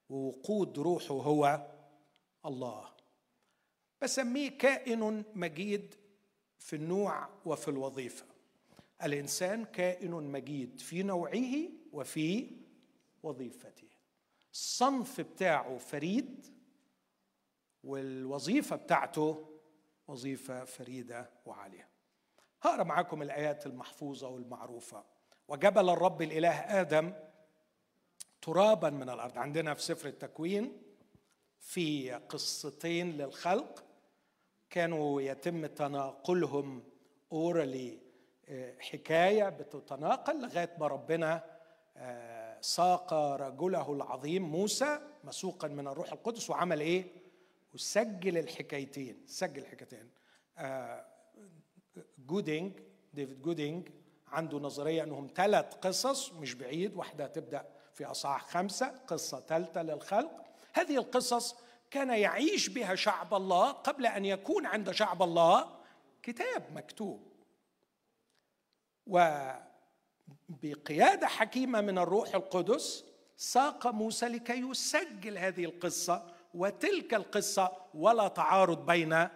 ووقود 0.08 0.78
روحه 0.78 1.14
هو 1.14 1.70
الله؟ 2.46 2.90
بسميه 4.02 4.48
كائن 4.48 5.24
مجيد 5.34 5.94
في 6.58 6.76
النوع 6.76 7.28
وفي 7.44 7.68
الوظيفة. 7.68 8.26
الإنسان 9.02 9.64
كائن 9.64 10.10
مجيد 10.10 10.80
في 10.80 11.02
نوعه 11.02 11.68
وفي 11.92 12.50
وظيفته. 13.22 13.88
الصنف 14.52 15.20
بتاعه 15.20 15.78
فريد 15.78 16.59
والوظيفة 17.84 18.76
بتاعته 18.76 19.48
وظيفة 20.08 20.64
فريدة 20.64 21.30
وعالية. 21.46 21.88
هقرأ 22.62 22.82
معاكم 22.82 23.22
الآيات 23.22 23.66
المحفوظة 23.66 24.28
والمعروفة. 24.28 25.04
وجبل 25.48 25.90
الرب 25.90 26.22
الإله 26.22 26.80
آدم 26.80 27.12
ترابا 28.42 28.90
من 28.90 29.10
الأرض. 29.10 29.38
عندنا 29.38 29.74
في 29.74 29.82
سفر 29.82 30.08
التكوين 30.08 30.82
في 31.60 32.10
قصتين 32.12 33.10
للخلق 33.10 33.84
كانوا 34.70 35.22
يتم 35.22 35.66
تناقلهم 35.66 36.82
اورالي 37.32 37.98
آه، 38.48 38.74
حكاية 38.80 39.48
بتتناقل 39.48 40.42
لغاية 40.42 40.76
ما 40.78 40.86
ربنا 40.86 41.44
آه، 41.96 42.60
ساق 42.60 43.14
رجله 43.14 43.92
العظيم 43.92 44.42
موسى 44.42 45.00
مسوقا 45.24 45.68
من 45.68 45.88
الروح 45.88 46.12
القدس 46.12 46.50
وعمل 46.50 46.80
إيه؟ 46.80 47.04
وسجل 47.74 48.38
الحكايتين 48.38 49.24
سجل 49.26 49.62
الحكايتين 49.62 50.10
آه، 50.58 51.06
جودينج 52.18 52.72
ديفيد 53.14 53.42
جودينج 53.42 53.88
عنده 54.28 54.58
نظرية 54.58 55.02
إنهم 55.02 55.30
ثلاث 55.36 55.74
قصص 55.74 56.32
مش 56.32 56.54
بعيد 56.54 56.96
واحدة 56.96 57.26
تبدأ 57.26 57.68
في 57.94 58.04
أصحاح 58.04 58.46
خمسة 58.46 58.86
قصة 58.86 59.40
ثالثة 59.40 59.82
للخلق. 59.82 60.44
هذه 60.72 60.96
القصص 60.96 61.54
كان 61.90 62.10
يعيش 62.10 62.68
بها 62.68 62.94
شعب 62.94 63.34
الله 63.34 63.70
قبل 63.70 64.06
أن 64.06 64.24
يكون 64.24 64.66
عند 64.66 64.90
شعب 64.90 65.22
الله 65.22 65.76
كتاب 66.22 66.62
مكتوب. 66.74 67.30
وبقياده 70.50 71.26
حكيمة 71.26 71.80
من 71.80 71.98
الروح 71.98 72.34
القدس 72.34 73.04
ساق 73.36 73.86
موسى 73.86 74.28
لكي 74.28 74.60
يسجل 74.70 75.38
هذه 75.38 75.64
القصة 75.64 76.34
وتلك 76.54 77.14
القصة 77.14 77.72
ولا 77.94 78.28
تعارض 78.28 78.86
بين 78.86 79.28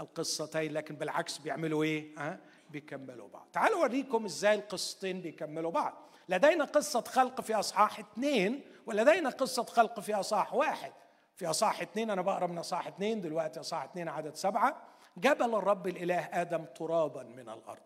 القصتين 0.00 0.72
لكن 0.72 0.94
بالعكس 0.96 1.38
بيعملوا 1.38 1.84
إيه؟ 1.84 2.14
ها؟ 2.18 2.40
بيكملوا 2.70 3.28
بعض. 3.28 3.48
تعالوا 3.52 3.78
أوريكم 3.82 4.24
إزاي 4.24 4.54
القصتين 4.54 5.20
بيكملوا 5.20 5.70
بعض. 5.70 6.08
لدينا 6.28 6.64
قصة 6.64 7.00
خلق 7.00 7.40
في 7.40 7.54
أصحاح 7.54 7.98
اثنين 7.98 8.62
ولدينا 8.86 9.30
قصة 9.30 9.62
خلق 9.62 10.00
في 10.00 10.14
أصحاح 10.14 10.54
واحد 10.54 10.92
في 11.36 11.46
أصحاح 11.46 11.80
اثنين 11.80 12.10
أنا 12.10 12.22
بقرأ 12.22 12.46
من 12.46 12.58
أصحاح 12.58 12.86
اثنين 12.86 13.20
دلوقتي 13.20 13.60
أصحاح 13.60 13.84
اثنين 13.84 14.08
عدد 14.08 14.34
سبعة 14.34 14.82
جبل 15.16 15.54
الرب 15.54 15.86
الإله 15.86 16.20
آدم 16.20 16.64
ترابا 16.64 17.22
من 17.22 17.48
الأرض 17.48 17.82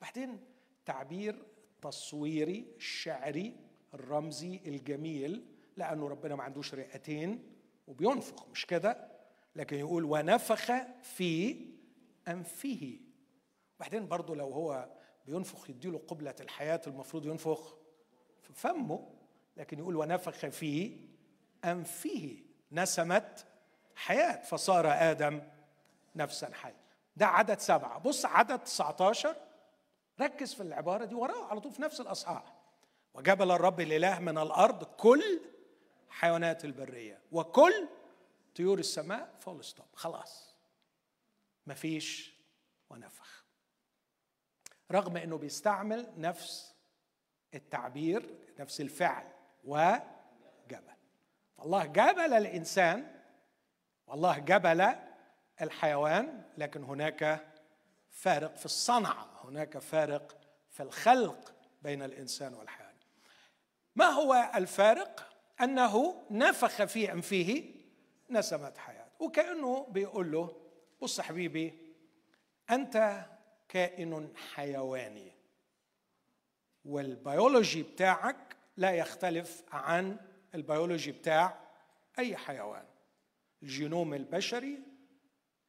بعدين 0.00 0.40
تعبير 0.86 1.42
تصويري 1.82 2.66
شعري 2.78 3.56
الرمزي 3.94 4.60
الجميل 4.66 5.44
لأنه 5.76 6.08
ربنا 6.08 6.36
ما 6.36 6.42
عندوش 6.42 6.74
رئتين 6.74 7.55
وبينفخ 7.86 8.48
مش 8.48 8.66
كده؟ 8.66 9.08
لكن 9.56 9.78
يقول 9.78 10.04
ونفخ 10.04 10.72
في 11.02 11.56
أنفه. 12.28 12.98
بعدين 13.80 14.08
برضه 14.08 14.36
لو 14.36 14.50
هو 14.52 14.88
بينفخ 15.26 15.70
يديله 15.70 15.98
قبلة 16.08 16.34
الحياة 16.40 16.80
المفروض 16.86 17.26
ينفخ 17.26 17.74
في 18.42 18.52
فمه 18.52 19.08
لكن 19.56 19.78
يقول 19.78 19.96
ونفخ 19.96 20.46
في 20.46 20.96
أنفه. 21.64 22.36
نسمت 22.72 23.46
حياة. 23.96 24.42
فصار 24.42 24.86
آدم 24.92 25.42
نفسا 26.16 26.50
حية 26.54 26.86
ده 27.16 27.26
عدد 27.26 27.58
سبعة. 27.58 27.98
بص 27.98 28.24
عدد 28.24 28.58
19 28.58 29.36
ركز 30.20 30.54
في 30.54 30.62
العبارة 30.62 31.04
دي 31.04 31.14
وراه 31.14 31.44
على 31.44 31.60
طول 31.60 31.72
في 31.72 31.82
نفس 31.82 32.00
الأصحاح. 32.00 32.54
وجبل 33.14 33.50
الرب 33.50 33.80
الإله 33.80 34.18
من 34.18 34.38
الأرض 34.38 34.84
كل 34.84 35.40
حيوانات 36.08 36.64
البرية. 36.64 37.20
وكل 37.32 37.88
طيور 38.56 38.78
السماء 38.78 39.34
full 39.40 39.64
stop 39.64 39.86
خلاص. 39.94 40.56
مفيش 41.66 42.34
ونفخ. 42.90 43.44
رغم 44.92 45.16
إنه 45.16 45.38
بيستعمل 45.38 46.12
نفس 46.16 46.74
التعبير 47.54 48.38
نفس 48.58 48.80
الفعل. 48.80 49.32
وجبل. 49.64 50.96
فالله 51.56 51.86
جبل 51.86 52.32
الإنسان 52.32 53.20
والله 54.06 54.38
جبل 54.38 54.94
الحيوان 55.60 56.42
لكن 56.58 56.84
هناك 56.84 57.52
فارق 58.10 58.56
في 58.56 58.64
الصنعه 58.64 59.40
هناك 59.44 59.78
فارق 59.78 60.40
في 60.70 60.82
الخلق 60.82 61.54
بين 61.82 62.02
الإنسان 62.02 62.54
والحيوان. 62.54 62.94
ما 63.96 64.04
هو 64.04 64.50
الفارق؟ 64.54 65.35
أنه 65.60 66.24
نفخ 66.30 66.84
في 66.84 67.12
أنفه 67.12 67.64
نسمه 68.30 68.74
حياة. 68.76 69.08
وكأنه 69.20 69.86
بيقول 69.90 70.32
له 70.32 70.56
بص 71.02 71.20
حبيبي 71.20 71.78
أنت 72.70 73.26
كائن 73.68 74.32
حيواني 74.36 75.32
والبيولوجي 76.84 77.82
بتاعك 77.82 78.56
لا 78.76 78.90
يختلف 78.90 79.64
عن 79.72 80.16
البيولوجي 80.54 81.12
بتاع 81.12 81.60
أي 82.18 82.36
حيوان. 82.36 82.84
الجينوم 83.62 84.14
البشري 84.14 84.82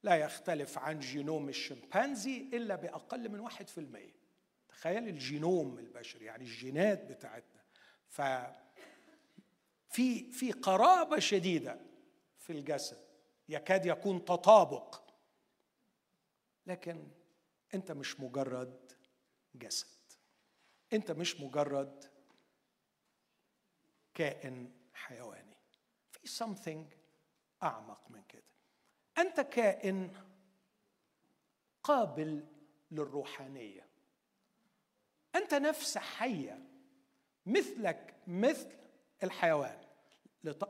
لا 0.04 0.16
يختلف 0.16 0.78
عن 0.78 1.00
جينوم 1.00 1.50
الشمبانزي 1.50 2.50
إلا 2.54 2.76
بأقل 2.76 3.30
من 3.30 3.40
واحد 3.40 3.68
في 3.68 3.78
المية. 3.78 4.18
تخيل 4.70 5.08
الجينوم 5.08 5.80
البشري 5.80 6.26
يعني 6.26 6.44
الجينات 6.44 7.04
بتاعتنا. 7.06 7.62
ف 8.08 8.22
في 9.98 10.32
في 10.32 10.52
قرابة 10.52 11.20
شديدة 11.20 11.80
في 12.38 12.50
الجسد. 12.50 13.08
يكاد 13.50 13.86
يكون 13.86 14.26
تطابق. 14.26 15.02
لكن 16.66 17.12
أنت 17.74 17.92
مش 17.92 18.20
مجرد 18.20 18.92
جسد. 19.56 19.98
أنت 20.94 21.12
مش 21.12 21.42
مجرد 21.42 22.06
كائن 24.14 24.72
حيواني. 24.94 25.58
في 26.12 26.44
something 26.44 26.96
أعمق 27.64 28.12
من 28.12 28.24
كده. 28.24 28.54
أنت 29.18 29.40
كائن 29.40 30.14
قابل 31.84 32.48
للروحانية. 32.92 33.88
أنت 35.36 35.54
نفس 35.54 35.98
حية 35.98 36.64
مثلك 37.46 38.16
مثل 38.28 38.78
الحيوان. 39.24 39.87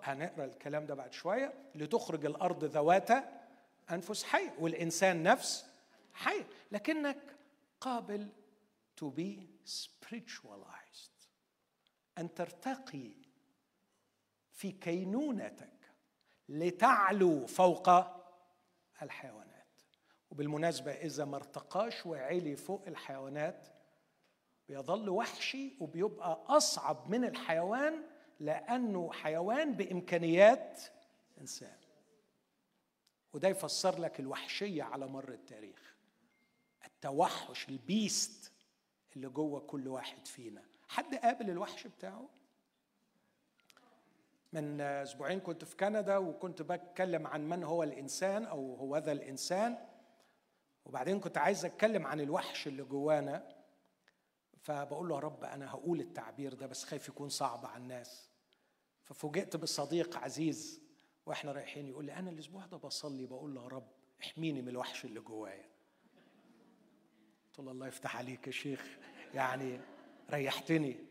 هنقرأ 0.04 0.46
الكلام 0.46 0.86
ده 0.86 0.94
بعد 0.96 1.14
شوية 1.14 1.54
لتخرج 1.76 2.26
الأرض 2.26 2.64
ذوات 2.64 3.10
أنفس 3.92 4.24
حيه 4.24 4.56
والإنسان 4.60 5.24
نفس 5.24 5.66
حيه 6.14 6.48
لكنك 6.72 7.36
قابل 7.82 8.30
to 9.02 9.06
be 9.06 9.48
spiritualized. 9.66 11.28
أن 12.18 12.34
ترتقي 12.34 13.12
في 14.52 14.72
كينونتك 14.72 15.92
لتعلو 16.50 17.46
فوق 17.48 17.90
الحيوانات. 19.02 19.48
وبالمناسبة 20.32 20.92
إذا 20.92 21.26
ما 21.26 21.36
ارتقاش 21.36 22.06
وعلي 22.06 22.56
فوق 22.56 22.84
الحيوانات 22.88 23.68
بيظل 24.68 25.10
وحشي 25.10 25.74
وبيبقى 25.80 26.44
أصعب 26.48 27.10
من 27.10 27.24
الحيوان 27.26 28.04
لأنه 28.40 29.12
حيوان 29.12 29.74
بإمكانيات 29.74 30.82
إنسان. 31.42 31.78
وده 33.34 33.48
يفسر 33.48 34.00
لك 34.00 34.20
الوحشية 34.20 34.84
على 34.84 35.08
مر 35.08 35.30
التاريخ. 35.30 35.96
التوحش 36.86 37.70
ال 37.70 37.83
beast 37.83 38.52
اللي 39.16 39.30
جوه 39.30 39.60
كل 39.60 39.88
واحد 39.88 40.26
فينا. 40.28 40.64
حد 40.88 41.16
قابل 41.16 41.50
الوحش 41.50 41.88
بتاعه؟ 41.88 42.30
من 44.54 44.82
أسبوعين 44.82 45.40
كنت 45.40 45.66
في 45.66 45.76
كندا 45.76 46.18
وكنت 46.18 46.62
بتكلم 46.62 47.28
عن 47.28 47.50
من 47.50 47.64
هو 47.64 47.84
الإنسان 47.84 48.46
أو 48.46 48.76
هو 48.76 48.98
ذا 48.98 49.12
الإنسان. 49.12 49.78
وبعدين 50.86 51.20
كنت 51.20 51.38
عايز 51.38 51.66
أتكلم 51.66 52.08
عن 52.08 52.22
الوحش 52.22 52.68
اللي 52.68 52.84
جوانا. 52.84 53.56
فبقول 54.62 55.10
له 55.10 55.16
يا 55.16 55.20
رب 55.20 55.44
أنا 55.44 55.72
هقول 55.72 56.00
التعبير 56.00 56.54
ده 56.54 56.68
بس 56.68 56.84
خايف 56.84 57.08
يكون 57.08 57.30
صعب 57.30 57.66
على 57.66 57.84
الناس. 57.84 58.27
ففوجئت 59.08 59.55
بصديق 59.55 60.18
عزيز 60.18 60.82
وإحنا 61.26 61.51
رايحين 61.51 61.88
يقول 61.88 62.05
لي 62.05 62.14
أنا 62.14 62.30
الأسبوع 62.30 62.66
ده 62.66 62.78
بصلي 62.78 63.26
بقول 63.26 63.55
له 63.55 63.64
يا 63.64 63.68
رب 63.68 63.88
احميني 64.22 64.62
من 64.62 64.70
الوحش 64.70 65.05
اللي 65.05 65.20
جوايا. 65.20 65.70
قلت 67.47 67.60
له 67.60 67.72
الله 67.72 67.88
يفتح 67.88 68.18
عليك 68.18 68.47
يا 68.47 68.51
شيخ 68.51 68.97
يعني 69.34 69.82
ريحتني. 70.30 71.05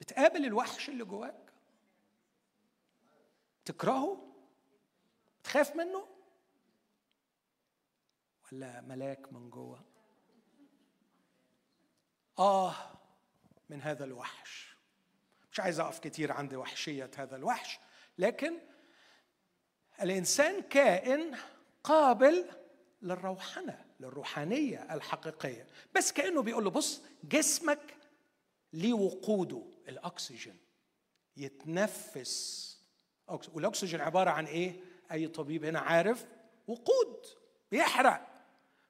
بتقابل 0.00 0.44
الوحش 0.44 0.88
اللي 0.88 1.04
جواك؟ 1.04 1.52
تكرهه 3.64 4.34
تخاف 5.44 5.76
منه؟ 5.76 6.08
ولا 8.52 8.80
ملاك 8.80 9.32
من 9.32 9.50
جوه؟ 9.50 9.84
آه 12.38 12.74
من 13.70 13.82
هذا 13.82 14.04
الوحش. 14.04 14.71
مش 15.52 15.60
عايز 15.60 15.80
أقف 15.80 15.98
كتير 15.98 16.32
عند 16.32 16.54
وحشية 16.54 17.10
هذا 17.16 17.36
الوحش 17.36 17.78
لكن 18.18 18.58
الإنسان 20.02 20.62
كائن 20.62 21.36
قابل 21.84 22.44
للروحنه 23.02 23.84
للروحانية 24.00 24.94
الحقيقية. 24.94 25.66
بس 25.94 26.12
كأنه 26.12 26.42
بيقول 26.42 26.64
له 26.64 26.70
بص 26.70 27.02
جسمك 27.24 27.96
ليه 28.72 28.92
وقوده 28.92 29.62
الأكسجين 29.88 30.58
يتنفس. 31.36 32.72
والأكسجين 33.52 34.00
عبارة 34.00 34.30
عن 34.30 34.46
إيه؟ 34.46 34.80
أي 35.12 35.28
طبيب 35.28 35.64
هنا 35.64 35.80
عارف؟ 35.80 36.26
وقود 36.66 37.26
بيحرق. 37.70 38.28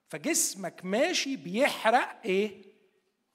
فجسمك 0.09 0.85
ماشي 0.85 1.35
بيحرق 1.35 2.21
إيه؟ 2.25 2.73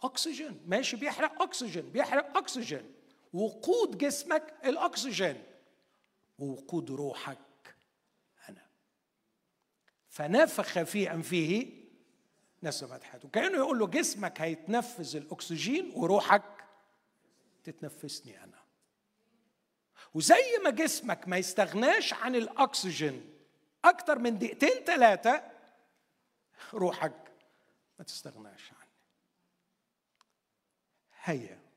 أكسجين. 0.00 0.60
ماشي 0.66 0.96
بيحرق 0.96 1.42
أكسجين 1.42 1.90
بيحرق 1.90 2.36
أكسجين. 2.36 2.97
وقود 3.32 3.98
جسمك 3.98 4.54
الأكسجين. 4.64 5.42
ووقود 6.38 6.90
روحك 6.90 7.76
أنا. 8.48 8.66
فنفخ 10.08 10.82
في 10.82 11.12
أنفه 11.12 11.72
نسمت 12.62 13.02
حياته 13.02 13.28
كأنه 13.28 13.56
يقول 13.56 13.78
له 13.78 13.86
جسمك 13.86 14.40
هيتنفذ 14.40 15.16
الأكسجين 15.16 15.92
وروحك 15.94 16.64
تتنفسني 17.64 18.44
أنا. 18.44 18.58
وزي 20.14 20.58
ما 20.64 20.70
جسمك 20.70 21.28
ما 21.28 21.36
يستغناش 21.36 22.14
عن 22.14 22.36
الأكسجين 22.36 23.34
أكتر 23.84 24.18
من 24.18 24.38
دقيقتين 24.38 24.84
ثلاثة 24.84 25.42
روحك 26.74 27.32
ما 27.98 28.04
تستغناش 28.04 28.72
عني 28.72 28.90
هيا. 31.22 31.67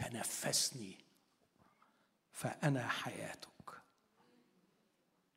تنفسني 0.00 1.04
فأنا 2.32 2.88
حياتك. 2.88 3.82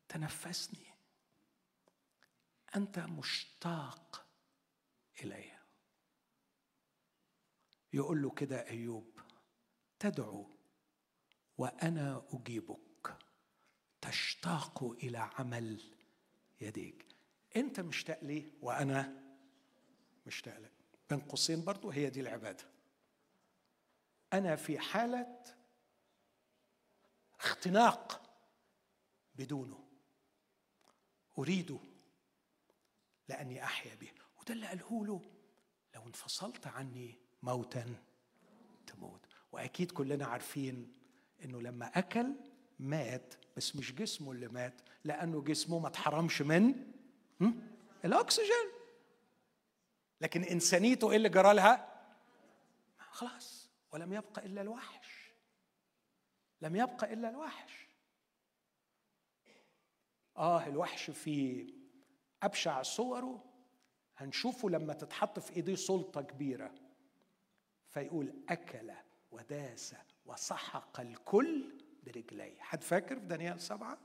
تنفسني. 0.10 0.94
أنت 2.76 3.00
مشتاق 3.00 4.26
إلي. 5.24 5.52
يقول 7.94 8.22
له 8.22 8.30
كده 8.32 8.70
أيوب 8.70 9.20
تدعو 10.00 10.50
وأنا 11.58 12.26
أجيبك. 12.34 13.18
تشتاق 14.02 14.84
إلى 14.84 15.18
عمل 15.18 15.82
يديك. 16.62 17.06
أنت 17.56 17.80
مشتاق 17.80 18.24
لي 18.24 18.52
وأنا 18.62 19.24
مشتاق 20.26 20.60
لك؟ 20.60 20.72
بين 21.10 21.20
قوسين 21.20 21.64
برضو 21.64 21.90
هي 21.90 22.10
دي 22.10 22.22
العبادة. 22.22 22.73
أنا 24.34 24.56
في 24.56 24.80
حالة 24.80 25.44
اختناق 27.40 28.22
بدونه. 29.36 29.84
اريده 31.38 31.80
لأني 33.30 33.64
أحيا 33.64 33.96
به. 33.96 34.12
وده 34.42 34.54
اللي 34.54 34.68
قاله 34.68 35.06
له. 35.06 35.22
لو 35.96 36.08
انفصلت 36.08 36.68
عني 36.68 37.20
موتا 37.44 37.96
تموت. 38.88 39.26
وأكيد 39.52 39.92
كلنا 39.92 40.26
عارفين 40.26 40.94
إنه 41.44 41.62
لما 41.62 41.86
أكل 42.00 42.36
مات 42.80 43.34
بس 43.58 43.76
مش 43.76 43.96
جسمه 43.96 44.32
اللي 44.32 44.48
مات 44.48 44.82
لأنه 45.04 45.42
جسمه 45.42 45.80
ما 45.80 45.88
اتحرمش 45.88 46.42
من 46.42 46.92
الأكسجين. 48.06 48.72
لكن 50.22 50.44
إنسانيته 50.44 51.12
إيه 51.12 51.18
اللي 51.18 51.30
جرى 51.30 51.54
لها؟ 51.54 52.06
خلاص. 53.00 53.63
ولم 53.94 54.14
يبقى 54.14 54.46
إلا 54.46 54.62
الوحش. 54.62 55.34
لم 56.62 56.76
يبقى 56.76 57.14
إلا 57.14 57.30
الوحش. 57.30 57.88
آه 60.38 60.68
الوحش 60.68 61.12
في 61.12 61.68
أبشع 62.44 62.82
صوره. 62.82 63.44
هنشوفه 64.18 64.70
لما 64.70 64.94
تتحط 64.94 65.40
في 65.40 65.56
إيديه 65.56 65.76
سلطة 65.76 66.22
كبيرة. 66.22 66.76
فيقول 67.90 68.34
أكل 68.50 68.92
وداس 69.32 69.96
وسحق 70.26 71.00
الكل 71.00 71.80
برجليه. 72.04 72.60
حد 72.60 72.84
فاكر 72.84 73.20
في 73.20 73.26
دانيال 73.26 73.62
سبعة؟ 73.62 73.98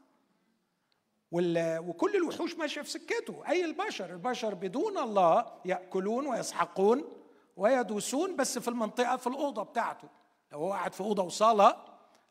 وكل 1.33 2.17
الوحوش 2.17 2.55
ماشية 2.55 2.83
في 2.83 2.91
سكته. 2.91 3.49
أي 3.49 3.65
البشر؟ 3.65 4.13
البشر 4.13 4.55
بدون 4.55 4.99
الله 4.99 5.61
يأكلون 5.65 6.27
ويسحقون 6.27 7.18
ويدوسون 7.59 8.37
بس 8.37 8.59
في 8.59 8.69
المنطقة 8.69 9.17
في 9.17 9.27
الأوضة 9.27 9.63
بتاعته. 9.63 10.09
لو 10.53 10.59
هو 10.59 10.73
قاعد 10.73 10.93
في 10.93 11.01
أوضة 11.01 11.23
وصالة 11.23 11.85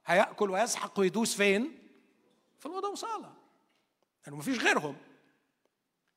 هيأكل 0.05 0.49
ويسحق 0.49 0.99
ويدوس 0.99 1.35
فين؟ 1.35 1.77
في 2.59 2.65
الأوضة 2.65 2.89
وصالة. 2.89 3.33
لأنه 4.25 4.37
مفيش 4.37 4.59
غيرهم. 4.59 4.95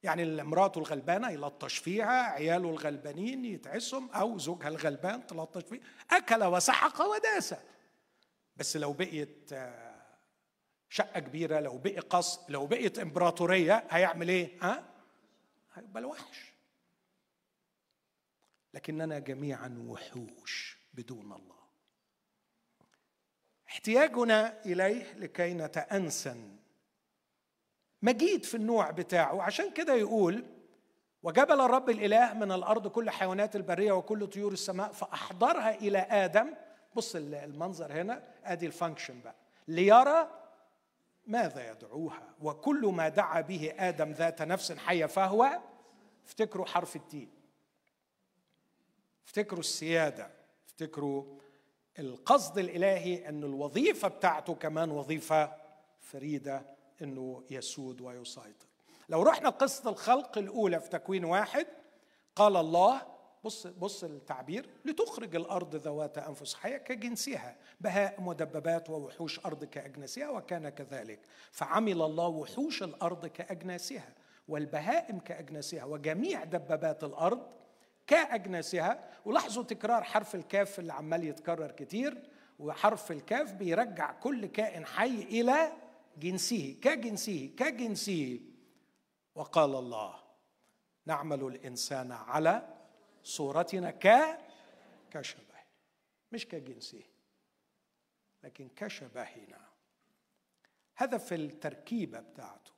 يعني 0.02 0.42
مراته 0.42 0.78
الغلبانة 0.78 1.30
يلطش 1.30 1.78
فيها 1.78 2.22
عياله 2.22 2.70
الغلبانين 2.70 3.44
يتعسهم 3.44 4.10
أو 4.10 4.38
زوجها 4.38 4.68
الغلبان 4.68 5.26
تلطش 5.26 5.62
فيه. 5.62 5.80
أكل 6.10 6.44
وسحق 6.44 7.02
وداس. 7.02 7.54
بس 8.56 8.76
لو 8.76 8.92
بقيت 8.92 9.52
آه، 9.52 10.02
شقة 10.88 11.20
كبيرة 11.20 11.60
لو 11.60 11.78
بقي 11.78 11.98
قصر 11.98 12.40
لو 12.48 12.66
بقيت 12.66 12.98
إمبراطورية 12.98 13.84
هيعمل 13.90 14.28
إيه؟ 14.28 14.58
ها؟ 14.62 14.84
هيبقى 15.74 16.00
الوحش. 16.00 16.49
لكننا 18.74 19.18
جميعا 19.18 19.84
وحوش 19.88 20.78
بدون 20.94 21.32
الله. 21.32 21.60
احتياجنا 23.68 24.64
إليه 24.66 25.12
لكي 25.12 25.54
نتأنسن 25.54 26.56
مجيد 28.02 28.44
في 28.44 28.54
النوع 28.54 28.90
بتاعه. 28.90 29.42
عشان 29.42 29.72
كده 29.72 29.94
يقول 29.94 30.44
وجبل 31.22 31.60
الرب 31.60 31.90
الإله 31.90 32.34
من 32.34 32.52
الأرض 32.52 32.88
كل 32.88 33.10
حيوانات 33.10 33.56
البرية 33.56 33.92
وكل 33.92 34.26
طيور 34.26 34.52
السماء 34.52 34.92
فأحضرها 34.92 35.74
إلى 35.74 35.98
آدم. 35.98 36.54
بص 36.96 37.16
المنظر 37.16 37.92
هنا 37.92 38.34
أدي 38.44 38.66
الفانكشن 38.66 39.20
بقى. 39.20 39.34
ليرى 39.68 40.30
ماذا 41.26 41.70
يدعوها 41.70 42.34
وكل 42.40 42.86
ما 42.86 43.08
دعا 43.08 43.40
به 43.40 43.74
آدم 43.78 44.10
ذات 44.12 44.42
نفس 44.42 44.72
حية 44.72 45.06
فهو 45.06 45.60
افتكروا 46.26 46.66
حرف 46.66 46.96
التين. 46.96 47.39
افتكروا 49.30 49.60
السيادة 49.60 50.30
افتكروا 50.68 51.24
القصد 51.98 52.58
الإلهي 52.58 53.28
أن 53.28 53.44
الوظيفة 53.44 54.08
بتاعته 54.08 54.54
كمان 54.54 54.90
وظيفة 54.90 55.52
فريدة 56.00 56.62
إنه 57.02 57.44
يسود 57.50 58.00
ويسيطر. 58.00 58.66
لو 59.08 59.22
رحنا 59.22 59.48
قصة 59.48 59.90
الخلق 59.90 60.38
الأولى 60.38 60.80
في 60.80 60.88
تكوين 60.88 61.24
واحد 61.24 61.66
قال 62.36 62.56
الله 62.56 63.02
بص 63.44 63.66
بص 63.66 64.04
التعبير 64.04 64.68
لتخرج 64.84 65.36
الأرض 65.36 65.76
ذوات 65.76 66.18
أنفس 66.18 66.54
حيه 66.54 66.76
كجنسها 66.76 67.56
بهائم 67.80 68.26
ودبابات 68.26 68.90
ووحوش 68.90 69.40
أرض 69.46 69.64
كأجناسها 69.64 70.30
وكان 70.30 70.68
كذلك. 70.68 71.20
فعمل 71.50 72.02
الله 72.02 72.28
وحوش 72.28 72.82
الأرض 72.82 73.26
كأجناسها 73.26 74.14
والبهائم 74.48 75.18
كأجناسها 75.18 75.84
وجميع 75.84 76.44
دبابات 76.44 77.04
الأرض 77.04 77.59
كأجناسها 78.10 79.10
ولاحظوا 79.24 79.62
تكرار 79.64 80.02
حرف 80.04 80.34
الكاف 80.34 80.78
اللي 80.78 80.92
عمال 80.92 81.24
يتكرر 81.24 81.70
كتير 81.70 82.30
وحرف 82.58 83.12
الكاف 83.12 83.52
بيرجع 83.52 84.12
كل 84.12 84.46
كائن 84.46 84.86
حي 84.86 85.22
إلى 85.22 85.72
جنسه 86.16 86.76
كجنسه 86.82 87.50
كجنسه. 87.56 88.40
وقال 89.34 89.74
الله 89.74 90.22
نعمل 91.06 91.42
الإنسان 91.42 92.12
على 92.12 92.76
صورتنا 93.22 93.90
ك 93.90 94.38
كشبه. 95.10 95.60
مش 96.32 96.48
كجنسه 96.48 97.02
لكن 98.42 98.68
كشبهنا. 98.76 99.68
هذا 100.96 101.18
في 101.18 101.34
التركيبة 101.34 102.20
بتاعته. 102.20 102.72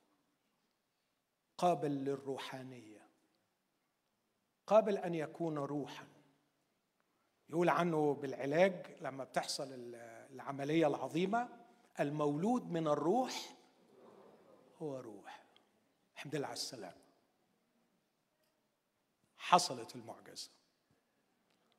قابل 1.58 1.90
للروحانية. 1.90 3.01
قابل 4.66 4.98
أن 4.98 5.14
يكون 5.14 5.58
روحا. 5.58 6.06
يقول 7.48 7.68
عنه 7.68 8.14
بالعلاج 8.14 8.96
لما 9.00 9.24
بتحصل 9.24 9.68
العملية 10.30 10.86
العظيمة 10.86 11.48
المولود 12.00 12.70
من 12.70 12.88
الروح 12.88 13.56
هو 14.82 15.00
روح. 15.00 15.46
الحمد 16.14 16.36
لله 16.36 16.46
على 16.46 16.54
السلامة. 16.54 17.02
حصلت 19.36 19.96
المعجزة. 19.96 20.50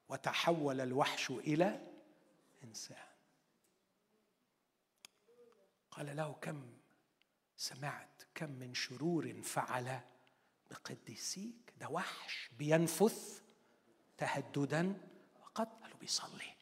وتحول 0.10 0.82
الوحش 0.82 1.30
إلى 1.32 1.88
إنسان. 2.64 3.08
قال 5.92 6.16
له 6.16 6.34
كم 6.34 6.78
سمعت؟ 7.58 8.24
كم 8.36 8.50
من 8.50 8.74
شرور 8.74 9.42
فعل 9.42 10.02
بقديسيك 10.72 11.74
ده 11.80 11.90
وحش 11.90 12.50
بينفث 12.58 13.42
تهددا 14.18 14.94
وقد 15.42 15.68
قالوا 15.82 15.98
بيصلي. 15.98 16.54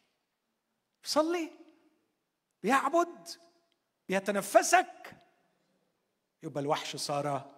بيصلي 1.04 1.50
بيعبد 2.64 3.28
بيتنفسك. 4.10 5.16
يبقى 6.44 6.62
الوحش 6.62 6.96
صار 6.96 7.52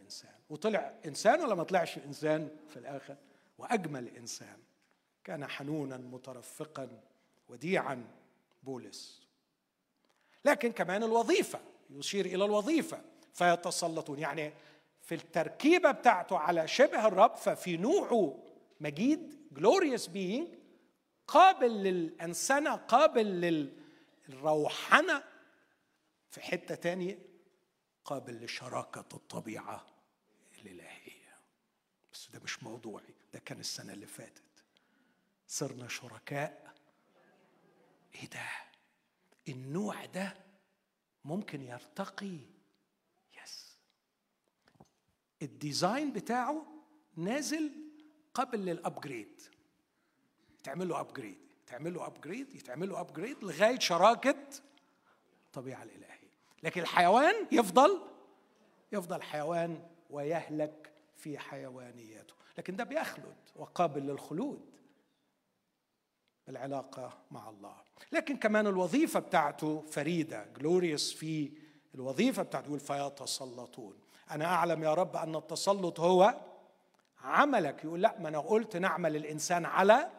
إنسان. 0.00 0.34
وطلع 0.50 0.94
إنسان 1.06 1.40
ولا 1.40 1.54
ما 1.54 1.62
طلعش 1.62 1.98
إنسان 1.98 2.56
في 2.68 2.76
الآخر؟ 2.76 3.16
وأجمل 3.58 4.08
إنسان. 4.08 4.58
كان 5.24 5.46
حنونا 5.46 5.96
مترفقا 5.96 7.00
وديعا 7.48 8.06
بولس. 8.62 9.22
لكن 10.44 10.72
كمان 10.72 11.02
الوظيفة 11.02 11.60
يشير 11.90 12.26
إلى 12.26 12.44
الوظيفة 12.44 13.02
فيتسلطون. 13.34 14.18
يعني 14.18 14.52
في 15.08 15.14
التركيبة 15.14 15.90
بتاعته 15.90 16.38
على 16.38 16.68
شبه 16.68 17.06
الرب 17.08 17.34
ففي 17.36 17.76
نوعه 17.76 18.44
مجيد 18.80 19.38
glorious 19.54 20.06
being 20.08 20.56
قابل 21.26 21.70
للأنسنة 21.82 22.74
قابل 22.76 23.26
للروحنة 24.28 25.24
في 26.30 26.40
حتة 26.40 26.74
تانية 26.74 27.18
قابل 28.04 28.44
لشراكة 28.44 29.16
الطبيعة 29.16 29.86
الإلهية. 30.58 31.34
بس 32.12 32.30
ده 32.30 32.40
مش 32.44 32.62
موضوعي 32.62 33.14
ده 33.32 33.38
كان 33.38 33.60
السنة 33.60 33.92
اللي 33.92 34.06
فاتت. 34.06 34.64
صرنا 35.46 35.88
شركاء. 35.88 36.74
إيه 38.14 38.28
ده؟ 38.30 38.48
النوع 39.48 40.04
ده 40.04 40.36
ممكن 41.24 41.62
يرتقي 41.62 42.38
ال 45.42 45.52
design 45.52 46.12
بتاعه 46.12 46.66
نازل 47.16 47.72
قبل 48.34 48.58
لل 48.58 48.76
upgrade 48.76 49.40
تعمل 50.64 50.88
له 50.88 51.00
upgrade 51.00 51.38
تعمل 51.66 51.94
له 51.94 52.06
upgrade 52.06 52.54
يتعمل 52.54 52.88
له 52.88 53.00
upgrade 53.00 53.44
لغاية 53.44 53.78
شراكة 53.78 54.36
الطبيعه 55.46 55.82
الإلهية. 55.82 56.28
لكن 56.62 56.80
الحيوان 56.80 57.34
يفضل 57.52 58.02
يفضل 58.92 59.22
حيوان 59.22 59.82
ويهلك 60.10 60.92
في 61.16 61.38
حيوانيته 61.38 62.34
لكن 62.58 62.76
ده 62.76 62.84
بيخلد 62.84 63.36
وقابل 63.56 64.02
للخلود. 64.02 64.60
بالعلاقة 66.46 67.18
مع 67.30 67.48
الله. 67.50 67.76
لكن 68.12 68.36
كمان 68.36 68.66
الوظيفة 68.66 69.20
بتاعته 69.20 69.80
فريدة 69.80 70.46
glorious 70.58 71.12
في 71.12 71.52
الوظيفة 71.94 72.42
بتاعته 72.42 72.66
يقول 72.66 72.80
فيتسلطون. 72.80 73.96
أنا 74.30 74.44
أعلم 74.44 74.82
يا 74.82 74.94
رب 74.94 75.16
أن 75.16 75.36
التسلط 75.36 76.00
هو 76.00 76.34
عملك. 77.20 77.84
يقول 77.84 78.02
لا 78.02 78.18
ما 78.18 78.28
أنا 78.28 78.38
قلت 78.38 78.76
نعمل 78.76 79.16
الإنسان 79.16 79.64
على 79.64 80.10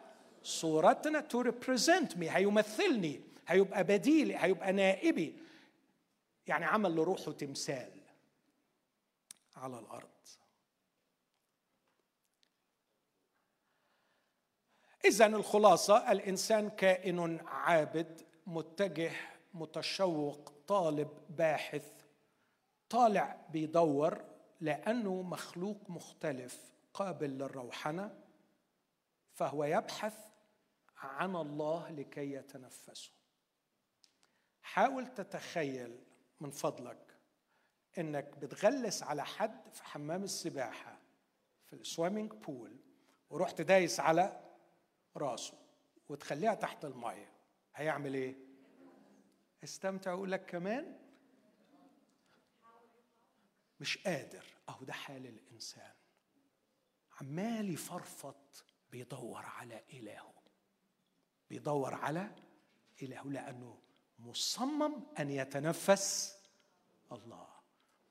صورتنا 0.42 1.28
to 1.32 1.46
represent 1.46 2.14
me. 2.16 2.22
هيمثلني 2.22 3.20
هيبقى 3.48 3.84
بديلي 3.84 4.36
هيبقى 4.36 4.72
نائبي. 4.72 5.36
يعني 6.46 6.64
عمل 6.64 6.94
لروحه 6.96 7.32
تمثال 7.32 7.90
على 9.56 9.78
الأرض. 9.78 10.08
إذا 15.04 15.26
الخلاصة 15.26 16.12
الإنسان 16.12 16.70
كائن 16.70 17.40
عابد 17.46 18.22
متجه 18.46 19.12
متشوق 19.54 20.52
طالب 20.68 21.08
باحث 21.30 21.92
طالع 22.90 23.46
بيدور 23.50 24.24
لأنه 24.60 25.22
مخلوق 25.22 25.90
مختلف 25.90 26.72
قابل 26.94 27.30
للروحنه 27.30 28.20
فهو 29.32 29.64
يبحث 29.64 30.14
عن 30.96 31.36
الله 31.36 31.90
لكي 31.90 32.32
يتنفسوا 32.32 33.14
حاول 34.62 35.06
تتخيل 35.06 36.04
من 36.40 36.50
فضلك 36.50 37.16
إنك 37.98 38.38
بتغلس 38.38 39.02
على 39.02 39.24
حد 39.24 39.68
في 39.72 39.84
حمام 39.84 40.22
السباحة 40.24 40.98
في 41.66 41.72
السويمنج 41.72 42.32
بول 42.32 42.76
ورحت 43.30 43.60
دايس 43.60 44.00
على 44.00 44.40
راسه 45.16 45.58
وتخليها 46.08 46.54
تحت 46.54 46.84
المية 46.84 47.32
هيعمل 47.74 48.14
إيه؟ 48.14 48.36
استمتع 49.64 50.10
يقول 50.10 50.32
لك 50.32 50.46
كمان؟ 50.46 50.99
مش 53.80 53.98
قادر. 53.98 54.44
أهو 54.68 54.84
ده 54.84 54.92
حال 54.92 55.26
الإنسان. 55.26 55.92
عمال 57.20 57.70
يفرفط 57.70 58.64
بيدور 58.90 59.46
على 59.46 59.84
إلهه. 59.92 60.34
بيدور 61.50 61.94
على 61.94 62.34
إله 63.02 63.30
لأنه 63.30 63.78
مصمم 64.18 65.06
أن 65.18 65.30
يتنفس 65.30 66.38
الله. 67.12 67.48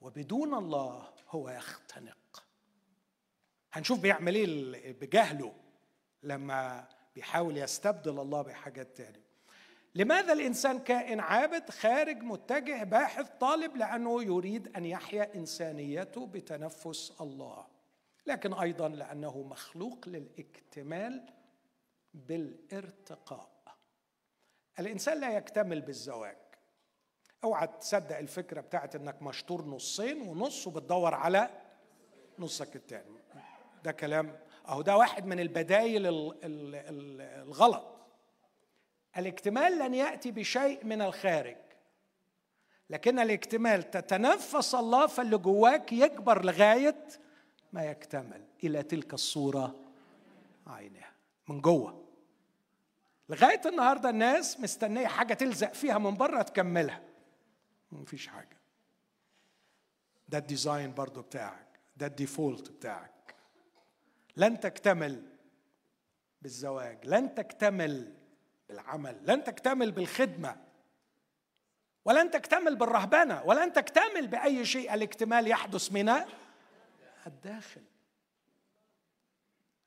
وبدون 0.01 0.53
الله 0.53 1.13
هو 1.29 1.49
يختنق. 1.49 2.45
هنشوف 3.71 3.99
بيعمل 3.99 4.35
إيه 4.35 4.93
بجهله 4.93 5.55
لما 6.23 6.89
بيحاول 7.15 7.57
يستبدل 7.57 8.19
الله 8.19 8.41
بحاجات 8.41 8.97
تانية. 8.97 9.28
لماذا 9.99 10.33
الإنسان 10.33 10.79
كائن 10.79 11.19
عابد 11.19 11.69
خارج 11.69 12.17
متجه 12.23 12.83
باحث 12.83 13.29
طالب؟ 13.39 13.77
لأنه 13.77 14.23
يريد 14.23 14.77
أن 14.77 14.85
يحيا 14.85 15.35
إنسانيته 15.35 16.25
بتنفس 16.25 17.13
الله. 17.21 17.65
لكن 18.25 18.53
أيضا 18.53 18.87
لأنه 18.89 19.41
مخلوق 19.41 20.07
للاكتمال 20.07 21.25
بالارتقاء. 22.13 23.49
الإنسان 24.79 25.19
لا 25.19 25.29
يكتمل 25.29 25.81
بالزواج. 25.81 26.37
أوعى 27.43 27.67
تصدق 27.67 28.17
الفكرة 28.17 28.61
بتاعت 28.61 28.95
إنك 28.95 29.21
مشطور 29.21 29.65
نصين 29.65 30.21
ونص 30.21 30.67
وبتدور 30.67 31.13
على 31.13 31.49
نصك 32.39 32.75
التاني. 32.75 33.19
ده 33.83 33.91
كلام. 33.91 34.39
أهو 34.67 34.81
ده 34.81 34.97
واحد 34.97 35.25
من 35.25 35.39
البدايل 35.39 36.03
الغلط. 36.43 37.98
الاكتمال 39.17 39.79
لن 39.79 39.93
يأتي 39.93 40.31
بشيء 40.31 40.85
من 40.85 41.01
الخارج. 41.01 41.57
لكن 42.89 43.19
الاكتمال 43.19 43.91
تتنفس 43.91 44.75
الله 44.75 45.07
فاللي 45.07 45.37
جواك 45.37 45.93
يكبر 45.93 46.45
لغاية 46.45 47.07
ما 47.73 47.85
يكتمل 47.85 48.43
إلى 48.63 48.83
تلك 48.83 49.13
الصورة 49.13 49.75
عينها 50.67 51.11
من 51.47 51.61
جوه. 51.61 52.05
لغاية 53.29 53.61
النهارده 53.65 54.09
الناس 54.09 54.59
مستنية 54.59 55.07
حاجة 55.07 55.33
تلزق 55.33 55.73
فيها 55.73 55.97
من 55.97 56.17
بره 56.17 56.41
تكملها. 56.41 57.01
مفيش 57.91 58.27
حاجة. 58.27 58.57
ده 60.29 60.37
ال 60.37 60.45
design 60.45 60.93
برضو 60.93 61.21
بتاعك 61.21 61.79
ده 61.97 62.05
ال 62.05 62.13
default 62.13 62.71
بتاعك. 62.71 63.35
لن 64.37 64.59
تكتمل 64.59 65.23
بالزواج 66.41 67.05
لن 67.05 67.35
تكتمل 67.35 68.13
بالعمل. 68.69 69.21
لن 69.23 69.43
تكتمل 69.43 69.91
بالخدمة 69.91 70.65
ولن 72.05 72.31
تكتمل 72.31 72.75
بالرهبنة 72.75 73.43
ولن 73.43 73.73
تكتمل 73.73 74.27
بأي 74.27 74.65
شيء. 74.65 74.93
الاكتمال 74.93 75.47
يحدث 75.47 75.91
من 75.91 76.09
الداخل. 77.27 77.83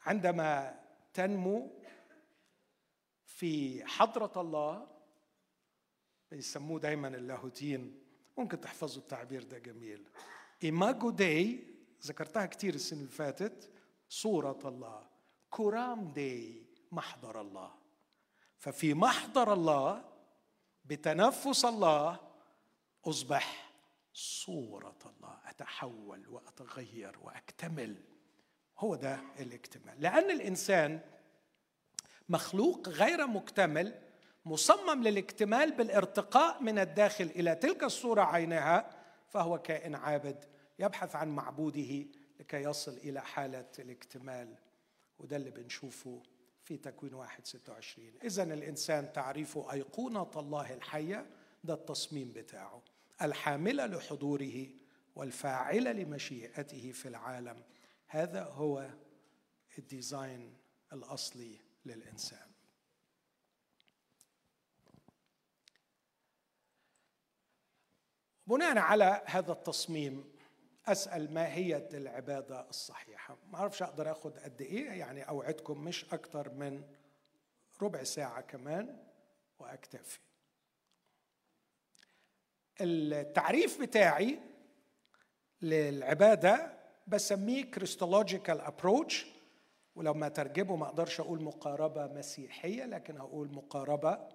عندما 0.06 0.80
تنمو 1.14 1.70
في 3.26 3.84
حضرة 3.84 4.40
الله 4.40 4.88
بيسموه 6.30 6.80
دايما 6.80 7.08
اللاهوتيين 7.08 8.02
ممكن 8.38 8.60
تحفظوا 8.60 9.02
التعبير 9.02 9.42
ده 9.42 9.58
جميل. 9.58 10.08
إيماجو 10.64 11.10
داي 11.10 11.64
ذكرتها 12.02 12.46
كتير 12.46 12.74
السنة 12.74 12.98
اللي 12.98 13.10
فاتت 13.10 13.70
صورة 14.08 14.58
الله. 14.64 15.08
كرام 15.50 16.12
داي 16.12 16.66
محضر 16.92 17.40
الله. 17.40 17.81
ففي 18.62 18.94
محضر 18.94 19.52
الله 19.52 20.04
بتنفس 20.84 21.64
الله 21.64 22.20
أصبح 23.04 23.72
صورة 24.14 24.98
الله. 25.06 25.38
أتحول 25.46 26.28
وأتغير 26.28 27.18
وأكتمل. 27.22 27.96
هو 28.78 28.94
ده 28.94 29.20
الاكتمال. 29.40 30.00
لأن 30.00 30.30
الإنسان 30.30 31.00
مخلوق 32.28 32.88
غير 32.88 33.26
مكتمل 33.26 33.94
مصمم 34.44 35.02
للاكتمال 35.02 35.72
بالارتقاء 35.72 36.62
من 36.62 36.78
الداخل 36.78 37.24
إلى 37.24 37.54
تلك 37.54 37.84
الصورة 37.84 38.22
عينها 38.22 38.90
فهو 39.28 39.58
كائن 39.58 39.94
عابد 39.94 40.44
يبحث 40.78 41.16
عن 41.16 41.28
معبوده 41.28 42.06
لكي 42.40 42.62
يصل 42.62 42.92
إلى 42.92 43.20
حالة 43.20 43.70
الاكتمال. 43.78 44.54
وده 45.18 45.36
اللي 45.36 45.50
بنشوفه 45.50 46.22
في 46.72 46.78
تكوين 46.78 47.14
واحد 47.14 47.46
ستة 47.46 47.72
وعشرين. 47.72 48.14
إذا 48.24 48.42
الإنسان 48.42 49.12
تعريفه 49.12 49.72
أيقونة 49.72 50.30
الله 50.36 50.74
الحية 50.74 51.26
ده 51.64 51.74
التصميم 51.74 52.32
بتاعه 52.32 52.82
الحاملة 53.22 53.86
لحضوره 53.86 54.66
والفاعلة 55.16 55.92
لمشيئته 55.92 56.92
في 56.92 57.08
العالم. 57.08 57.62
هذا 58.06 58.44
هو 58.44 58.90
الديزاين 59.78 60.56
الأصلي 60.92 61.58
للإنسان. 61.84 62.48
بناء 68.46 68.78
على 68.78 69.22
هذا 69.26 69.52
التصميم 69.52 70.31
أسأل 70.86 71.34
ما 71.34 71.54
هي 71.54 71.76
العبادة 71.76 72.68
الصحيحة؟ 72.68 73.36
ما 73.52 73.58
أعرفش 73.58 73.82
أقدر 73.82 74.12
آخد 74.12 74.38
قد 74.38 74.62
إيه 74.62 74.90
يعني 74.90 75.28
أوعدكم 75.28 75.84
مش 75.84 76.04
أكتر 76.12 76.50
من 76.50 76.82
ربع 77.82 78.02
ساعة 78.04 78.40
كمان 78.40 78.96
وأكتفي. 79.58 80.18
التعريف 82.80 83.80
بتاعي 83.80 84.38
للعبادة 85.62 86.72
بسميه 87.06 87.64
Christological 87.64 88.60
approach 88.60 89.26
ولو 89.94 90.14
ما 90.14 90.28
ترجمه 90.28 90.76
ما 90.76 90.86
أقدرش 90.86 91.20
أقول 91.20 91.42
مقاربة 91.42 92.06
مسيحية 92.06 92.84
لكن 92.84 93.16
أقول 93.16 93.52
مقاربة 93.54 94.28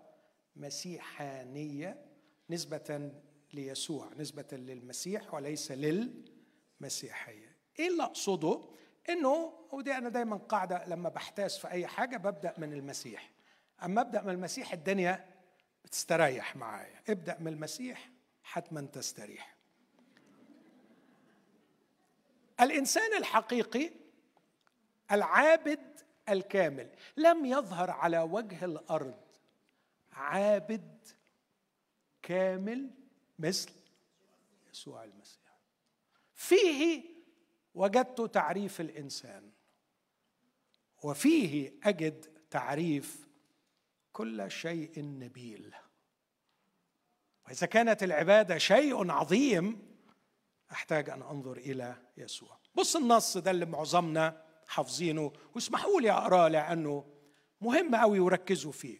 مسيحانية 0.55 2.05
نسبة 2.49 3.11
ليسوع 3.53 4.13
نسبة 4.13 4.45
للمسيح 4.51 5.33
وليس 5.33 5.71
للمسيحيه 6.79 7.57
إيه 7.79 7.87
اللي 7.87 8.03
أقصده؟ 8.03 8.61
إنه 9.09 9.53
ودي 9.71 9.93
أنا 9.93 10.09
دايما 10.09 10.37
قاعدة 10.37 10.85
لما 10.85 11.09
بحتاس 11.09 11.57
في 11.57 11.67
أي 11.67 11.87
حاجة 11.87 12.17
ببدأ 12.17 12.53
من 12.57 12.73
المسيح. 12.73 13.31
أما 13.83 14.01
أبدأ 14.01 14.21
من 14.21 14.29
المسيح 14.29 14.73
الدنيا 14.73 15.25
بتستريح 15.85 16.55
معايا. 16.55 17.01
ابدأ 17.09 17.37
من 17.39 17.47
المسيح 17.47 18.09
حتما 18.43 18.81
تستريح. 18.81 19.55
الإنسان 22.61 23.17
الحقيقي 23.17 23.91
العابد 25.11 25.99
الكامل 26.29 26.89
لم 27.17 27.45
يظهر 27.45 27.91
على 27.91 28.19
وجه 28.19 28.65
الأرض. 28.65 29.21
عابد 30.11 31.07
كامل 32.21 32.89
مثل 33.39 33.71
يسوع 34.71 35.03
المسيح. 35.03 35.46
فيه 36.37 37.03
وجدت 37.73 38.21
تعريف 38.21 38.81
الإنسان 38.81 39.51
وفيه 41.03 41.73
أجد 41.83 42.25
تعريف 42.49 43.27
كل 44.13 44.51
شيء 44.51 44.91
نبيل. 44.97 45.75
وإذا 47.47 47.67
كانت 47.67 48.03
العبادة 48.03 48.57
شيء 48.57 49.11
عظيم 49.11 49.87
أحتاج 50.71 51.09
أن 51.09 51.21
أنظر 51.21 51.57
إلى 51.57 51.95
يسوع. 52.17 52.59
بص 52.75 52.95
النص 52.95 53.37
ده 53.37 53.51
اللي 53.51 53.65
معظمنا 53.65 54.43
حافظينه 54.67 55.33
واسمحوا 55.55 56.01
لي 56.01 56.11
اقراه 56.11 56.47
لأنه 56.47 57.05
مهم 57.61 57.95
قوي 57.95 58.19
وركزوا 58.19 58.71
فيه. 58.71 58.99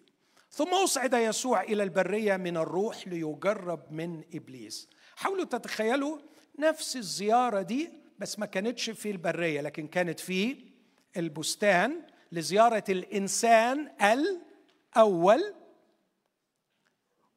ثم 0.51 0.73
أصعد 0.83 1.13
يسوع 1.13 1.61
إلى 1.61 1.83
البرية 1.83 2.38
من 2.38 2.57
الروح 2.57 3.07
ليجرب 3.07 3.91
من 3.91 4.23
إبليس. 4.33 4.89
حاولوا 5.15 5.45
تتخيلوا 5.45 6.19
نفس 6.60 6.95
الزيارة 6.95 7.62
دي 7.62 7.89
بس 8.20 8.39
ما 8.39 8.45
كانتش 8.45 8.89
في 8.89 9.12
البرية 9.12 9.62
لكن 9.62 9.88
كانت 9.88 10.20
في 10.20 10.66
البستان 11.18 12.01
لزيارة 12.32 12.84
الإنسان 12.89 13.91
الأول. 14.01 15.53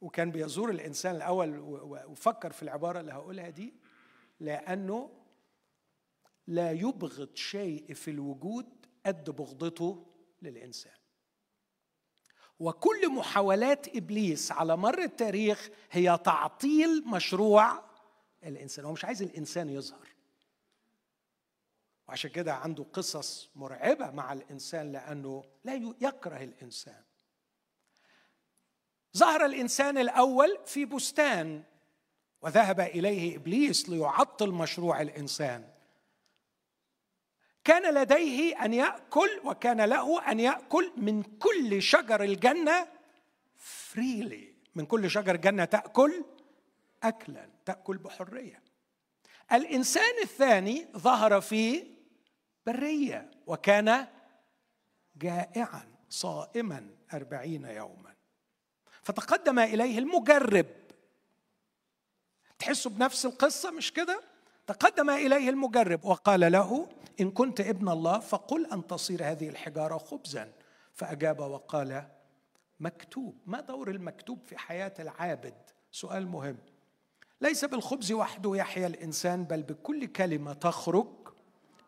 وكان 0.01 0.31
بيزور 0.31 0.71
الإنسان 0.71 1.17
الأول 1.17 1.59
وفكر 2.09 2.53
في 2.53 2.63
العبارة 2.63 3.01
اللي 3.01 3.13
هقولها 3.13 3.49
دي 3.51 3.75
لأنه 4.41 5.11
لا 6.47 6.73
يبغض 6.73 7.35
شيء 7.37 7.95
في 7.95 8.11
الوجود 8.11 8.87
قد 9.07 9.31
بغضته 9.31 10.07
للإنسان. 10.43 10.93
وكل 12.59 13.09
محاولات 13.09 13.97
إبليس 13.97 14.53
على 14.53 14.77
مر 14.77 14.99
التاريخ 15.03 15.69
هي 15.91 16.19
تعطيل 16.25 17.05
مشروع 17.07 17.90
الإنسان 18.45 18.85
هو 18.85 18.93
مش 18.93 19.05
عايز 19.05 19.23
الإنسان 19.23 19.69
يظهر. 19.69 20.09
وعشان 22.09 22.31
كده 22.31 22.55
عنده 22.55 22.87
قصص 22.93 23.51
مرعبة 23.57 24.11
مع 24.11 24.33
الإنسان 24.33 24.93
لأنه 24.93 25.45
لا 25.65 25.95
يكره 26.01 26.45
الإنسان. 26.45 27.03
ظهر 29.17 29.45
الإنسان 29.45 29.99
الأول 29.99 30.59
في 30.67 30.85
بستان 30.85 31.63
وذهب 32.43 32.81
إليه 32.81 33.37
إبليس 33.37 33.89
ليعطل 33.89 34.51
مشروع 34.51 35.01
الإنسان. 35.01 35.69
كان 37.65 37.95
لديه 37.95 38.65
أن 38.65 38.75
يأكل 38.75 39.41
وكان 39.45 39.81
له 39.81 40.31
أن 40.31 40.41
يأكل 40.41 40.93
من 40.97 41.23
كل 41.23 41.83
شجر 41.83 42.23
الجنة 42.23 42.89
فريلي 43.57 44.55
من 44.75 44.87
كل 44.87 45.11
شجر 45.11 45.37
جنة 45.37 45.65
تأكل 45.65 46.25
أكلا 47.03 47.49
تأكل 47.65 47.99
بحرية. 47.99 48.63
الإنسان 49.53 50.23
الثاني 50.23 50.87
ظهر 50.97 51.41
في 51.41 51.87
برية 52.67 53.31
وكان 53.47 54.07
جائعا 55.17 55.83
صائما 56.09 56.91
أربعين 57.15 57.65
يوما. 57.65 58.15
فتقدم 59.03 59.59
إليه 59.59 59.99
المجرب. 59.99 60.67
تحسوا 62.59 62.91
بنفس 62.91 63.27
القصة 63.27 63.71
مش 63.71 63.93
كده؟ 63.93 64.23
تقدم 64.67 65.11
إليه 65.11 65.51
المجرب 65.51 66.05
وقال 66.05 66.53
له 66.53 66.89
إن 67.21 67.31
كنت 67.31 67.61
ابن 67.61 67.89
الله 67.89 68.19
فقل 68.19 68.67
أن 68.73 68.87
تصير 68.87 69.25
هذه 69.25 69.49
الحجارة 69.49 69.99
خبزا. 69.99 70.53
فأجاب 70.93 71.39
وقال 71.39 72.09
مكتوب. 72.81 73.39
ما 73.47 73.61
دور 73.61 73.91
المكتوب 73.91 74.39
في 74.47 74.59
حياة 74.59 74.95
العابد؟ 74.99 75.55
سؤال 75.91 76.27
مهم. 76.27 76.59
ليس 77.43 77.65
بالخبز 77.65 78.13
وحده 78.13 78.57
يحيا 78.57 78.87
الإنسان 78.87 79.45
بل 79.45 79.63
بكل 79.63 80.07
كلمة 80.07 80.53
تخرج 80.53 81.07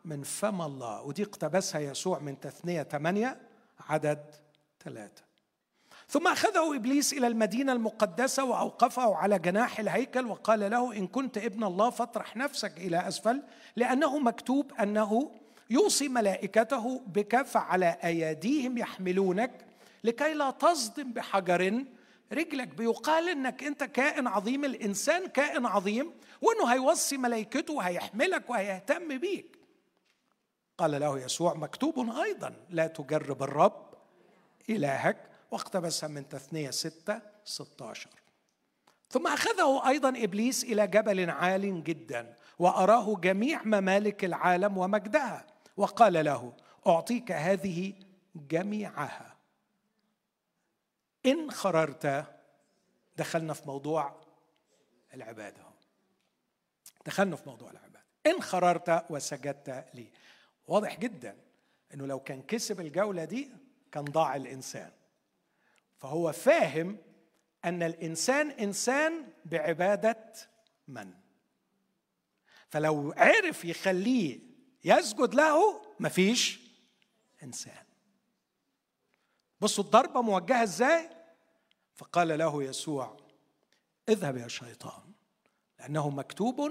من 0.05 0.23
فم 0.23 0.63
الله. 0.63 1.03
ودي 1.03 1.23
اقتبسها 1.23 1.81
يسوع 1.81 2.19
من 2.19 2.41
تثنية 2.41 2.83
ثمانية 2.83 3.41
عدد 3.89 4.25
ثلاثة. 4.85 5.23
ثم 6.09 6.29
أخذه 6.29 6.77
إبليس 6.77 7.13
إلى 7.13 7.27
المدينة 7.27 7.73
المقدسة 7.73 8.45
وأوقفه 8.45 9.17
على 9.17 9.39
جناح 9.39 9.81
الهيكل 9.81 10.27
وقال 10.27 10.71
له 10.71 10.97
إن 10.97 11.07
كنت 11.07 11.39
ابن 11.39 11.65
الله 11.65 11.91
فاطرح 11.91 12.37
نفسك 12.37 12.79
إلى 12.79 13.09
أسفل 13.09 13.43
لأنه 13.77 14.19
مكتوب 14.19 14.73
أنه 14.73 15.31
يوصي 15.71 16.09
ملائكته 16.09 17.03
بك 17.07 17.43
فعلى 17.43 17.97
أيديهم 18.05 18.79
يحملونك 18.79 19.67
لكي 20.05 20.35
لا 20.35 20.51
تصدم 20.51 21.13
بحجر 21.13 21.85
رجلك 22.33 22.69
بيقال 22.69 23.29
إنك 23.29 23.65
أنت 23.65 23.85
كائن 23.85 24.27
عظيم 24.27 24.65
الإنسان 24.65 25.27
كائن 25.27 25.67
عظيم 25.67 26.13
وإنه 26.43 26.73
هيوصي 26.73 27.17
ملائكته 27.17 27.75
وهيحملك 27.75 28.51
وهيهتم 28.51 29.19
بيك. 29.19 29.59
قال 30.79 31.01
له 31.01 31.19
يسوع 31.21 31.55
مكتوب 31.55 32.11
أيضا 32.11 32.55
لا 32.71 32.87
تجرب 32.87 33.43
الرب 33.43 33.95
إلهك 34.71 35.17
واقتبسها 35.51 36.09
من 36.09 36.29
تثنية 36.29 36.71
6 36.71 37.21
16 37.45 38.11
ثم 39.11 39.27
أخذه 39.27 39.89
أيضا 39.89 40.09
إبليس 40.09 40.65
إلى 40.65 40.87
جبل 40.87 41.31
عال 41.31 41.85
جدا 41.85 42.35
وأراه 42.59 43.17
جميع 43.17 43.63
ممالك 43.65 44.25
العالم 44.25 44.79
ومجدها 44.79 45.47
وقال 45.77 46.25
له 46.25 46.53
أعطيك 46.87 47.33
هذه 47.33 47.93
جميعها. 48.37 49.32
إن 51.27 51.51
خررت 51.51 52.27
دخلنا 53.17 53.55
في 53.55 53.67
موضوع 53.67 54.21
العبادة. 55.15 55.65
دخلنا 57.07 57.37
في 57.37 57.49
موضوع 57.49 57.71
العبادة. 57.71 58.05
إن 58.27 58.43
خررت 58.43 59.05
وسجدت 59.11 59.85
لي. 59.95 60.07
واضح 60.69 60.99
جدا 60.99 61.37
إنه 61.95 62.07
لو 62.07 62.21
كان 62.21 62.43
كسب 62.43 62.81
الجولة 62.81 63.25
دي 63.25 63.51
كان 63.93 64.05
ضاع 64.05 64.37
الإنسان. 64.37 64.93
فهو 65.99 66.33
فاهم 66.33 66.99
أن 67.65 67.83
الإنسان 67.83 68.51
إنسان 68.51 69.29
بعبادة 69.45 70.33
من؟ 70.89 71.13
فلو 72.71 73.15
عرف 73.17 73.65
يخليه 73.65 74.41
يسجد 74.85 75.35
له 75.35 75.83
مفيش 76.01 76.61
إنسان. 77.43 77.85
بصوا 79.63 79.85
الضربة 79.85 80.23
موجهة 80.23 80.63
إزاي؟ 80.63 81.11
فقال 81.95 82.39
له 82.39 82.63
يسوع 82.63 83.17
اذهب 84.09 84.37
يا 84.37 84.49
شيطان 84.49 85.03
لأنه 85.79 86.11
مكتوب 86.11 86.71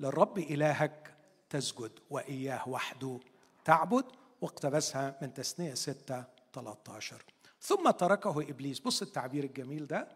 للرب 0.00 0.38
إلهك 0.38 1.14
تسجد 1.50 1.92
وإياه 2.10 2.68
وحده 2.68 3.20
تعبد 3.64 4.04
واقتبسها 4.40 5.18
من 5.22 5.34
تثنيه 5.34 5.74
6 5.74 6.24
13 6.52 7.24
ثم 7.60 7.90
تركه 7.90 8.42
إبليس. 8.42 8.80
بص 8.80 9.02
التعبير 9.02 9.44
الجميل 9.44 9.86
ده. 9.86 10.08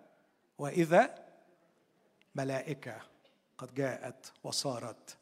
وإذا 0.59 1.14
ملائكة 2.34 3.01
قد 3.59 3.74
جاءت 3.74 4.32
وصارت 4.44 5.16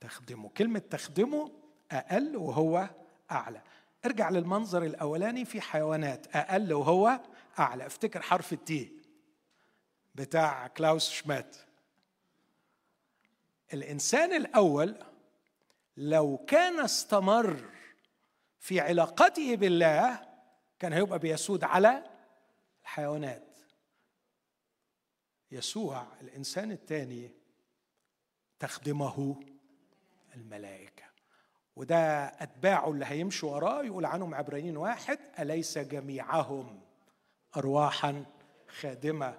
تخدمه. 0.00 0.48
كلمة 0.48 0.78
تخدمه 0.78 1.50
أقل 1.90 2.36
وهو 2.36 2.88
أعلى. 3.30 3.62
ارجع 4.06 4.30
للمنظر 4.30 4.82
الأولاني 4.82 5.44
في 5.44 5.60
حيوانات 5.60 6.36
أقل 6.36 6.72
وهو 6.72 7.20
أعلى. 7.58 7.86
افتكر 7.86 8.22
حرف 8.22 8.52
التي 8.52 8.92
بتاع 10.14 10.66
كلاوس 10.66 11.10
شمات. 11.10 11.56
الإنسان 13.72 14.32
الأول 14.32 15.04
لو 15.96 16.44
كان 16.48 16.80
استمر 16.80 17.70
في 18.58 18.80
علاقته 18.80 19.56
بالله 19.56 20.26
كان 20.78 20.92
هيبقى 20.92 21.18
بيسود 21.18 21.64
على 21.64 22.04
الحيوانات. 22.82 23.58
يسوع 25.50 26.06
الإنسان 26.20 26.72
الثاني 26.72 27.30
تخدمه 28.58 29.40
الملائكة. 30.34 30.95
وده 31.76 32.24
أتباعه 32.24 32.90
اللي 32.90 33.04
هيمشوا 33.04 33.50
وراه 33.54 33.84
يقول 33.84 34.04
عنهم 34.04 34.34
عبرانيين 34.34 34.76
واحد 34.76 35.18
أليس 35.38 35.78
جميعهم 35.78 36.80
ارواحا 37.56 38.24
خادمة؟ 38.68 39.38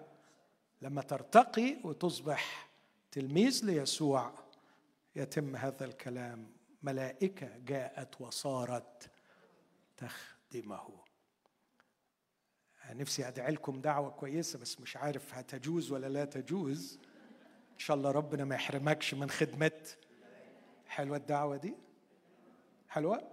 لما 0.81 1.01
ترتقي 1.01 1.77
وتصبح 1.83 2.69
تلميذ 3.11 3.65
ليسوع 3.65 4.31
يتم 5.15 5.55
هذا 5.55 5.85
الكلام. 5.85 6.51
ملائكة 6.83 7.57
جاءت 7.57 8.21
وصارت 8.21 9.09
تخدمه. 9.97 10.89
نفسي 12.89 13.27
أدعي 13.27 13.51
لكم 13.51 13.81
دعوة 13.81 14.09
كويسة 14.09 14.59
بس 14.59 14.79
مش 14.81 14.97
عارف 14.97 15.33
هتجوز 15.33 15.91
ولا 15.91 16.07
لا 16.07 16.25
تجوز. 16.25 16.99
إن 17.73 17.79
شاء 17.79 17.97
الله 17.97 18.11
ربنا 18.11 18.45
ما 18.45 18.55
يحرمكش 18.55 19.13
من 19.13 19.29
خدمة. 19.29 19.81
حلوة 20.87 21.17
الدعوة 21.17 21.57
دي؟ 21.57 21.86
حلوة؟ 22.87 23.31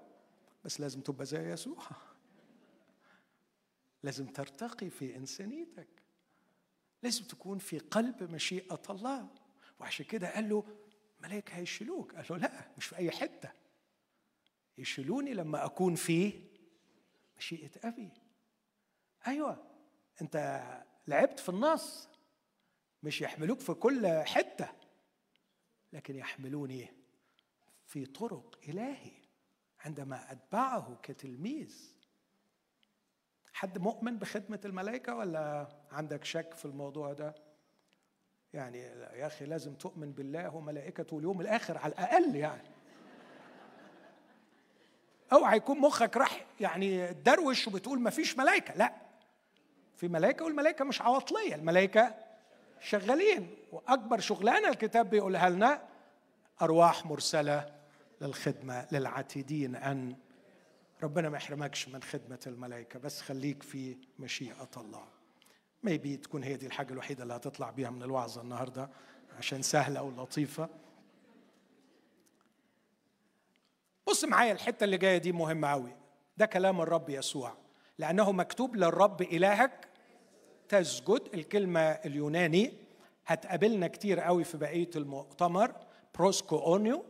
بس 0.64 0.80
لازم 0.80 1.00
تبقى 1.00 1.26
زي 1.26 1.52
يسوع. 1.52 1.78
لازم 4.02 4.26
ترتقي 4.26 4.90
في 4.90 5.16
إنسانيتك. 5.16 5.88
لازم 7.02 7.24
تكون 7.24 7.58
في 7.58 7.78
قلب 7.78 8.32
مشيئة 8.32 8.82
الله. 8.90 9.28
وعشان 9.80 10.06
كده 10.06 10.34
قال 10.34 10.48
له 10.48 10.64
ملائكه 11.20 11.56
هيشيلوك. 11.56 12.14
قال 12.14 12.24
له 12.30 12.36
لا 12.36 12.68
مش 12.78 12.86
في 12.86 12.96
أي 12.96 13.10
حتة. 13.10 13.52
يشيلوني 14.78 15.34
لما 15.34 15.64
أكون 15.64 15.94
في 15.94 16.32
مشيئة 17.38 17.88
أبي. 17.88 18.10
أيوه 19.26 19.66
أنت 20.22 20.62
لعبت 21.06 21.40
في 21.40 21.48
النص. 21.48 22.08
مش 23.02 23.20
يحملوك 23.20 23.60
في 23.60 23.74
كل 23.74 24.22
حتة 24.26 24.68
لكن 25.92 26.16
يحملوني 26.16 26.88
في 27.86 28.06
طرق 28.06 28.60
إلهي. 28.68 29.23
عندما 29.84 30.32
أتبعه 30.32 30.96
كتلميذ. 31.02 31.94
حد 33.52 33.78
مؤمن 33.78 34.18
بخدمة 34.18 34.60
الملائكة 34.64 35.14
ولا 35.14 35.68
عندك 35.92 36.24
شك 36.24 36.54
في 36.54 36.64
الموضوع 36.64 37.12
ده؟ 37.12 37.34
يعني 38.54 38.78
يا 38.78 39.26
أخي 39.26 39.44
لازم 39.44 39.74
تؤمن 39.74 40.12
بالله 40.12 40.54
وملائكته 40.56 41.16
واليوم 41.16 41.40
الآخر 41.40 41.78
على 41.78 41.92
الأقل 41.92 42.36
يعني. 42.36 42.68
أوعى 45.32 45.56
يكون 45.56 45.80
مخك 45.80 46.16
راح 46.16 46.46
يعني 46.60 47.12
دروش 47.12 47.68
وبتقول 47.68 48.00
ما 48.00 48.10
فيش 48.10 48.38
ملائكة. 48.38 48.74
لا. 48.74 48.94
في 49.96 50.08
ملائكة 50.08 50.44
والملائكة 50.44 50.84
مش 50.84 51.02
عواطلية. 51.02 51.54
الملائكة 51.54 52.14
شغالين. 52.80 53.56
وأكبر 53.72 54.20
شغلانة 54.20 54.68
الكتاب 54.68 55.10
بيقولها 55.10 55.50
لنا 55.50 55.82
أرواح 56.62 57.06
مرسلة. 57.06 57.73
للخدمة 58.24 58.86
للعتيدين 58.92 59.76
أن 59.76 60.16
ربنا 61.02 61.28
ما 61.28 61.36
يحرمكش 61.36 61.88
من 61.88 62.02
خدمة 62.02 62.40
الملائكة 62.46 62.98
بس 62.98 63.20
خليك 63.20 63.62
في 63.62 63.96
مشيئة 64.18 64.70
الله. 64.76 65.04
maybe 65.82 66.16
تكون 66.16 66.42
هي 66.42 66.56
دي 66.56 66.66
الحاجة 66.66 66.92
الوحيدة 66.92 67.22
اللي 67.22 67.34
هتطلع 67.34 67.70
بيها 67.70 67.90
من 67.90 68.02
الوعظة 68.02 68.40
النهارده 68.40 68.90
عشان 69.38 69.62
سهلة 69.62 70.02
ولطيفه 70.02 70.68
بص 74.06 74.24
معايا 74.24 74.52
الحتة 74.52 74.84
اللي 74.84 74.98
جاية 74.98 75.18
دي 75.18 75.32
مهمة 75.32 75.68
قوي 75.68 75.96
ده 76.36 76.46
كلام 76.46 76.80
الرب 76.80 77.10
يسوع. 77.10 77.54
لأنه 77.98 78.32
مكتوب 78.32 78.76
للرب 78.76 79.22
إلهك 79.22 79.88
تسجد. 80.68 81.22
الكلمة 81.34 81.80
اليوناني 81.80 82.72
هتقابلنا 83.26 83.86
كتير 83.86 84.20
قوي 84.20 84.44
في 84.44 84.56
بقية 84.56 84.90
المؤتمر. 84.96 85.74
προσκυνέω 86.14 87.04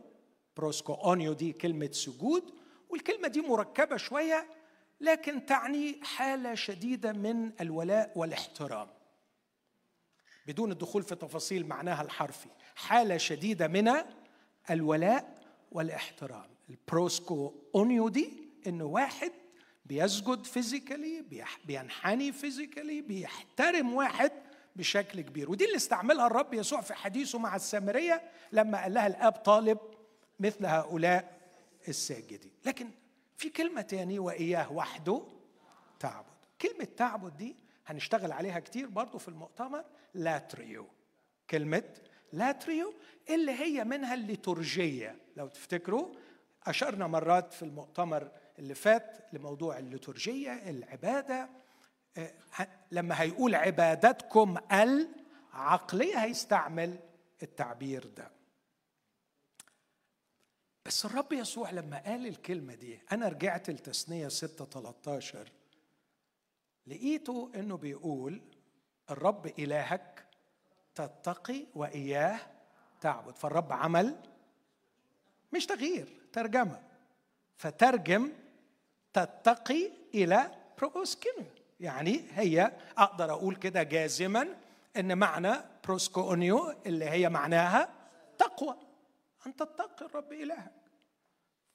προσκυνέω 0.57 1.13
دي 1.33 1.53
كلمة 1.53 1.91
سجود 1.91 2.53
والكلمة 2.89 3.27
دي 3.27 3.41
مركبة 3.41 3.97
شوية 3.97 4.47
لكن 5.01 5.45
تعني 5.45 5.99
حالة 6.03 6.55
شديدة 6.55 7.13
من 7.13 7.51
الولاء 7.61 8.11
والاحترام. 8.15 8.87
بدون 10.47 10.71
الدخول 10.71 11.03
في 11.03 11.15
تفاصيل 11.15 11.67
معناها 11.67 12.01
الحرفي 12.01 12.49
حالة 12.75 13.17
شديدة 13.17 13.67
من 13.67 13.91
الولاء 14.69 15.41
والاحترام. 15.71 16.49
ال 16.69 17.53
προσκυνέω 17.75 18.09
دي 18.09 18.49
انه 18.67 18.85
واحد 18.85 19.31
بيسجد 19.85 20.45
physically 20.45 21.25
بينحني 21.65 22.31
physically 22.31 23.01
بيحترم 23.01 23.93
واحد 23.93 24.31
بشكل 24.75 25.21
كبير. 25.21 25.51
ودي 25.51 25.65
اللي 25.65 25.75
استعملها 25.75 26.27
الرب 26.27 26.53
يسوع 26.53 26.81
في 26.81 26.93
حديثه 26.93 27.39
مع 27.39 27.55
السامرية 27.55 28.31
لما 28.51 28.81
قال 28.81 28.93
لها 28.93 29.07
الآب 29.07 29.31
طالب 29.31 29.77
مثل 30.39 30.65
هؤلاء 30.65 31.39
الساجدين. 31.87 32.51
لكن 32.65 32.89
في 33.37 33.49
كلمة 33.49 33.81
تاني 33.81 34.19
وإياه 34.19 34.71
وحده 34.71 35.21
تعبد. 35.99 36.35
كلمة 36.61 36.87
تعبد 36.97 37.37
دي 37.37 37.55
هنشتغل 37.85 38.31
عليها 38.31 38.59
كتير 38.59 38.87
برضو 38.87 39.17
في 39.17 39.27
المؤتمر 39.27 39.85
لاتريو. 40.13 40.87
كلمة 41.49 41.83
لاتريو 42.33 42.93
اللي 43.29 43.51
هي 43.51 43.83
منها 43.83 44.13
الليتورجية. 44.13 45.15
لو 45.37 45.47
تفتكروا 45.47 46.13
أشرنا 46.63 47.07
مرات 47.07 47.53
في 47.53 47.63
المؤتمر 47.63 48.31
اللي 48.59 48.75
فات 48.75 49.17
لموضوع 49.33 49.77
الليتورجية 49.77 50.69
العبادة. 50.69 51.49
آه، 52.17 52.33
لما 52.91 53.21
هيقول 53.21 53.55
عبادتكم 53.55 54.57
العقلية 54.71 56.17
هيستعمل 56.17 56.99
التعبير 57.43 58.05
ده. 58.05 58.34
بس 60.85 61.05
الرب 61.05 61.33
يسوع 61.33 61.69
لما 61.71 61.97
قال 62.05 62.27
الكلمة 62.27 62.75
دي 62.75 62.99
أنا 63.11 63.27
رجعت 63.27 63.69
لتثنية 63.69 64.27
6 64.27 64.65
13 64.65 65.51
لقيته 66.87 67.51
إنه 67.55 67.77
بيقول 67.77 68.41
الرب 69.09 69.47
إلهك 69.59 70.25
تتقي 70.95 71.65
وإياه 71.75 72.39
تعبد. 73.01 73.35
فالرب 73.35 73.73
عمل 73.73 74.15
مش 75.53 75.65
تغيير 75.65 76.07
ترجمة. 76.33 76.81
فترجم 77.57 78.31
تتقي 79.13 79.91
إلى 80.13 80.51
بروسكينو. 80.81 81.45
يعني 81.79 82.21
هي 82.31 82.71
أقدر 82.97 83.31
أقول 83.31 83.55
كده 83.55 83.83
جازما 83.83 84.47
إن 84.97 85.17
معنى 85.17 85.53
بروسكونيو 85.83 86.73
اللي 86.85 87.05
هي 87.05 87.29
معناها 87.29 87.89
تقوى. 88.37 88.84
أن 89.47 89.55
تتقي 89.55 90.05
الرب 90.05 90.33
إلهك. 90.33 90.73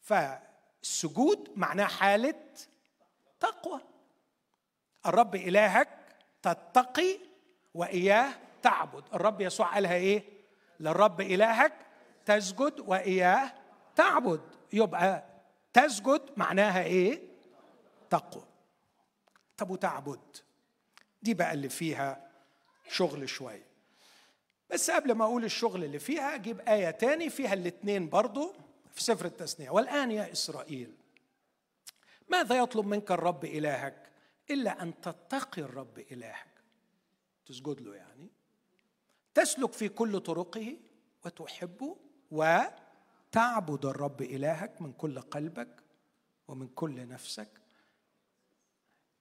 فالسجود 0.01 1.53
معناه 1.57 1.87
حالة 1.87 2.45
تقوى. 3.41 3.81
الرب 5.07 5.35
إلهك 5.35 5.89
تتقي 6.43 7.19
وإياه 7.75 8.33
تعبد. 8.63 9.05
الرب 9.15 9.41
يسوع 9.41 9.75
قالها 9.75 9.95
إيه؟ 9.95 10.25
للرب 10.81 11.21
إلهك 11.21 11.73
تسجد 12.27 12.81
وإياه 12.81 13.53
تعبد. 13.97 14.41
يبقى 14.73 15.25
تسجد 15.73 16.31
معناها 16.37 16.83
إيه؟ 16.83 17.23
تقوى. 18.11 18.45
طب 19.57 19.71
وتعبد. 19.71 20.37
دي 21.23 21.35
بقى 21.35 21.53
اللي 21.53 21.69
فيها 21.69 22.31
شغل 22.89 23.29
شوية. 23.29 23.70
بس 24.73 24.91
قبل 24.91 25.13
ما 25.13 25.25
أقول 25.25 25.45
الشغل 25.45 25.85
اللي 25.85 25.99
فيها 25.99 26.35
أجيب 26.35 26.61
آية 26.61 26.91
تاني 26.91 27.31
فيها 27.31 27.53
الاثنين 27.55 28.09
برضو 28.09 28.53
في 28.93 29.03
سفر 29.03 29.25
التثنيه 29.25 29.71
والآن 29.71 30.11
يا 30.11 30.33
إسرائيل 30.33 30.95
ماذا 32.29 32.59
يطلب 32.59 32.87
منك 32.87 33.11
الرب 33.11 33.45
إلهك 33.45 34.11
إلا 34.51 34.83
أن 34.83 35.01
تتقي 35.01 35.63
الرب 35.63 35.99
إلهك؟ 35.99 36.51
تسجد 37.47 37.81
له 37.81 37.95
يعني. 37.95 38.29
تسلك 39.35 39.73
في 39.73 39.89
كل 39.89 40.21
طرقه 40.21 40.77
وتحبه 41.25 41.97
وتعبد 42.31 43.85
الرب 43.85 44.23
إلهك 44.23 44.83
من 44.83 44.93
كل 44.93 45.21
قلبك 45.21 45.83
ومن 46.49 46.69
كل 46.69 47.09
نفسك. 47.09 47.61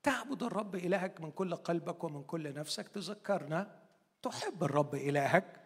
تعبد 0.03 0.43
الرب 0.43 0.75
إلهك 0.75 1.21
من 1.21 1.31
كل 1.31 1.55
قلبك 1.55 2.03
ومن 2.03 2.23
كل 2.23 2.53
نفسك. 2.53 2.87
تذكرنا 2.87 3.78
تحب 4.22 4.63
الرب 4.63 4.95
إلهك؟ 4.95 5.59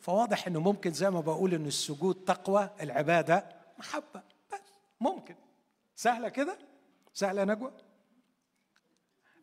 فواضح 0.00 0.46
أنه 0.46 0.60
ممكن 0.60 0.92
زي 0.92 1.10
ما 1.10 1.20
بقول 1.20 1.54
أن 1.54 1.66
السجود 1.66 2.24
تقوى 2.24 2.70
العبادة 2.80 3.46
محبة. 3.78 4.22
بس 4.52 4.60
ممكن. 5.00 5.34
سهلة 5.96 6.28
كده؟ 6.28 6.58
سهلة 7.14 7.44
نجوى؟ 7.44 7.72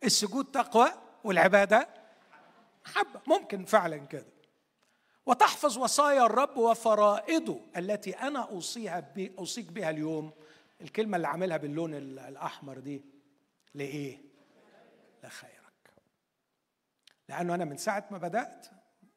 السجود 0.04 0.44
تقوى 0.44 0.88
والعبادة 1.24 1.88
محبة. 2.86 3.20
ممكن 3.26 3.64
فعلا 3.64 3.96
كده. 3.96 4.26
وتحفظ 5.26 5.78
وصايا 5.78 6.26
الرب 6.26 6.56
وفرائضه 6.56 7.60
التي 7.76 8.10
أنا 8.10 8.48
أوصيها 8.48 9.12
أوصيك 9.38 9.72
بها 9.72 9.90
اليوم. 9.90 10.32
الكلمة 10.80 11.16
اللي 11.16 11.28
عاملها 11.28 11.56
باللون 11.56 11.94
الأحمر 11.94 12.78
دي 12.78 13.02
لإيه؟ 13.74 14.18
لخير. 15.24 15.61
لأنه 17.28 17.54
أنا 17.54 17.64
من 17.64 17.76
ساعة 17.76 18.06
ما 18.10 18.18
بدأت 18.18 18.66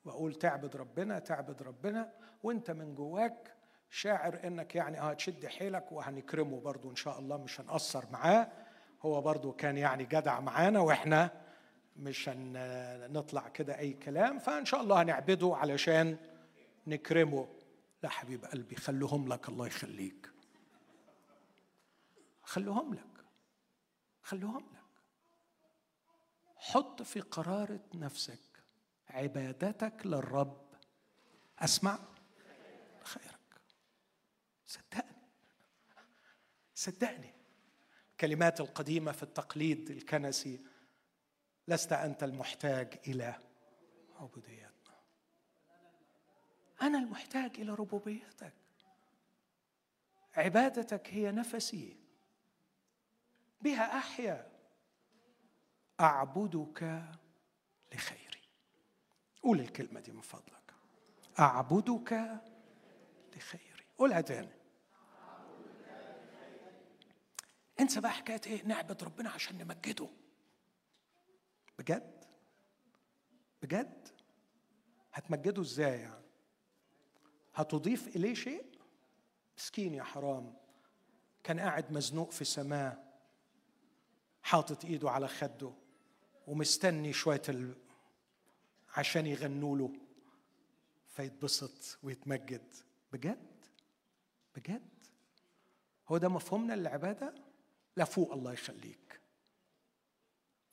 واقول 0.06 0.36
تعبد 0.36 0.76
ربنا 0.76 1.20
تعبد 1.20 1.64
ربنا 1.64 2.12
وأنت 2.44 2.72
من 2.72 2.96
جواك 2.96 3.56
شاعر 3.90 4.40
إنك 4.44 4.76
يعني 4.76 5.02
آه 5.02 5.14
تشد 5.14 5.46
حيلك 5.46 5.92
وهنكرمه 5.92 6.60
برضه 6.60 6.90
إن 6.90 6.96
شاء 6.96 7.20
الله 7.20 7.38
مش 7.38 7.62
هنقصر 7.62 8.06
معاه. 8.12 8.52
هو 9.02 9.22
برضه 9.22 9.54
كان 9.54 9.78
يعني 9.78 10.06
جدع 10.06 10.40
معانا 10.40 10.80
وإحنا 10.80 11.32
مش 11.98 12.30
هنطلع 12.30 13.48
كده 13.50 13.78
أي 13.80 13.94
كلام 13.94 14.40
فإن 14.40 14.66
شاء 14.66 14.82
الله 14.82 15.02
هنعبده 15.02 15.56
علشان 15.56 16.18
نكرمه. 16.88 17.48
لا 18.04 18.10
حبيب 18.10 18.46
قلبي 18.46 18.76
خلوهم 18.76 19.28
لك 19.28 19.50
الله 19.50 19.68
يخليك. 19.68 20.30
خلوهم 22.44 22.94
لك. 22.94 23.26
خلوهم 24.22 24.66
لك. 24.74 24.75
حط 26.66 27.02
في 27.02 27.20
قرارة 27.20 27.84
نفسك 27.94 28.40
عبادتك 29.10 30.06
للرب. 30.06 30.66
أسمع. 31.60 32.00
خيرك. 33.04 33.62
صدقني. 34.66 35.28
صدقني. 36.76 37.34
الكلمات 38.12 38.60
القديمة 38.62 39.12
في 39.12 39.24
التقليد 39.24 39.90
الكنسي. 39.90 40.66
لست 41.68 41.92
أنت 41.92 42.24
المحتاج 42.24 43.00
إلى 43.08 43.36
عبوديتنا. 44.16 44.96
أنا 46.82 46.98
المحتاج 46.98 47.60
إلى 47.60 47.72
ربوبيتك. 47.72 48.54
عبادتك 50.36 51.08
هي 51.10 51.32
نفسي. 51.32 51.98
بها 53.62 53.98
أحيا 53.98 54.55
أعبدك 56.00 57.04
لخيري 57.94 58.42
قول 59.44 59.60
الكلمة 59.60 60.00
دي 60.00 60.12
من 60.12 60.22
فضلك. 60.22 60.74
أعبدك 61.40 62.42
لخيري 63.36 63.86
قولها 63.98 64.22
تاني. 64.22 64.56
انسى 67.80 68.02
بقى 68.02 68.12
حكاية 68.12 68.42
إيه؟ 68.48 68.64
نعبد 68.64 69.04
ربنا 69.04 69.30
عشان 69.30 69.58
نمجده. 69.58 70.10
بجد؟ 71.80 72.26
بجد؟ 73.62 74.08
هتمجده 75.14 75.62
إزاي 75.62 76.00
يعني؟ 76.00 76.26
هتضيف 77.56 78.16
إليه 78.16 78.34
شيء؟ 78.34 78.66
مسكين 79.58 79.94
يا 79.94 80.04
حرام. 80.04 80.56
كان 81.44 81.60
قاعد 81.60 81.92
مزنوق 81.92 82.32
في 82.32 82.46
سماه 82.46 83.04
حاطط 84.44 84.86
إيده 84.86 85.10
على 85.10 85.28
خده. 85.28 85.74
ومستني 86.48 87.14
شوية 87.14 87.42
ال... 87.50 87.76
عشان 88.98 89.26
يغنوا 89.26 89.78
له. 89.78 89.94
فيتبسط 91.08 91.98
ويتمجد. 92.04 92.74
بجد؟ 93.14 93.66
بجد؟ 94.56 94.90
هو 96.08 96.18
ده 96.18 96.30
مفهومنا 96.30 96.74
للعبادة؟ 96.74 97.36
لا 97.96 98.06
فوق 98.06 98.34
الله 98.34 98.54
يخليك. 98.54 99.22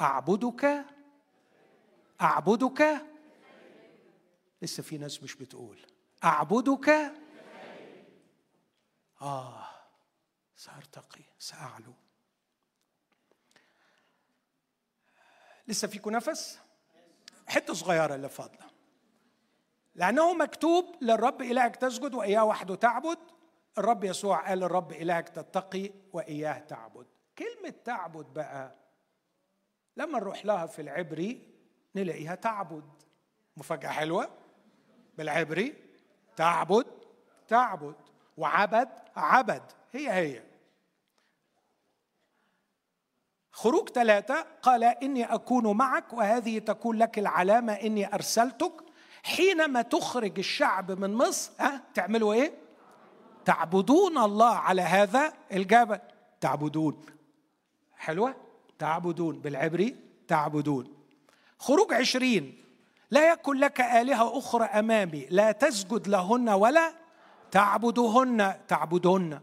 أعبدك؟ 0.01 0.85
أعبدك؟ 2.21 3.07
لسه 4.63 4.83
في 4.83 4.99
ناس 4.99 5.23
مش 5.23 5.35
بتقول. 5.35 5.79
أعبدك؟ 6.25 7.13
آه 9.21 9.69
سأرتقي 10.57 11.25
سأعلو. 11.39 11.95
لسه 15.69 15.89
فيكم 15.89 16.11
نفس؟ 16.11 16.59
حتة 17.47 17.75
صغيرة 17.75 18.15
اللي 18.15 18.29
فاضلة. 18.29 18.73
لأنه 19.95 20.35
مكتوب 20.35 20.85
للرب 21.01 21.43
إلهك 21.43 21.77
تسجد 21.77 22.15
وإياه 22.15 22.45
وحده 22.45 22.75
تعبد. 22.75 23.19
الرب 23.79 24.05
يسوع 24.05 24.49
قال 24.49 24.59
للرب 24.59 24.93
إلهك 24.93 25.29
تتقي 25.29 25.91
وإياه 26.13 26.59
تعبد. 26.59 27.07
كلمة 27.39 27.75
تعبد 27.85 28.27
بقى 28.27 28.75
لما 29.97 30.19
نروح 30.19 30.45
لها 30.47 30.67
في 30.67 30.83
العبري 30.83 31.49
نلاقيها 31.97 32.35
تعبد. 32.35 32.85
مفاجأة 33.57 33.89
حلوة؟ 33.89 34.31
بالعبري 35.19 35.75
تعبد 36.37 36.87
تعبد 37.49 37.95
وعبد 38.37 38.89
عبد. 39.17 39.63
هي 39.93 40.11
هي. 40.13 40.43
خروج 43.63 43.89
ثلاثة 43.89 44.47
قال 44.63 44.85
إني 44.85 45.25
أكون 45.25 45.77
معك 45.77 46.13
وهذه 46.13 46.59
تكون 46.59 46.97
لك 46.97 47.19
العلامة 47.19 47.73
إني 47.73 48.15
أرسلتك. 48.15 48.73
حينما 49.23 49.83
تخرج 49.83 50.39
الشعب 50.39 50.91
من 50.91 51.15
مصر 51.15 51.53
أه 51.61 51.81
تعملوا 51.95 52.33
إيه؟ 52.35 52.53
تعبدون 53.45 54.19
الله 54.19 54.55
على 54.55 54.83
هذا 54.83 55.33
الجبل. 55.53 55.99
تعبدون. 56.41 57.03
حلوة؟ 57.97 58.35
تعبدون. 58.79 59.39
بالعبري 59.39 59.97
تعبدون. 60.29 60.95
خروج 61.59 61.95
عشرين. 61.95 62.65
لا 63.11 63.33
يكن 63.33 63.57
لك 63.57 63.81
آلهة 63.81 64.39
أخرى 64.39 64.65
أمامي. 64.65 65.27
لا 65.31 65.53
تسجد 65.53 66.09
لهن 66.09 66.49
ولا 66.49 66.93
تعبدهن. 67.51 68.55
تعبدهن. 68.69 69.41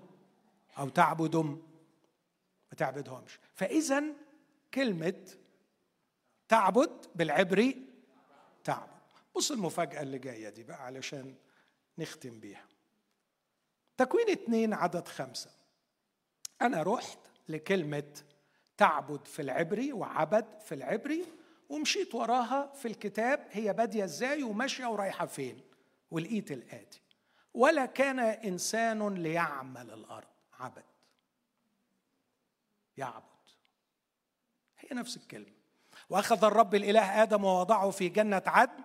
أو 0.80 0.90
تعبدهم 0.90 1.62
ما 2.72 2.78
تعبدهمش. 2.78 3.40
فإذا 3.60 4.04
كلمة 4.74 5.28
تعبد 6.48 7.06
بالعبري 7.16 7.86
تعبد. 8.64 9.00
بص 9.36 9.52
المفاجأة 9.52 10.02
اللي 10.02 10.20
جاية 10.20 10.50
دي 10.50 10.64
بقى 10.64 10.86
علشان 10.86 11.36
نختم 11.98 12.40
بيها. 12.40 12.66
تكوين 13.98 14.30
اتنين 14.30 14.74
عدد 14.74 15.08
خمسة. 15.08 15.52
أنا 16.62 16.84
رحت 16.84 17.20
لكلمة 17.50 18.14
تعبد 18.78 19.28
في 19.28 19.42
العبري 19.42 19.94
وعبد 19.94 20.60
في 20.60 20.76
العبري 20.76 21.26
ومشيت 21.70 22.16
وراها 22.16 22.74
في 22.74 22.88
الكتاب 22.88 23.48
هي 23.52 23.74
بادية 23.74 24.04
إزاي 24.04 24.44
وماشية 24.44 24.86
ورايحة 24.86 25.26
فين؟ 25.26 25.62
ولقيت 26.12 26.52
الآتي. 26.52 27.02
ولا 27.54 27.86
كان 27.86 28.20
إنسان 28.20 29.14
ليعمل 29.14 29.92
الأرض 29.92 30.28
عبد. 30.60 30.84
يعبد. 32.98 33.29
هي 34.90 34.98
نفس 34.98 35.18
الكلمة. 35.18 35.60
وأخذ 36.10 36.44
الرب 36.44 36.76
الإله 36.76 37.24
آدم 37.24 37.44
ووضعه 37.44 37.90
في 37.90 38.10
جنة 38.10 38.44
عدن 38.46 38.84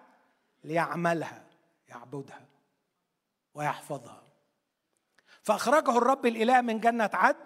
ليعملها 0.65 1.45
يعبدها 1.89 2.47
ويحفظها. 3.55 4.23
فأخرجه 5.43 5.99
الرب 5.99 6.27
الإله 6.27 6.61
من 6.61 6.81
جنة 6.81 7.11
عدن 7.13 7.45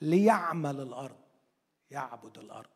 ليعمل 0.00 0.80
الأرض 0.80 1.20
يعبد 1.90 2.38
الأرض. 2.38 2.68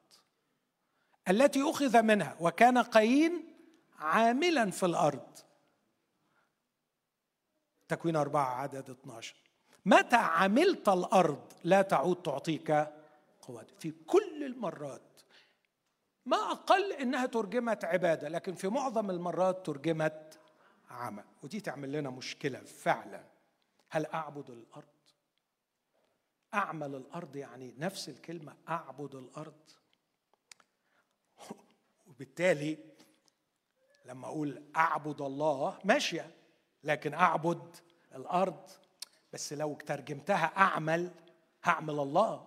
التي 1.29 1.71
أخذ 1.71 2.03
منها 2.03 2.37
وكان 2.41 2.79
قايين 2.79 3.55
عاملا 3.99 4.71
في 4.71 4.87
الأرض. 4.87 5.39
تكوين 7.89 8.17
أربعة 8.17 8.55
عدد 8.55 8.91
12 8.91 9.35
متى 9.87 10.17
عملت 10.17 10.89
الأرض 10.89 11.53
لا 11.65 11.83
تعود 11.83 12.23
تعطيك 12.23 12.71
قوات 13.43 13.71
في 13.79 13.91
كل 13.91 14.45
المرات 14.45 15.12
ما 16.27 16.37
أقل 16.37 16.93
إنها 16.93 17.27
ترجمت 17.27 17.85
عبادة 17.85 18.29
لكن 18.29 18.55
في 18.55 18.69
معظم 18.69 19.11
المرات 19.11 19.67
ترجمت 19.67 20.41
عمل. 20.91 21.25
ودي 21.43 21.61
تعمل 21.61 21.93
لنا 21.93 22.11
مشكلة 22.11 22.59
فعلا. 22.59 23.25
هل 23.89 24.07
أعبد 24.07 24.51
الأرض؟ 24.51 24.85
أعمل 26.55 26.95
الأرض 26.95 27.37
يعني 27.37 27.75
نفس 27.79 28.09
الكلمة 28.09 28.57
أعبد 28.69 29.15
الأرض. 29.15 29.71
وبالتالي 32.07 32.79
لما 34.05 34.27
أقول 34.27 34.63
أعبد 34.77 35.21
الله 35.21 35.79
ماشية 35.85 36.31
لكن 36.85 37.15
أعبد 37.15 37.77
الأرض. 38.15 38.71
بس 39.33 39.53
لو 39.53 39.75
ترجمتها 39.75 40.47
أعمل 40.57 41.11
هعمل 41.65 42.01
الله. 42.01 42.47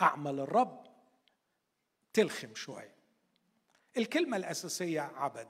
أعمل 0.00 0.40
الرب. 0.40 0.81
تلخم 2.12 2.54
شوية 2.54 2.94
الكلمة 3.96 4.36
الأساسية 4.36 5.00
عبد. 5.00 5.48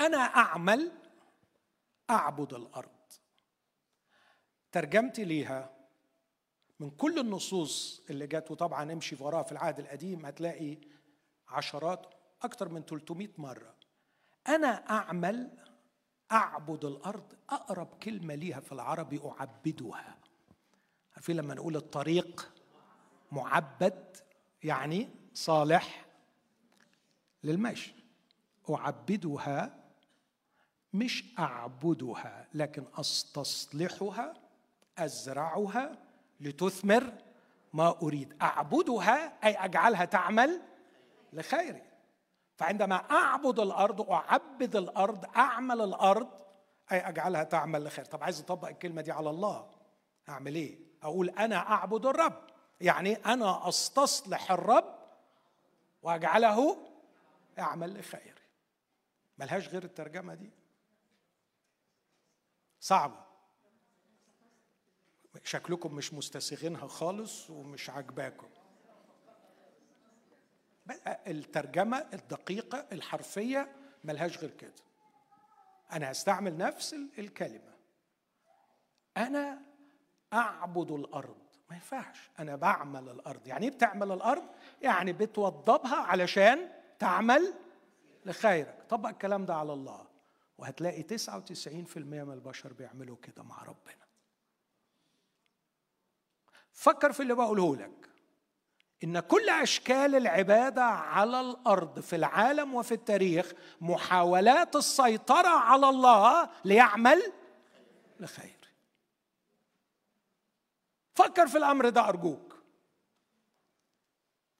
أنا 0.00 0.18
أعمل 0.18 0.92
أعبد 2.10 2.54
الأرض. 2.54 2.90
ترجمتي 4.72 5.24
ليها 5.24 5.76
من 6.80 6.90
كل 6.90 7.18
النصوص 7.18 8.02
اللي 8.10 8.26
جت 8.26 8.50
وطبعا 8.50 8.92
امشي 8.92 9.16
وراها 9.20 9.42
في 9.42 9.52
العهد 9.52 9.78
القديم 9.78 10.26
هتلاقي 10.26 10.76
عشرات 11.48 12.06
أكثر 12.42 12.68
من 12.68 12.82
300 12.82 13.28
مرة. 13.38 13.74
أنا 14.48 14.90
أعمل 14.90 15.58
أعبد 16.32 16.84
الأرض. 16.84 17.34
أقرب 17.50 17.98
كلمة 18.02 18.34
ليها 18.34 18.60
في 18.60 18.72
العربي 18.72 19.20
أعبدها. 19.24 20.18
عارفين 21.14 21.36
لما 21.36 21.54
نقول 21.54 21.76
الطريق 21.76 22.52
معبد؟ 23.32 24.16
يعني 24.62 25.08
صالح 25.34 26.04
للمشي. 27.44 27.94
أعبدها 28.70 29.76
مش 30.92 31.24
أعبدها 31.38 32.46
لكن 32.54 32.84
أستصلحها 32.96 34.34
أزرعها 34.98 35.98
لتثمر 36.40 37.12
ما 37.72 37.88
أريد. 38.02 38.34
أعبدها 38.42 39.46
أي 39.46 39.54
أجعلها 39.64 40.04
تعمل 40.04 40.60
لخيري. 41.32 41.82
فعندما 42.56 42.94
أعبد 42.96 43.60
الأرض 43.60 44.10
أعبد 44.10 44.76
الأرض 44.76 45.24
أعمل 45.36 45.80
الأرض 45.80 46.28
أي 46.92 47.08
أجعلها 47.08 47.42
تعمل 47.44 47.84
لخير 47.84 48.04
طب 48.04 48.22
عايز 48.22 48.40
أطبق 48.40 48.68
الكلمة 48.68 49.02
دي 49.02 49.12
على 49.12 49.30
الله 49.30 49.66
أعمل 50.28 50.54
إيه؟ 50.54 50.78
أقول 51.02 51.30
أنا 51.30 51.56
أعبد 51.56 52.06
الرب. 52.06 52.49
يعني 52.80 53.14
أنا 53.14 53.68
أستصلح 53.68 54.52
الرب 54.52 54.98
وأجعله 56.02 56.76
يعمل 57.58 57.98
لخير. 57.98 58.42
ملهاش 59.38 59.68
غير 59.68 59.84
الترجمة 59.84 60.34
دي. 60.34 60.50
صعبة. 62.80 63.24
شكلكم 65.44 65.94
مش 65.94 66.14
مستسيغينها 66.14 66.88
خالص 66.88 67.50
ومش 67.50 67.90
عاجباكم. 67.90 68.48
الترجمة 71.26 72.06
الدقيقة 72.12 72.86
الحرفية 72.92 73.76
ملهاش 74.04 74.38
غير 74.38 74.50
كده. 74.50 74.72
أنا 75.92 76.10
هستعمل 76.10 76.56
نفس 76.56 76.94
الكلمة. 77.18 77.76
أنا 79.16 79.62
أعبد 80.32 80.90
الأرض. 80.90 81.49
ما 81.70 81.76
ينفعش. 81.76 82.30
أنا 82.38 82.56
بعمل 82.56 83.08
الأرض. 83.08 83.46
يعني 83.46 83.66
إيه 83.66 83.72
بتعمل 83.72 84.12
الأرض؟ 84.12 84.44
يعني 84.82 85.12
بتوضبها 85.12 85.96
علشان 85.96 86.68
تعمل 86.98 87.54
لخيرك. 88.26 88.84
طبق 88.88 89.08
الكلام 89.08 89.44
ده 89.46 89.54
على 89.54 89.72
الله. 89.72 90.06
وهتلاقي 90.58 91.02
99% 91.02 91.98
من 92.24 92.32
البشر 92.32 92.72
بيعملوا 92.72 93.16
كده 93.22 93.42
مع 93.42 93.62
ربنا. 93.62 94.06
فكر 96.72 97.12
في 97.12 97.20
اللي 97.22 97.34
بقوله 97.34 97.76
لك. 97.76 98.10
إن 99.04 99.20
كل 99.20 99.48
أشكال 99.48 100.14
العبادة 100.14 100.84
على 100.84 101.40
الأرض 101.40 102.00
في 102.00 102.16
العالم 102.16 102.74
وفي 102.74 102.92
التاريخ 102.92 103.52
محاولات 103.80 104.76
السيطرة 104.76 105.48
على 105.48 105.88
الله 105.88 106.50
ليعمل 106.64 107.32
لخير. 108.20 108.59
فكر 111.14 111.48
في 111.48 111.58
الأمر 111.58 111.88
ده 111.88 112.08
أرجوك. 112.08 112.62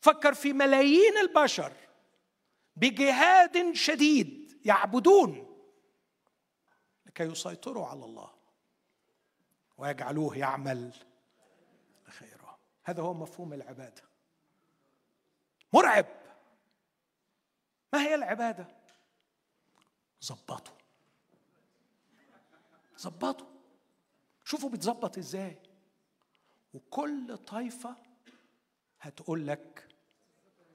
فكر 0.01 0.35
في 0.35 0.53
ملايين 0.53 1.19
البشر 1.19 1.73
بجهاد 2.77 3.73
شديد 3.73 4.61
يعبدون 4.65 5.57
لكي 7.07 7.23
يسيطروا 7.25 7.87
على 7.87 8.05
الله 8.05 8.31
ويجعلوه 9.77 10.37
يعمل 10.39 10.95
خيرا 12.09 12.59
هذا 12.85 13.03
هو 13.03 13.15
مفهوم 13.15 13.53
العبادة. 13.53 14.03
مرعب. 15.73 16.07
ما 17.93 18.03
هي 18.03 18.15
العبادة؟ 18.15 18.67
ظبطوا 20.25 20.75
ظبطوا 22.99 23.47
شوفوا 24.45 24.71
بتظبط 24.71 25.19
إزاي. 25.19 25.70
وكل 26.75 27.37
طائفه 27.37 27.97
هتقول 29.01 29.47
لك 29.47 29.89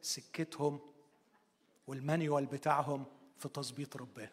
سكتهم 0.02 0.80
والمانيوال 1.88 2.46
بتاعهم 2.46 3.06
في 3.38 3.50
تظبيط 3.50 3.98
ربنا. 3.98 4.32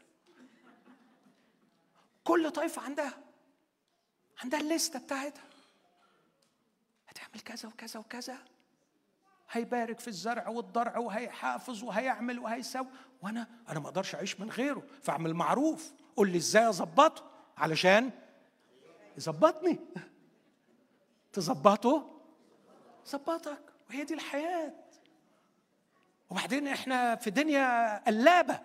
كل 2.24 2.50
طائفة 2.50 2.82
عندها 2.82 3.18
عندها 4.42 4.60
الليستة 4.60 4.98
بتاعتها. 4.98 5.44
هتعمل 7.08 7.40
كذا 7.40 7.68
وكذا 7.68 8.00
وكذا. 8.00 8.38
هيبارك 9.50 10.00
في 10.00 10.08
الزرع 10.08 10.48
والضرع 10.48 10.98
وهيحافظ 10.98 11.84
وهيعمل 11.84 12.38
وهيسوي. 12.38 12.86
وأنا 13.22 13.48
أنا 13.68 13.80
ما 13.80 13.86
أقدرش 13.86 14.14
أعيش 14.14 14.40
من 14.40 14.50
غيره 14.50 14.86
فأعمل 15.02 15.34
معروف. 15.34 15.92
قول 16.16 16.30
لي 16.30 16.36
إزاي 16.36 16.68
أظبطه؟ 16.68 17.30
علشان 17.56 18.10
يظبطني. 19.18 19.78
تظبطه؟ 21.32 22.08
ظبطك. 23.08 23.62
وهي 23.90 24.04
دي 24.04 24.14
الحياة. 24.14 24.72
وبعدين 26.30 26.68
إحنا 26.68 27.16
في 27.16 27.30
دنيا 27.30 27.98
قلابة. 28.06 28.60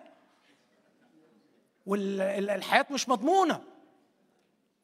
والحياة 1.86 2.86
مش 2.90 3.08
مضمونة. 3.08 3.64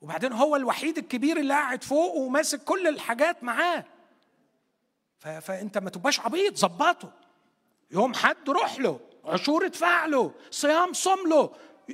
وبعدين 0.01 0.33
هو 0.33 0.57
الوحيد 0.57 0.99
الكبير 0.99 1.37
اللي 1.37 1.55
قاعد 1.55 1.85
فوق 1.85 2.15
وماسك 2.15 2.65
كل 2.65 2.89
الحاجات 2.89 3.45
معاه. 3.45 3.85
فأنت 5.19 5.79
ما 5.79 5.91
تبقاش 5.91 6.21
عبيط 6.21 6.57
ظبطه. 6.57 7.13
يوم 7.91 8.15
حد 8.15 8.51
روح 8.51 8.79
له 8.79 9.01
عشور 9.25 9.67
ادفع 9.67 10.07
له 10.07 10.35
صيام 10.51 10.93
صم 10.93 11.29
له 11.29 11.51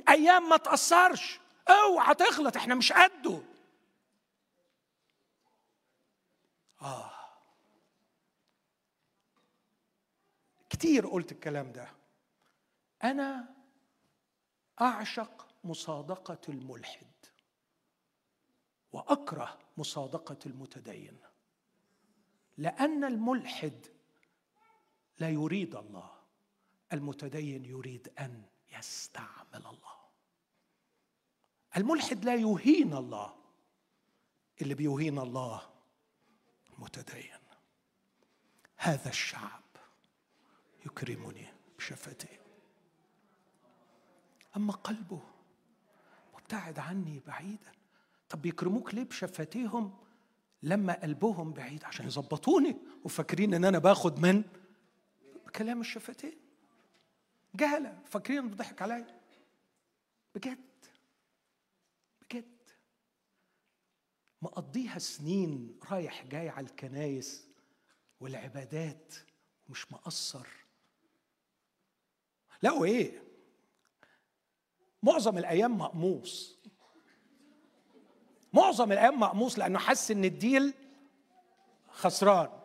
أيام 0.09 0.49
ما 0.49 0.57
تأثرش. 0.57 1.39
أوعى 1.69 2.15
تغلط 2.15 2.57
إحنا 2.57 2.75
مش 2.75 2.93
قده. 2.93 3.41
آه. 6.81 7.11
كتير 10.69 11.07
قلت 11.07 11.31
الكلام 11.31 11.71
ده. 11.71 11.91
أنا 13.03 13.55
أعشق 14.81 15.47
مصادقة 15.63 16.39
الملحد 16.49 17.11
وأكره 18.93 19.59
مصادقة 19.77 20.37
المتدين 20.45 21.17
لأن 22.57 23.03
الملحد 23.03 23.85
لا 25.19 25.29
يريد 25.29 25.75
الله 25.75 26.11
المتدين 26.93 27.65
يريد 27.65 28.13
أن 28.19 28.43
يستعمل 28.77 29.65
الله. 29.65 29.95
الملحد 31.77 32.25
لا 32.25 32.35
يهين 32.35 32.93
الله 32.93 33.35
اللي 34.61 34.73
بيهين 34.73 35.19
الله 35.19 35.69
متدين. 36.81 37.41
هذا 38.77 39.09
الشعب 39.09 39.61
يكرمني 40.85 41.47
بشفتيه 41.77 42.41
أما 44.55 44.73
قلبه 44.73 45.21
مبتعد 46.33 46.79
عني 46.79 47.21
بعيدا. 47.27 47.71
طب 48.29 48.41
بيكرموك 48.41 48.93
ليه 48.93 49.03
بشفتيهم؟ 49.03 49.97
لما 50.63 50.93
قلبهم 50.93 51.53
بعيد 51.53 51.83
عشان 51.83 52.05
يظبطوني 52.05 52.77
وفاكرين 53.03 53.53
إن 53.53 53.65
أنا 53.65 53.79
باخد 53.79 54.19
من 54.19 54.43
كلام 55.55 55.81
الشفتين. 55.81 56.37
جهلة. 57.55 57.99
فاكرين 58.05 58.49
بضحك 58.49 58.81
عليا؟ 58.81 59.21
بجد. 60.35 60.70
مقضيها 64.41 64.99
سنين 64.99 65.79
رايح 65.91 66.25
جاي 66.25 66.49
على 66.49 66.65
الكنايس 66.65 67.47
والعبادات 68.19 69.13
ومش 69.69 69.91
مقصر. 69.91 70.47
لا 72.61 72.83
إيه 72.83 73.23
معظم 75.03 75.37
الأيام 75.37 75.77
مقموص. 75.77 76.59
معظم 78.53 78.91
الأيام 78.91 79.19
مقموص 79.19 79.59
لأنه 79.59 79.79
حس 79.79 80.11
إن 80.11 80.25
الديل 80.25 80.73
خسران. 81.91 82.61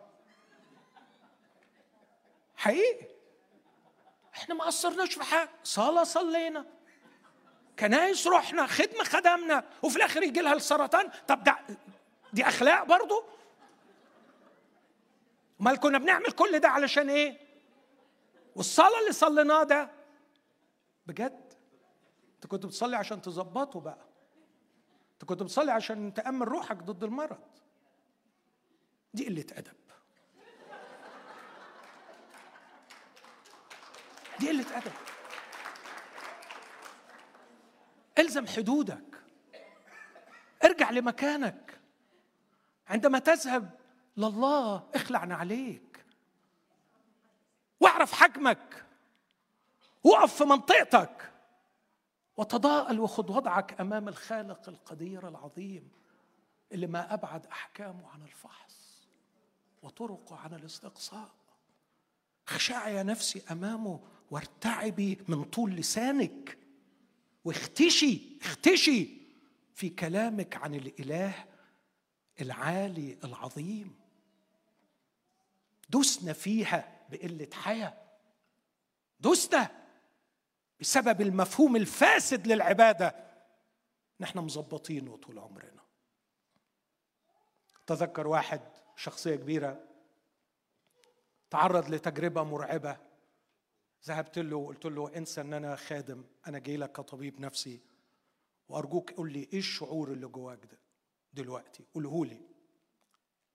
حقيقي. 2.55 3.07
إحنا 4.33 4.55
ما 4.55 4.65
قصرناش 4.65 5.13
في 5.13 5.23
حاجة. 5.23 5.49
صلاة 5.63 6.03
صلينا. 6.03 6.76
كنايس 7.79 8.27
رحنا 8.27 8.65
خدمة 8.67 9.03
خدمنا 9.03 9.63
وفي 9.83 9.97
الآخر 9.97 10.23
يجي 10.23 10.41
لها 10.41 10.53
السرطان؟ 10.53 11.11
طب 11.27 11.43
ده 11.43 11.57
دي 12.33 12.47
أخلاق 12.47 12.83
برضو؟ 12.83 13.23
أمال 15.61 15.79
كنا 15.79 15.97
بنعمل 15.97 16.31
كل 16.31 16.59
ده 16.59 16.69
علشان 16.69 17.09
إيه؟ 17.09 17.37
والصلاة 18.55 18.99
اللي 18.99 19.11
صليناه 19.11 19.63
ده 19.63 19.89
بجد؟ 21.05 21.53
أنت 22.35 22.47
كنت 22.47 22.65
بتصلي 22.65 22.95
عشان 22.97 23.21
تظبطه 23.21 23.79
بقى. 23.79 24.05
أنت 25.13 25.25
كنت 25.25 25.43
بتصلي 25.43 25.71
عشان 25.71 26.13
تأمن 26.13 26.43
روحك 26.43 26.77
ضد 26.77 27.03
المرض. 27.03 27.39
دي 29.13 29.25
قلة 29.25 29.45
أدب. 29.51 29.73
دي 34.39 34.49
قلة 34.49 34.77
أدب. 34.77 34.91
إلزم 38.19 38.47
حدودك. 38.47 39.23
ارجع 40.63 40.89
لمكانك. 40.91 41.79
عندما 42.87 43.19
تذهب 43.19 43.79
لله 44.17 44.89
اخلع 44.95 45.19
عليك. 45.19 46.05
واعرف 47.79 48.13
حجمك. 48.13 48.85
وقف 50.03 50.35
في 50.35 50.43
منطقتك. 50.43 51.31
وتضاءل 52.37 52.99
وخذ 52.99 53.31
وضعك 53.31 53.81
أمام 53.81 54.07
الخالق 54.07 54.69
القدير 54.69 55.27
العظيم 55.27 55.91
اللي 56.71 56.87
ما 56.87 57.13
أبعد 57.13 57.45
أحكامه 57.45 58.09
عن 58.09 58.21
الفحص 58.21 59.07
وطرقه 59.83 60.37
عن 60.37 60.53
الاستقصاء. 60.53 61.29
خشعي 62.45 62.95
يا 62.95 63.03
نفسي 63.03 63.43
أمامه 63.51 63.99
وارتعبي 64.31 65.17
من 65.27 65.43
طول 65.43 65.71
لسانك. 65.71 66.57
واختشي 67.47 68.21
اختشي 68.41 69.09
في 69.73 69.89
كلامك 69.89 70.55
عن 70.55 70.75
الإله 70.75 71.45
العالي 72.41 73.17
العظيم. 73.23 73.99
دسنا 75.89 76.33
فيها 76.33 77.05
بقلة 77.09 77.49
حياة. 77.53 77.97
دسنا 79.19 79.71
بسبب 80.79 81.21
المفهوم 81.21 81.75
الفاسد 81.75 82.47
للعبادة. 82.47 83.15
نحن 84.19 84.39
مظبطينه 84.39 85.17
طول 85.17 85.39
عمرنا. 85.39 85.83
تذكر 87.87 88.27
واحد 88.27 88.61
شخصية 88.95 89.35
كبيرة 89.35 89.83
تعرض 91.49 91.89
لتجربة 91.89 92.43
مرعبة. 92.43 93.06
ذهبت 94.07 94.39
له 94.39 94.55
وقلت 94.55 94.85
له 94.85 95.17
انسى 95.17 95.41
ان 95.41 95.53
أنا 95.53 95.75
خادم 95.75 96.25
أنا 96.47 96.59
جاي 96.59 96.77
لك 96.77 96.91
كطبيب 96.91 97.39
نفسي. 97.39 97.81
وأرجوك 98.69 99.11
قول 99.11 99.33
لي 99.33 99.49
إيه 99.53 99.59
الشعور 99.59 100.11
اللي 100.11 100.27
جواك 100.27 100.65
ده 100.65 100.79
دلوقتي؟ 101.33 101.85
قوله 101.93 102.25
لي. 102.25 102.41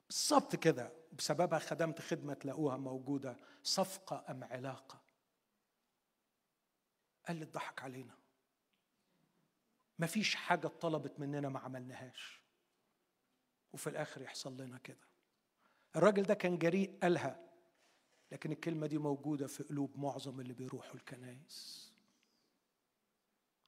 بالظبط 0.09 0.55
كده 0.55 0.91
بسببها 1.11 1.59
خدمت 1.59 2.01
خدمة 2.01 2.33
تلاقوها 2.33 2.77
موجودة 2.77 3.37
صفقة 3.63 4.25
أم 4.29 4.43
علاقة؟ 4.43 5.01
قال 7.27 7.37
لي 7.37 7.43
اتضحك 7.43 7.81
علينا. 7.81 8.17
مفيش 9.99 10.35
حاجة 10.35 10.67
اتطلبت 10.67 11.19
مننا 11.19 11.49
ما 11.49 11.59
عملناهاش. 11.59 12.41
وفي 13.73 13.89
الآخر 13.89 14.21
يحصل 14.21 14.57
لنا 14.61 14.77
كده. 14.77 15.07
الراجل 15.95 16.23
ده 16.23 16.33
كان 16.33 16.57
جريء 16.57 16.97
قالها 17.01 17.52
لكن 18.33 18.51
الكلمة 18.51 18.87
دي 18.87 18.97
موجودة 18.97 19.47
في 19.47 19.63
قلوب 19.63 19.97
معظم 19.97 20.39
اللي 20.39 20.53
بيروحوا 20.53 20.95
الكنايس 20.95 21.91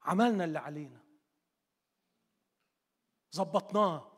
عملنا 0.02 0.44
اللي 0.44 0.58
علينا. 0.58 1.00
ظبطناه. 3.34 4.12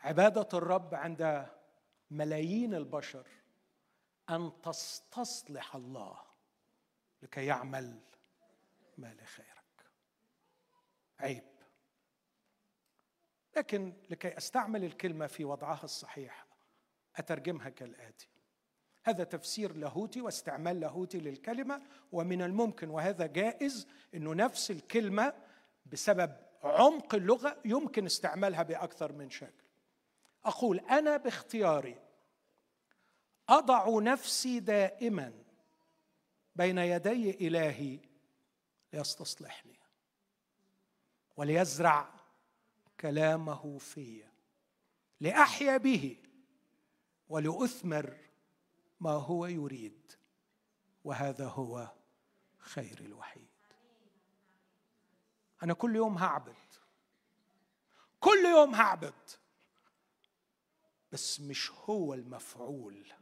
عبادة 0.00 0.48
الرب 0.58 0.94
عند 0.94 1.50
ملايين 2.10 2.74
البشر 2.74 3.26
أن 4.30 4.52
تستصلح 4.62 5.76
الله 5.76 6.20
لكي 7.22 7.46
يعمل 7.46 8.00
ما 8.98 9.14
لخيرك. 9.14 9.86
عيب. 11.18 11.50
لكن 13.56 13.92
لكي 14.10 14.36
أستعمل 14.36 14.84
الكلمة 14.84 15.26
في 15.26 15.44
وضعها 15.44 15.84
الصحيح 15.84 16.49
أترجمها 17.20 17.68
كالآتي. 17.68 18.28
هذا 19.04 19.24
تفسير 19.24 19.76
لاهوتي 19.76 20.20
واستعمال 20.20 20.80
لاهوتي 20.80 21.18
للكلمة 21.18 21.82
ومن 22.12 22.42
الممكن 22.42 22.90
وهذا 22.90 23.26
جائز 23.26 23.86
إنه 24.14 24.34
نفس 24.34 24.70
الكلمة 24.70 25.32
بسبب 25.86 26.36
عمق 26.62 27.14
اللغة 27.14 27.56
يمكن 27.64 28.06
استعمالها 28.06 28.62
بأكثر 28.62 29.12
من 29.12 29.30
شكل. 29.30 29.64
أقول 30.44 30.78
أنا 30.78 31.16
باختياري 31.16 31.98
أضع 33.48 34.00
نفسي 34.00 34.60
دائما 34.60 35.32
بين 36.56 36.78
يدي 36.78 37.48
إلهي 37.48 37.98
ليستصلحني 38.92 39.80
وليزرع 41.36 42.08
كلامه 43.00 43.78
في 43.78 44.24
لأحيا 45.20 45.76
به 45.76 46.16
ولأثمر 47.30 48.16
ما 49.00 49.10
هو 49.10 49.46
يريد 49.46 50.12
وهذا 51.04 51.48
هو 51.48 51.92
خير 52.58 52.98
الوحيد. 53.00 53.48
أنا 55.62 55.74
كل 55.74 55.96
يوم 55.96 56.18
هعبد 56.18 56.56
كل 58.20 58.44
يوم 58.44 58.74
هعبد 58.74 59.30
بس 61.12 61.40
مش 61.40 61.70
هو 61.70 62.14
المفعول. 62.14 63.12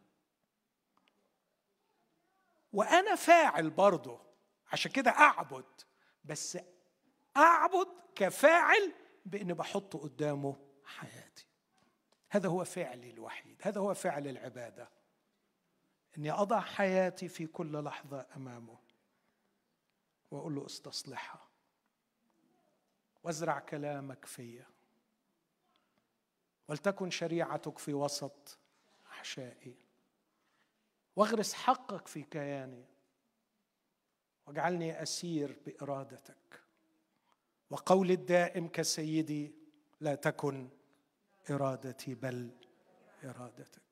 وأنا 2.73 3.15
فاعل 3.15 3.71
برضه 3.71 4.21
عشان 4.73 4.93
كده 4.93 5.11
أعبد 5.11 5.81
بس 6.25 6.59
أعبد 7.37 7.89
كفاعل 8.15 8.93
باني 9.27 9.55
بحط 9.55 9.97
قدامه 9.97 10.57
حياتي 10.85 11.18
هذا 12.31 12.49
هو 12.49 12.65
فعلي 12.65 13.11
الوحيد 13.11 13.61
هذا 13.63 13.81
هو 13.81 13.95
فعل 13.95 14.27
العبادة. 14.29 14.89
إني 16.19 16.31
أضع 16.31 16.61
حياتي 16.61 17.29
في 17.29 17.47
كل 17.47 17.85
لحظة 17.85 18.27
أمامه 18.37 18.79
وأقول 20.31 20.55
له 20.55 20.67
استصلحها. 20.67 21.49
وازرع 23.25 23.59
كلامك 23.59 24.25
فيا. 24.25 24.67
ولتكن 26.69 27.11
شريعتك 27.11 27.79
في 27.79 27.95
وسط 27.95 28.59
أحشائي. 29.11 29.75
واغرس 31.17 31.55
حقك 31.55 32.09
في 32.09 32.23
كياني. 32.23 32.85
واجعلني 34.47 35.03
أسير 35.03 35.59
بإرادتك. 35.67 36.63
وقول 37.71 38.11
الدائم 38.11 38.69
كسيدي 38.69 39.55
لا 40.01 40.15
تكن 40.15 40.69
إرادتي 41.51 42.15
بل 42.15 42.51
إرادتك. 43.25 43.83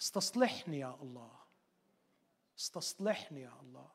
استصلحني 0.00 0.78
يا 0.78 0.98
الله. 1.02 1.30
استصلحني 2.58 3.40
يا 3.40 3.60
الله. 3.62 3.88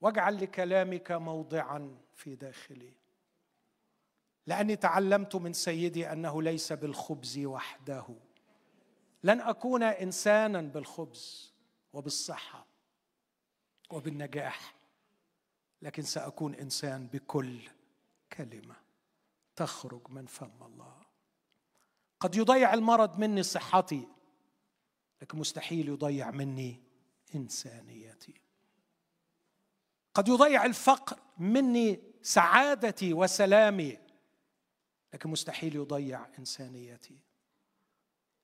واجعل 0.00 0.36
لكلامك 0.42 1.12
موضعا 1.12 1.98
في 2.14 2.34
داخلي. 2.34 2.92
لأني 4.46 4.76
تعلمت 4.76 5.36
من 5.36 5.52
سيدي 5.52 6.12
أنه 6.12 6.42
ليس 6.42 6.72
بالخبز 6.72 7.38
وحده. 7.38 8.06
لن 9.22 9.40
أكون 9.40 9.82
انسانا 9.82 10.60
بالخبز 10.60 11.52
وبالصحة 11.92 12.66
وبالنجاح 13.90 14.74
لكن 15.82 16.02
سأكون 16.02 16.54
إنسان 16.54 17.06
بكل 17.06 17.60
كلمة 18.32 18.76
تخرج 19.56 20.10
من 20.10 20.26
فم 20.26 20.62
الله. 20.62 21.05
قد 22.20 22.36
يضيع 22.36 22.74
المرض 22.74 23.18
مني 23.18 23.42
صحتي 23.42 24.08
لكن 25.22 25.38
مستحيل 25.38 25.88
يضيع 25.88 26.30
مني 26.30 26.82
إنسانيتي. 27.34 28.34
قد 30.14 30.28
يضيع 30.28 30.64
الفقر 30.64 31.18
مني 31.38 32.00
سعادتي 32.22 33.12
وسلامي 33.12 33.98
لكن 35.14 35.30
مستحيل 35.30 35.76
يضيع 35.76 36.26
إنسانيتي. 36.38 37.18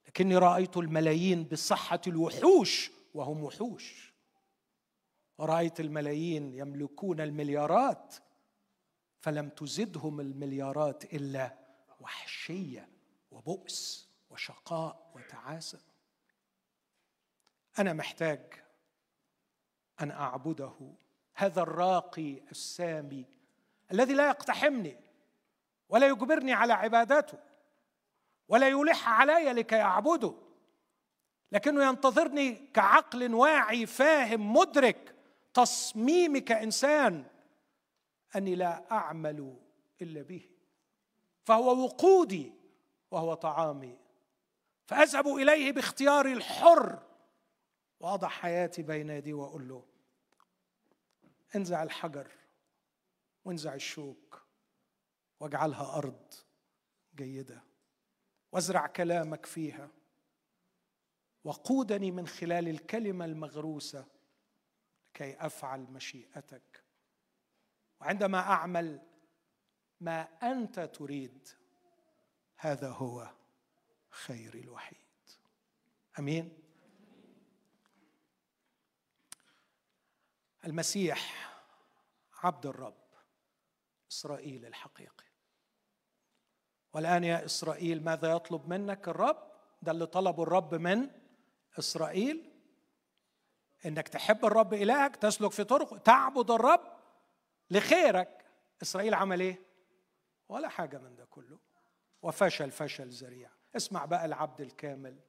لكني 0.06 0.36
رأيت 0.36 0.76
الملايين 0.76 1.44
بصحة 1.44 2.00
الوحوش 2.06 2.90
وهم 3.14 3.44
وحوش. 3.44 4.12
ورايت 5.38 5.80
الملايين 5.80 6.54
يملكون 6.54 7.20
المليارات 7.20 8.14
فلم 9.20 9.48
تزدهم 9.48 10.20
المليارات 10.20 11.14
إلا 11.14 11.58
وحشية. 12.00 12.88
وبؤس 13.32 14.08
وشقاء 14.30 15.10
وتعاسة. 15.14 15.80
أنا 17.78 17.92
محتاج 17.92 18.40
أن 20.00 20.10
أعبده 20.10 20.94
هذا 21.34 21.62
الراقي 21.62 22.40
السامي 22.50 23.26
الذي 23.92 24.14
لا 24.14 24.28
يقتحمني 24.28 24.96
ولا 25.88 26.06
يجبرني 26.06 26.52
على 26.52 26.72
عبادته 26.72 27.38
ولا 28.48 28.68
يلح 28.68 29.08
علي 29.08 29.52
لكي 29.52 29.80
أعبده 29.80 30.34
لكنه 31.52 31.88
ينتظرني 31.88 32.54
كعقل 32.74 33.34
واعي 33.34 33.86
فاهم 33.86 34.52
مدرك 34.52 35.14
تصميمي 35.54 36.40
كانسان 36.40 37.24
أني 38.36 38.54
لا 38.54 38.92
أعمل 38.92 39.56
إلا 40.02 40.22
به. 40.22 40.48
فهو 41.44 41.84
وقودي 41.84 42.52
وهو 43.12 43.34
طعامي. 43.34 43.98
فأذهب 44.86 45.26
إليه 45.26 45.72
باختياري 45.72 46.32
الحر. 46.32 47.02
واضع 48.00 48.28
حياتي 48.28 48.82
بين 48.82 49.10
يدي 49.10 49.32
وأقول 49.32 49.68
له 49.68 49.84
انزع 51.56 51.82
الحجر 51.82 52.30
وانزع 53.44 53.74
الشوك 53.74 54.42
واجعلها 55.40 55.96
أرض 55.96 56.34
جيدة 57.14 57.62
وازرع 58.52 58.86
كلامك 58.86 59.46
فيها 59.46 59.90
وقودني 61.44 62.10
من 62.10 62.26
خلال 62.26 62.68
الكلمة 62.68 63.24
المغروسة 63.24 64.06
كي 65.14 65.46
أفعل 65.46 65.80
مشيئتك. 65.80 66.84
وعندما 68.00 68.38
أعمل 68.38 69.00
ما 70.00 70.22
أنت 70.22 70.80
تريد 70.80 71.48
هذا 72.62 72.88
هو 72.88 73.30
خير 74.10 74.54
الوحيد. 74.54 74.98
آمين. 76.18 76.58
المسيح 80.64 81.50
عبد 82.42 82.66
الرب 82.66 83.04
إسرائيل 84.10 84.66
الحقيقي. 84.66 85.24
والآن 86.92 87.24
يا 87.24 87.44
إسرائيل 87.44 88.04
ماذا 88.04 88.32
يطلب 88.32 88.68
منك 88.68 89.08
الرب؟ 89.08 89.52
ده 89.82 89.92
اللي 89.92 90.06
طلبه 90.06 90.42
الرب 90.42 90.74
من 90.74 91.10
إسرائيل. 91.78 92.52
إنك 93.86 94.08
تحب 94.08 94.44
الرب 94.44 94.74
إلهك 94.74 95.16
تسلك 95.16 95.52
في 95.52 95.64
طرقه 95.64 95.98
تعبد 95.98 96.50
الرب 96.50 96.98
لخيرك. 97.70 98.44
إسرائيل 98.82 99.14
عمل 99.14 99.40
إيه؟ 99.40 99.62
ولا 100.48 100.68
حاجة 100.68 100.98
من 100.98 101.16
ده 101.16 101.24
كله. 101.24 101.71
وفشل 102.22 102.70
فشل 102.70 103.08
ذريع. 103.08 103.50
اسمع 103.76 104.04
بقى 104.04 104.24
العبد 104.24 104.60
الكامل 104.60 105.20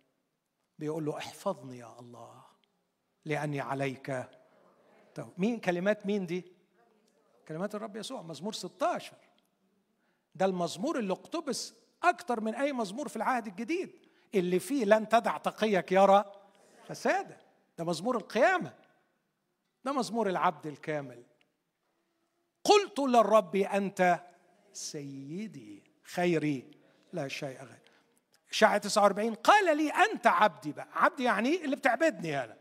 بيقول 0.80 1.06
له 1.06 1.18
احفظني 1.18 1.78
يا 1.78 2.00
الله 2.00 2.44
لأني 3.26 3.62
عليك 3.62 4.30
مين 5.38 5.60
كلمات 5.60 6.06
مين 6.06 6.26
دي؟ 6.26 6.52
كلمات 7.48 7.76
الرب 7.76 7.96
يسوع 7.96 8.22
مزمور 8.22 8.54
16 8.54 9.14
ده 10.36 10.46
المزمور 10.46 11.00
اللي 11.00 11.14
اقتبس 11.14 11.74
أكتر 12.04 12.42
من 12.42 12.56
أي 12.56 12.74
مزمور 12.74 13.08
في 13.08 13.16
العهد 13.16 13.48
الجديد. 13.48 13.92
اللي 14.36 14.60
فيه 14.60 14.86
لن 14.86 15.10
تدع 15.10 15.38
تقيك 15.38 15.92
يرى 15.92 16.26
فسادا 16.84 17.38
ده 17.78 17.84
مزمور 17.84 18.18
القيامة. 18.18 18.74
ده 19.84 19.92
مزمور 19.94 20.30
العبد 20.30 20.66
الكامل. 20.68 21.24
قلت 22.64 23.00
للرب 23.00 23.56
أنت 23.56 24.20
سيدي 24.74 25.84
خيري. 26.04 26.72
لا 27.14 27.28
شيء 27.28 27.58
غير. 27.58 27.84
شاعة 28.52 28.78
49 28.78 29.34
قال 29.34 29.78
لي 29.78 29.90
أنت 29.90 30.28
عبدي 30.28 30.72
بقى. 30.72 30.88
عبدي 30.94 31.24
يعني 31.24 31.66
اللي 31.66 31.76
بتعبدني 31.76 32.44
أنا. 32.44 32.58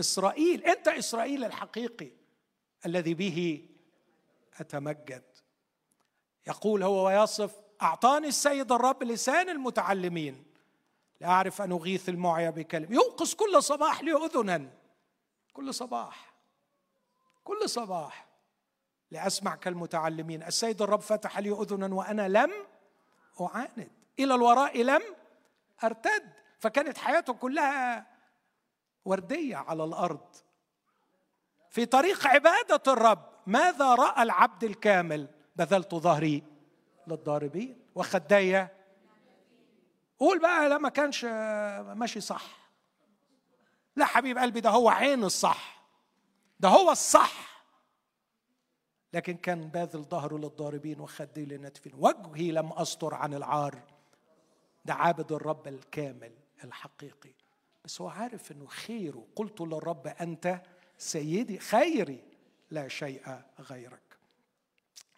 إسرائيل 0.00 0.64
أنت 0.64 0.88
إسرائيل 0.88 1.44
الحقيقي 1.44 2.10
الذي 2.86 3.14
به 3.14 3.68
أتمجد. 4.60 5.24
يقول 6.46 6.82
هو 6.82 7.06
ويصف 7.06 7.54
أعطاني 7.82 8.28
السيد 8.28 8.72
الرب 8.72 9.02
لسان 9.02 9.48
المتعلمين. 9.48 10.44
لأعرف 11.20 11.62
أن 11.62 11.72
أغيث 11.72 12.08
المعيا 12.08 12.50
بكلمة 12.50 12.92
ينقص 12.92 13.34
كل 13.34 13.62
صباح 13.62 14.02
لي 14.02 14.12
أذنا 14.12 14.70
كل 15.52 15.74
صباح. 15.74 16.34
كل 17.44 17.68
صباح. 17.68 18.26
لأسمع 19.10 19.54
كالمتعلمين. 19.54 20.42
السيد 20.42 20.82
الرب 20.82 21.00
فتح 21.00 21.38
لي 21.38 21.50
أذنا 21.50 21.94
وأنا 21.94 22.28
لم 22.28 22.52
أعاند. 23.40 23.90
إلى 24.18 24.34
الوراء 24.34 24.82
لم 24.82 25.02
أرتد. 25.84 26.32
فكانت 26.58 26.98
حياته 26.98 27.32
كلها 27.32 28.06
وردية 29.04 29.56
على 29.56 29.84
الأرض. 29.84 30.36
في 31.70 31.86
طريق 31.86 32.26
عبادة 32.26 32.92
الرب. 32.92 33.32
ماذا 33.46 33.94
رأى 33.94 34.22
العبد 34.22 34.64
الكامل؟ 34.64 35.28
بذلت 35.56 35.94
ظهري 35.94 36.42
للضاربين. 37.06 37.82
وخدي. 37.94 38.66
قول 40.18 40.38
بقى 40.38 40.68
لا 40.68 40.78
ما 40.78 40.88
كانش 40.88 41.24
ماشي 41.94 42.20
صح. 42.20 42.44
لا 43.96 44.04
حبيب 44.04 44.38
قلبي 44.38 44.60
ده 44.60 44.70
هو 44.70 44.88
عين 44.88 45.24
الصح. 45.24 45.82
ده 46.60 46.68
هو 46.68 46.90
الصح. 46.90 47.51
لكن 49.12 49.36
كان 49.36 49.68
باذل 49.68 50.04
ظهره 50.04 50.36
للضاربين 50.36 51.00
وخدي 51.00 51.44
للناتفين 51.44 51.92
وجهي 51.94 52.52
لم 52.52 52.72
استر 52.72 53.14
عن 53.14 53.34
العار. 53.34 53.82
ده 54.84 54.94
عابد 54.94 55.32
الرب 55.32 55.68
الكامل 55.68 56.32
الحقيقي. 56.64 57.32
بس 57.84 58.00
هو 58.00 58.08
عارف 58.08 58.52
إنه 58.52 58.66
خيره. 58.66 59.26
قلت 59.36 59.60
للرب 59.60 60.06
أنت 60.06 60.60
سيدي 60.98 61.58
خيري 61.58 62.24
لا 62.70 62.88
شيء 62.88 63.40
غيرك. 63.60 64.18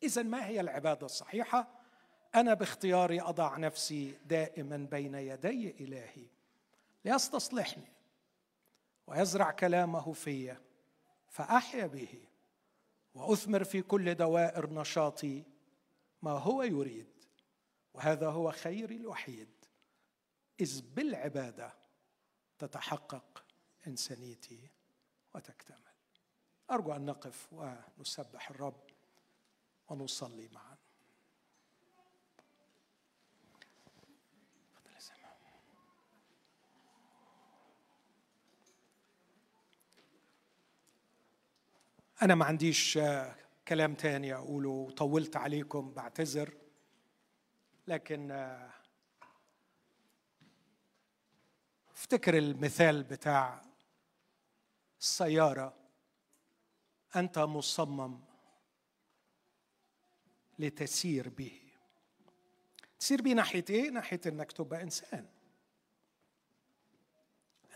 اذا 0.02 0.22
ما 0.22 0.46
هي 0.46 0.60
العبادة 0.60 1.06
الصحيحة؟ 1.06 1.68
أنا 2.34 2.54
باختياري 2.54 3.20
أضع 3.20 3.56
نفسي 3.56 4.18
دائما 4.26 4.76
بين 4.76 5.14
يدي 5.14 5.84
إلهي. 5.84 6.26
ليستصلحني 7.04 7.92
ويزرع 9.06 9.50
كلامه 9.50 10.12
في 10.12 10.56
فأحيا 11.28 11.86
به. 11.86 12.23
وأثمر 13.14 13.64
في 13.64 13.82
كل 13.82 14.14
دوائر 14.14 14.70
نشاطي 14.70 15.44
ما 16.22 16.30
هو 16.30 16.62
يريد 16.62 17.24
وهذا 17.94 18.28
هو 18.28 18.52
خيري 18.52 18.96
الوحيد. 18.96 19.48
إذ 20.60 20.82
بالعبادة 20.82 21.74
تتحقق 22.58 23.44
إنسانيتي 23.86 24.70
وتكتمل. 25.34 25.94
أرجو 26.70 26.92
أن 26.92 27.04
نقف 27.04 27.52
ونسبح 27.52 28.50
الرب 28.50 28.90
ونصلي 29.88 30.48
معا 30.48 30.73
أنا 42.22 42.34
ما 42.34 42.44
عنديش 42.44 42.98
كلام 43.68 43.94
تاني 43.94 44.34
أقوله 44.34 44.90
طولت 44.96 45.36
عليكم 45.36 45.92
بعتذر. 45.92 46.54
لكن 47.88 48.30
افتكر 51.94 52.38
المثال 52.38 53.02
بتاع 53.02 53.62
السيارة. 55.00 55.74
أنت 57.16 57.38
مصمم 57.38 58.20
لتسير 60.58 61.28
به. 61.28 61.60
تسير 62.98 63.22
به 63.22 63.32
ناحية 63.32 63.64
إيه؟ 63.70 63.90
ناحية 63.90 64.20
إنك 64.26 64.52
تبقى 64.52 64.82
إنسان. 64.82 65.26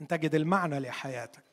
أن 0.01 0.07
تجد 0.07 0.35
المعنى 0.35 0.79
لحياتك. 0.79 1.48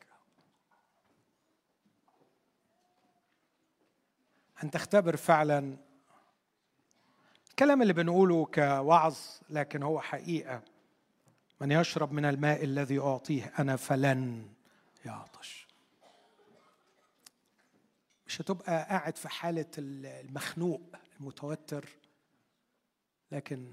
أن 4.65 4.71
تختبر 4.71 5.15
فعلا 5.15 5.77
الكلام 7.49 7.81
اللي 7.81 7.93
بنقوله 7.93 8.45
كوعظ 8.45 9.17
لكن 9.49 9.83
هو 9.83 10.01
حقيقة. 10.01 10.61
من 11.61 11.71
يشرب 11.71 12.11
من 12.11 12.25
الماء 12.25 12.63
الذي 12.63 12.99
أعطيه 12.99 13.53
أنا 13.59 13.75
فلن 13.75 14.49
يعطش. 15.05 15.67
مش 18.27 18.41
هتبقى 18.41 18.83
قاعد 18.89 19.17
في 19.17 19.29
حالة 19.29 19.65
المخنوق 19.77 20.81
المتوتر 21.19 21.89
لكن 23.31 23.71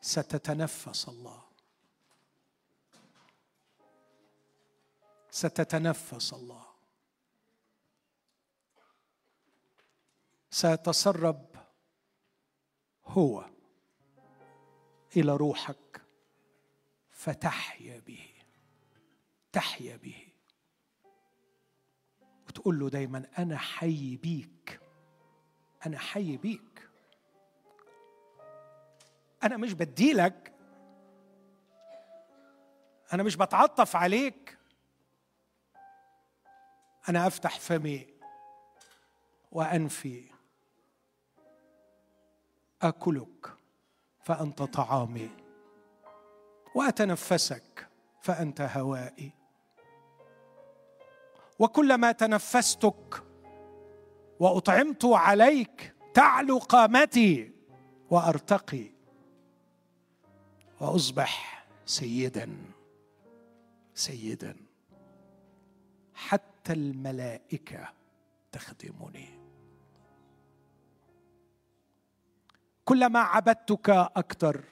ستتنفس 0.00 1.08
الله. 1.08 1.42
ستتنفس 5.30 6.32
الله. 6.32 6.73
سيتسرب 10.54 11.46
هو 13.04 13.44
إلى 15.16 15.36
روحك 15.36 16.00
فتحيا 17.10 18.00
به 18.00 18.28
تحيا 19.52 19.96
به. 19.96 20.28
وتقول 22.48 22.78
له 22.78 22.90
دايما 22.90 23.26
أنا 23.38 23.58
حي 23.58 24.16
بيك 24.16 24.80
أنا 25.86 25.98
حي 25.98 26.36
بيك. 26.36 26.88
أنا 29.42 29.56
مش 29.56 29.72
بديلك 29.72 30.54
أنا 33.12 33.22
مش 33.22 33.36
بتعطف 33.36 33.96
عليك. 33.96 34.58
أنا 37.08 37.26
أفتح 37.26 37.60
فمي 37.60 38.06
وأنفي. 39.52 40.33
أكلك 42.84 43.52
فأنت 44.24 44.62
طعامي. 44.62 45.30
وأتنفسك 46.74 47.88
فأنت 48.20 48.60
هوائي. 48.60 49.32
وكلما 51.58 52.12
تنفستك 52.12 53.22
وأطعمت 54.40 55.04
عليك 55.04 55.94
تعلو 56.14 56.58
قامتي 56.58 57.52
وأرتقي. 58.10 58.90
وأصبح 60.80 61.64
سيدا 61.86 62.56
سيدا. 63.94 64.56
حتى 66.14 66.72
الملائكة 66.72 67.92
تخدمني. 68.52 69.43
كلما 72.84 73.18
عبدتك 73.20 73.90
أكثر 73.90 74.64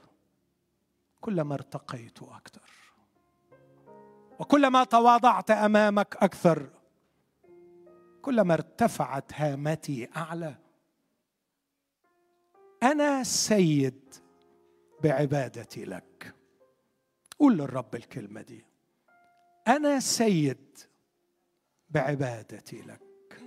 كلما 1.20 1.54
ارتقيت 1.54 2.22
أكثر. 2.22 2.70
وكلما 4.38 4.84
تواضعت 4.84 5.50
أمامك 5.50 6.16
أكثر 6.16 6.70
كلما 8.22 8.54
ارتفعت 8.54 9.32
هامتي 9.34 10.08
أعلى. 10.16 10.54
أنا 12.82 13.24
سيد 13.24 14.14
بعبادتي 15.02 15.84
لك. 15.84 16.34
قول 17.38 17.56
للرب 17.58 17.94
الكلمة 17.94 18.42
دي. 18.42 18.66
أنا 19.68 20.00
سيد 20.00 20.78
بعبادتي 21.90 22.82
لك. 22.82 23.42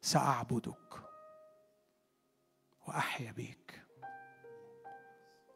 سأعبدك. 0.00 1.05
وأحيا 2.88 3.32
بيك. 3.32 3.82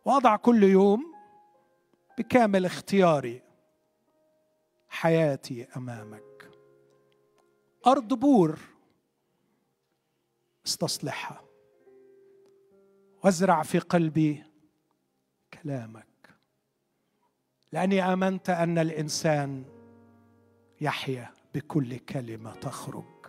وأضع 0.05 0.37
كل 0.37 0.63
يوم 0.63 1.15
بكامل 2.19 2.65
اختياري 2.65 3.43
حياتي 4.89 5.67
أمامك. 5.77 6.51
أرض 7.87 8.15
بور 8.15 8.59
استصلحها. 10.67 11.45
وازرع 13.25 13.63
في 13.63 13.79
قلبي 13.79 14.45
كلامك. 15.63 16.07
لأني 17.73 18.03
آمنت 18.13 18.51
أن 18.51 18.79
الإنسان 18.79 19.65
يحيا 20.81 21.35
بكل 21.55 21.99
كلمة 21.99 22.55
تخرج 22.55 23.27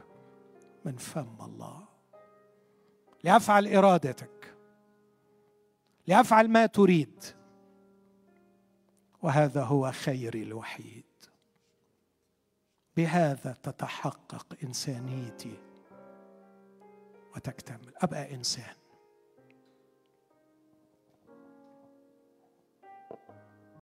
من 0.86 0.98
فم 0.98 1.38
الله. 1.42 1.91
لافعل 3.24 3.68
إرادتك. 3.76 4.56
لافعل 6.08 6.48
ما 6.48 6.66
تريد. 6.66 7.24
وهذا 9.22 9.64
هو 9.64 9.92
خيري 9.92 10.44
الوحيد. 10.44 11.04
بهذا 12.98 13.54
تتحقق 13.64 14.58
إنسانيتي. 14.64 15.58
وتكتمل. 17.36 17.94
أبقى 17.98 18.34
إنسان. 18.36 18.81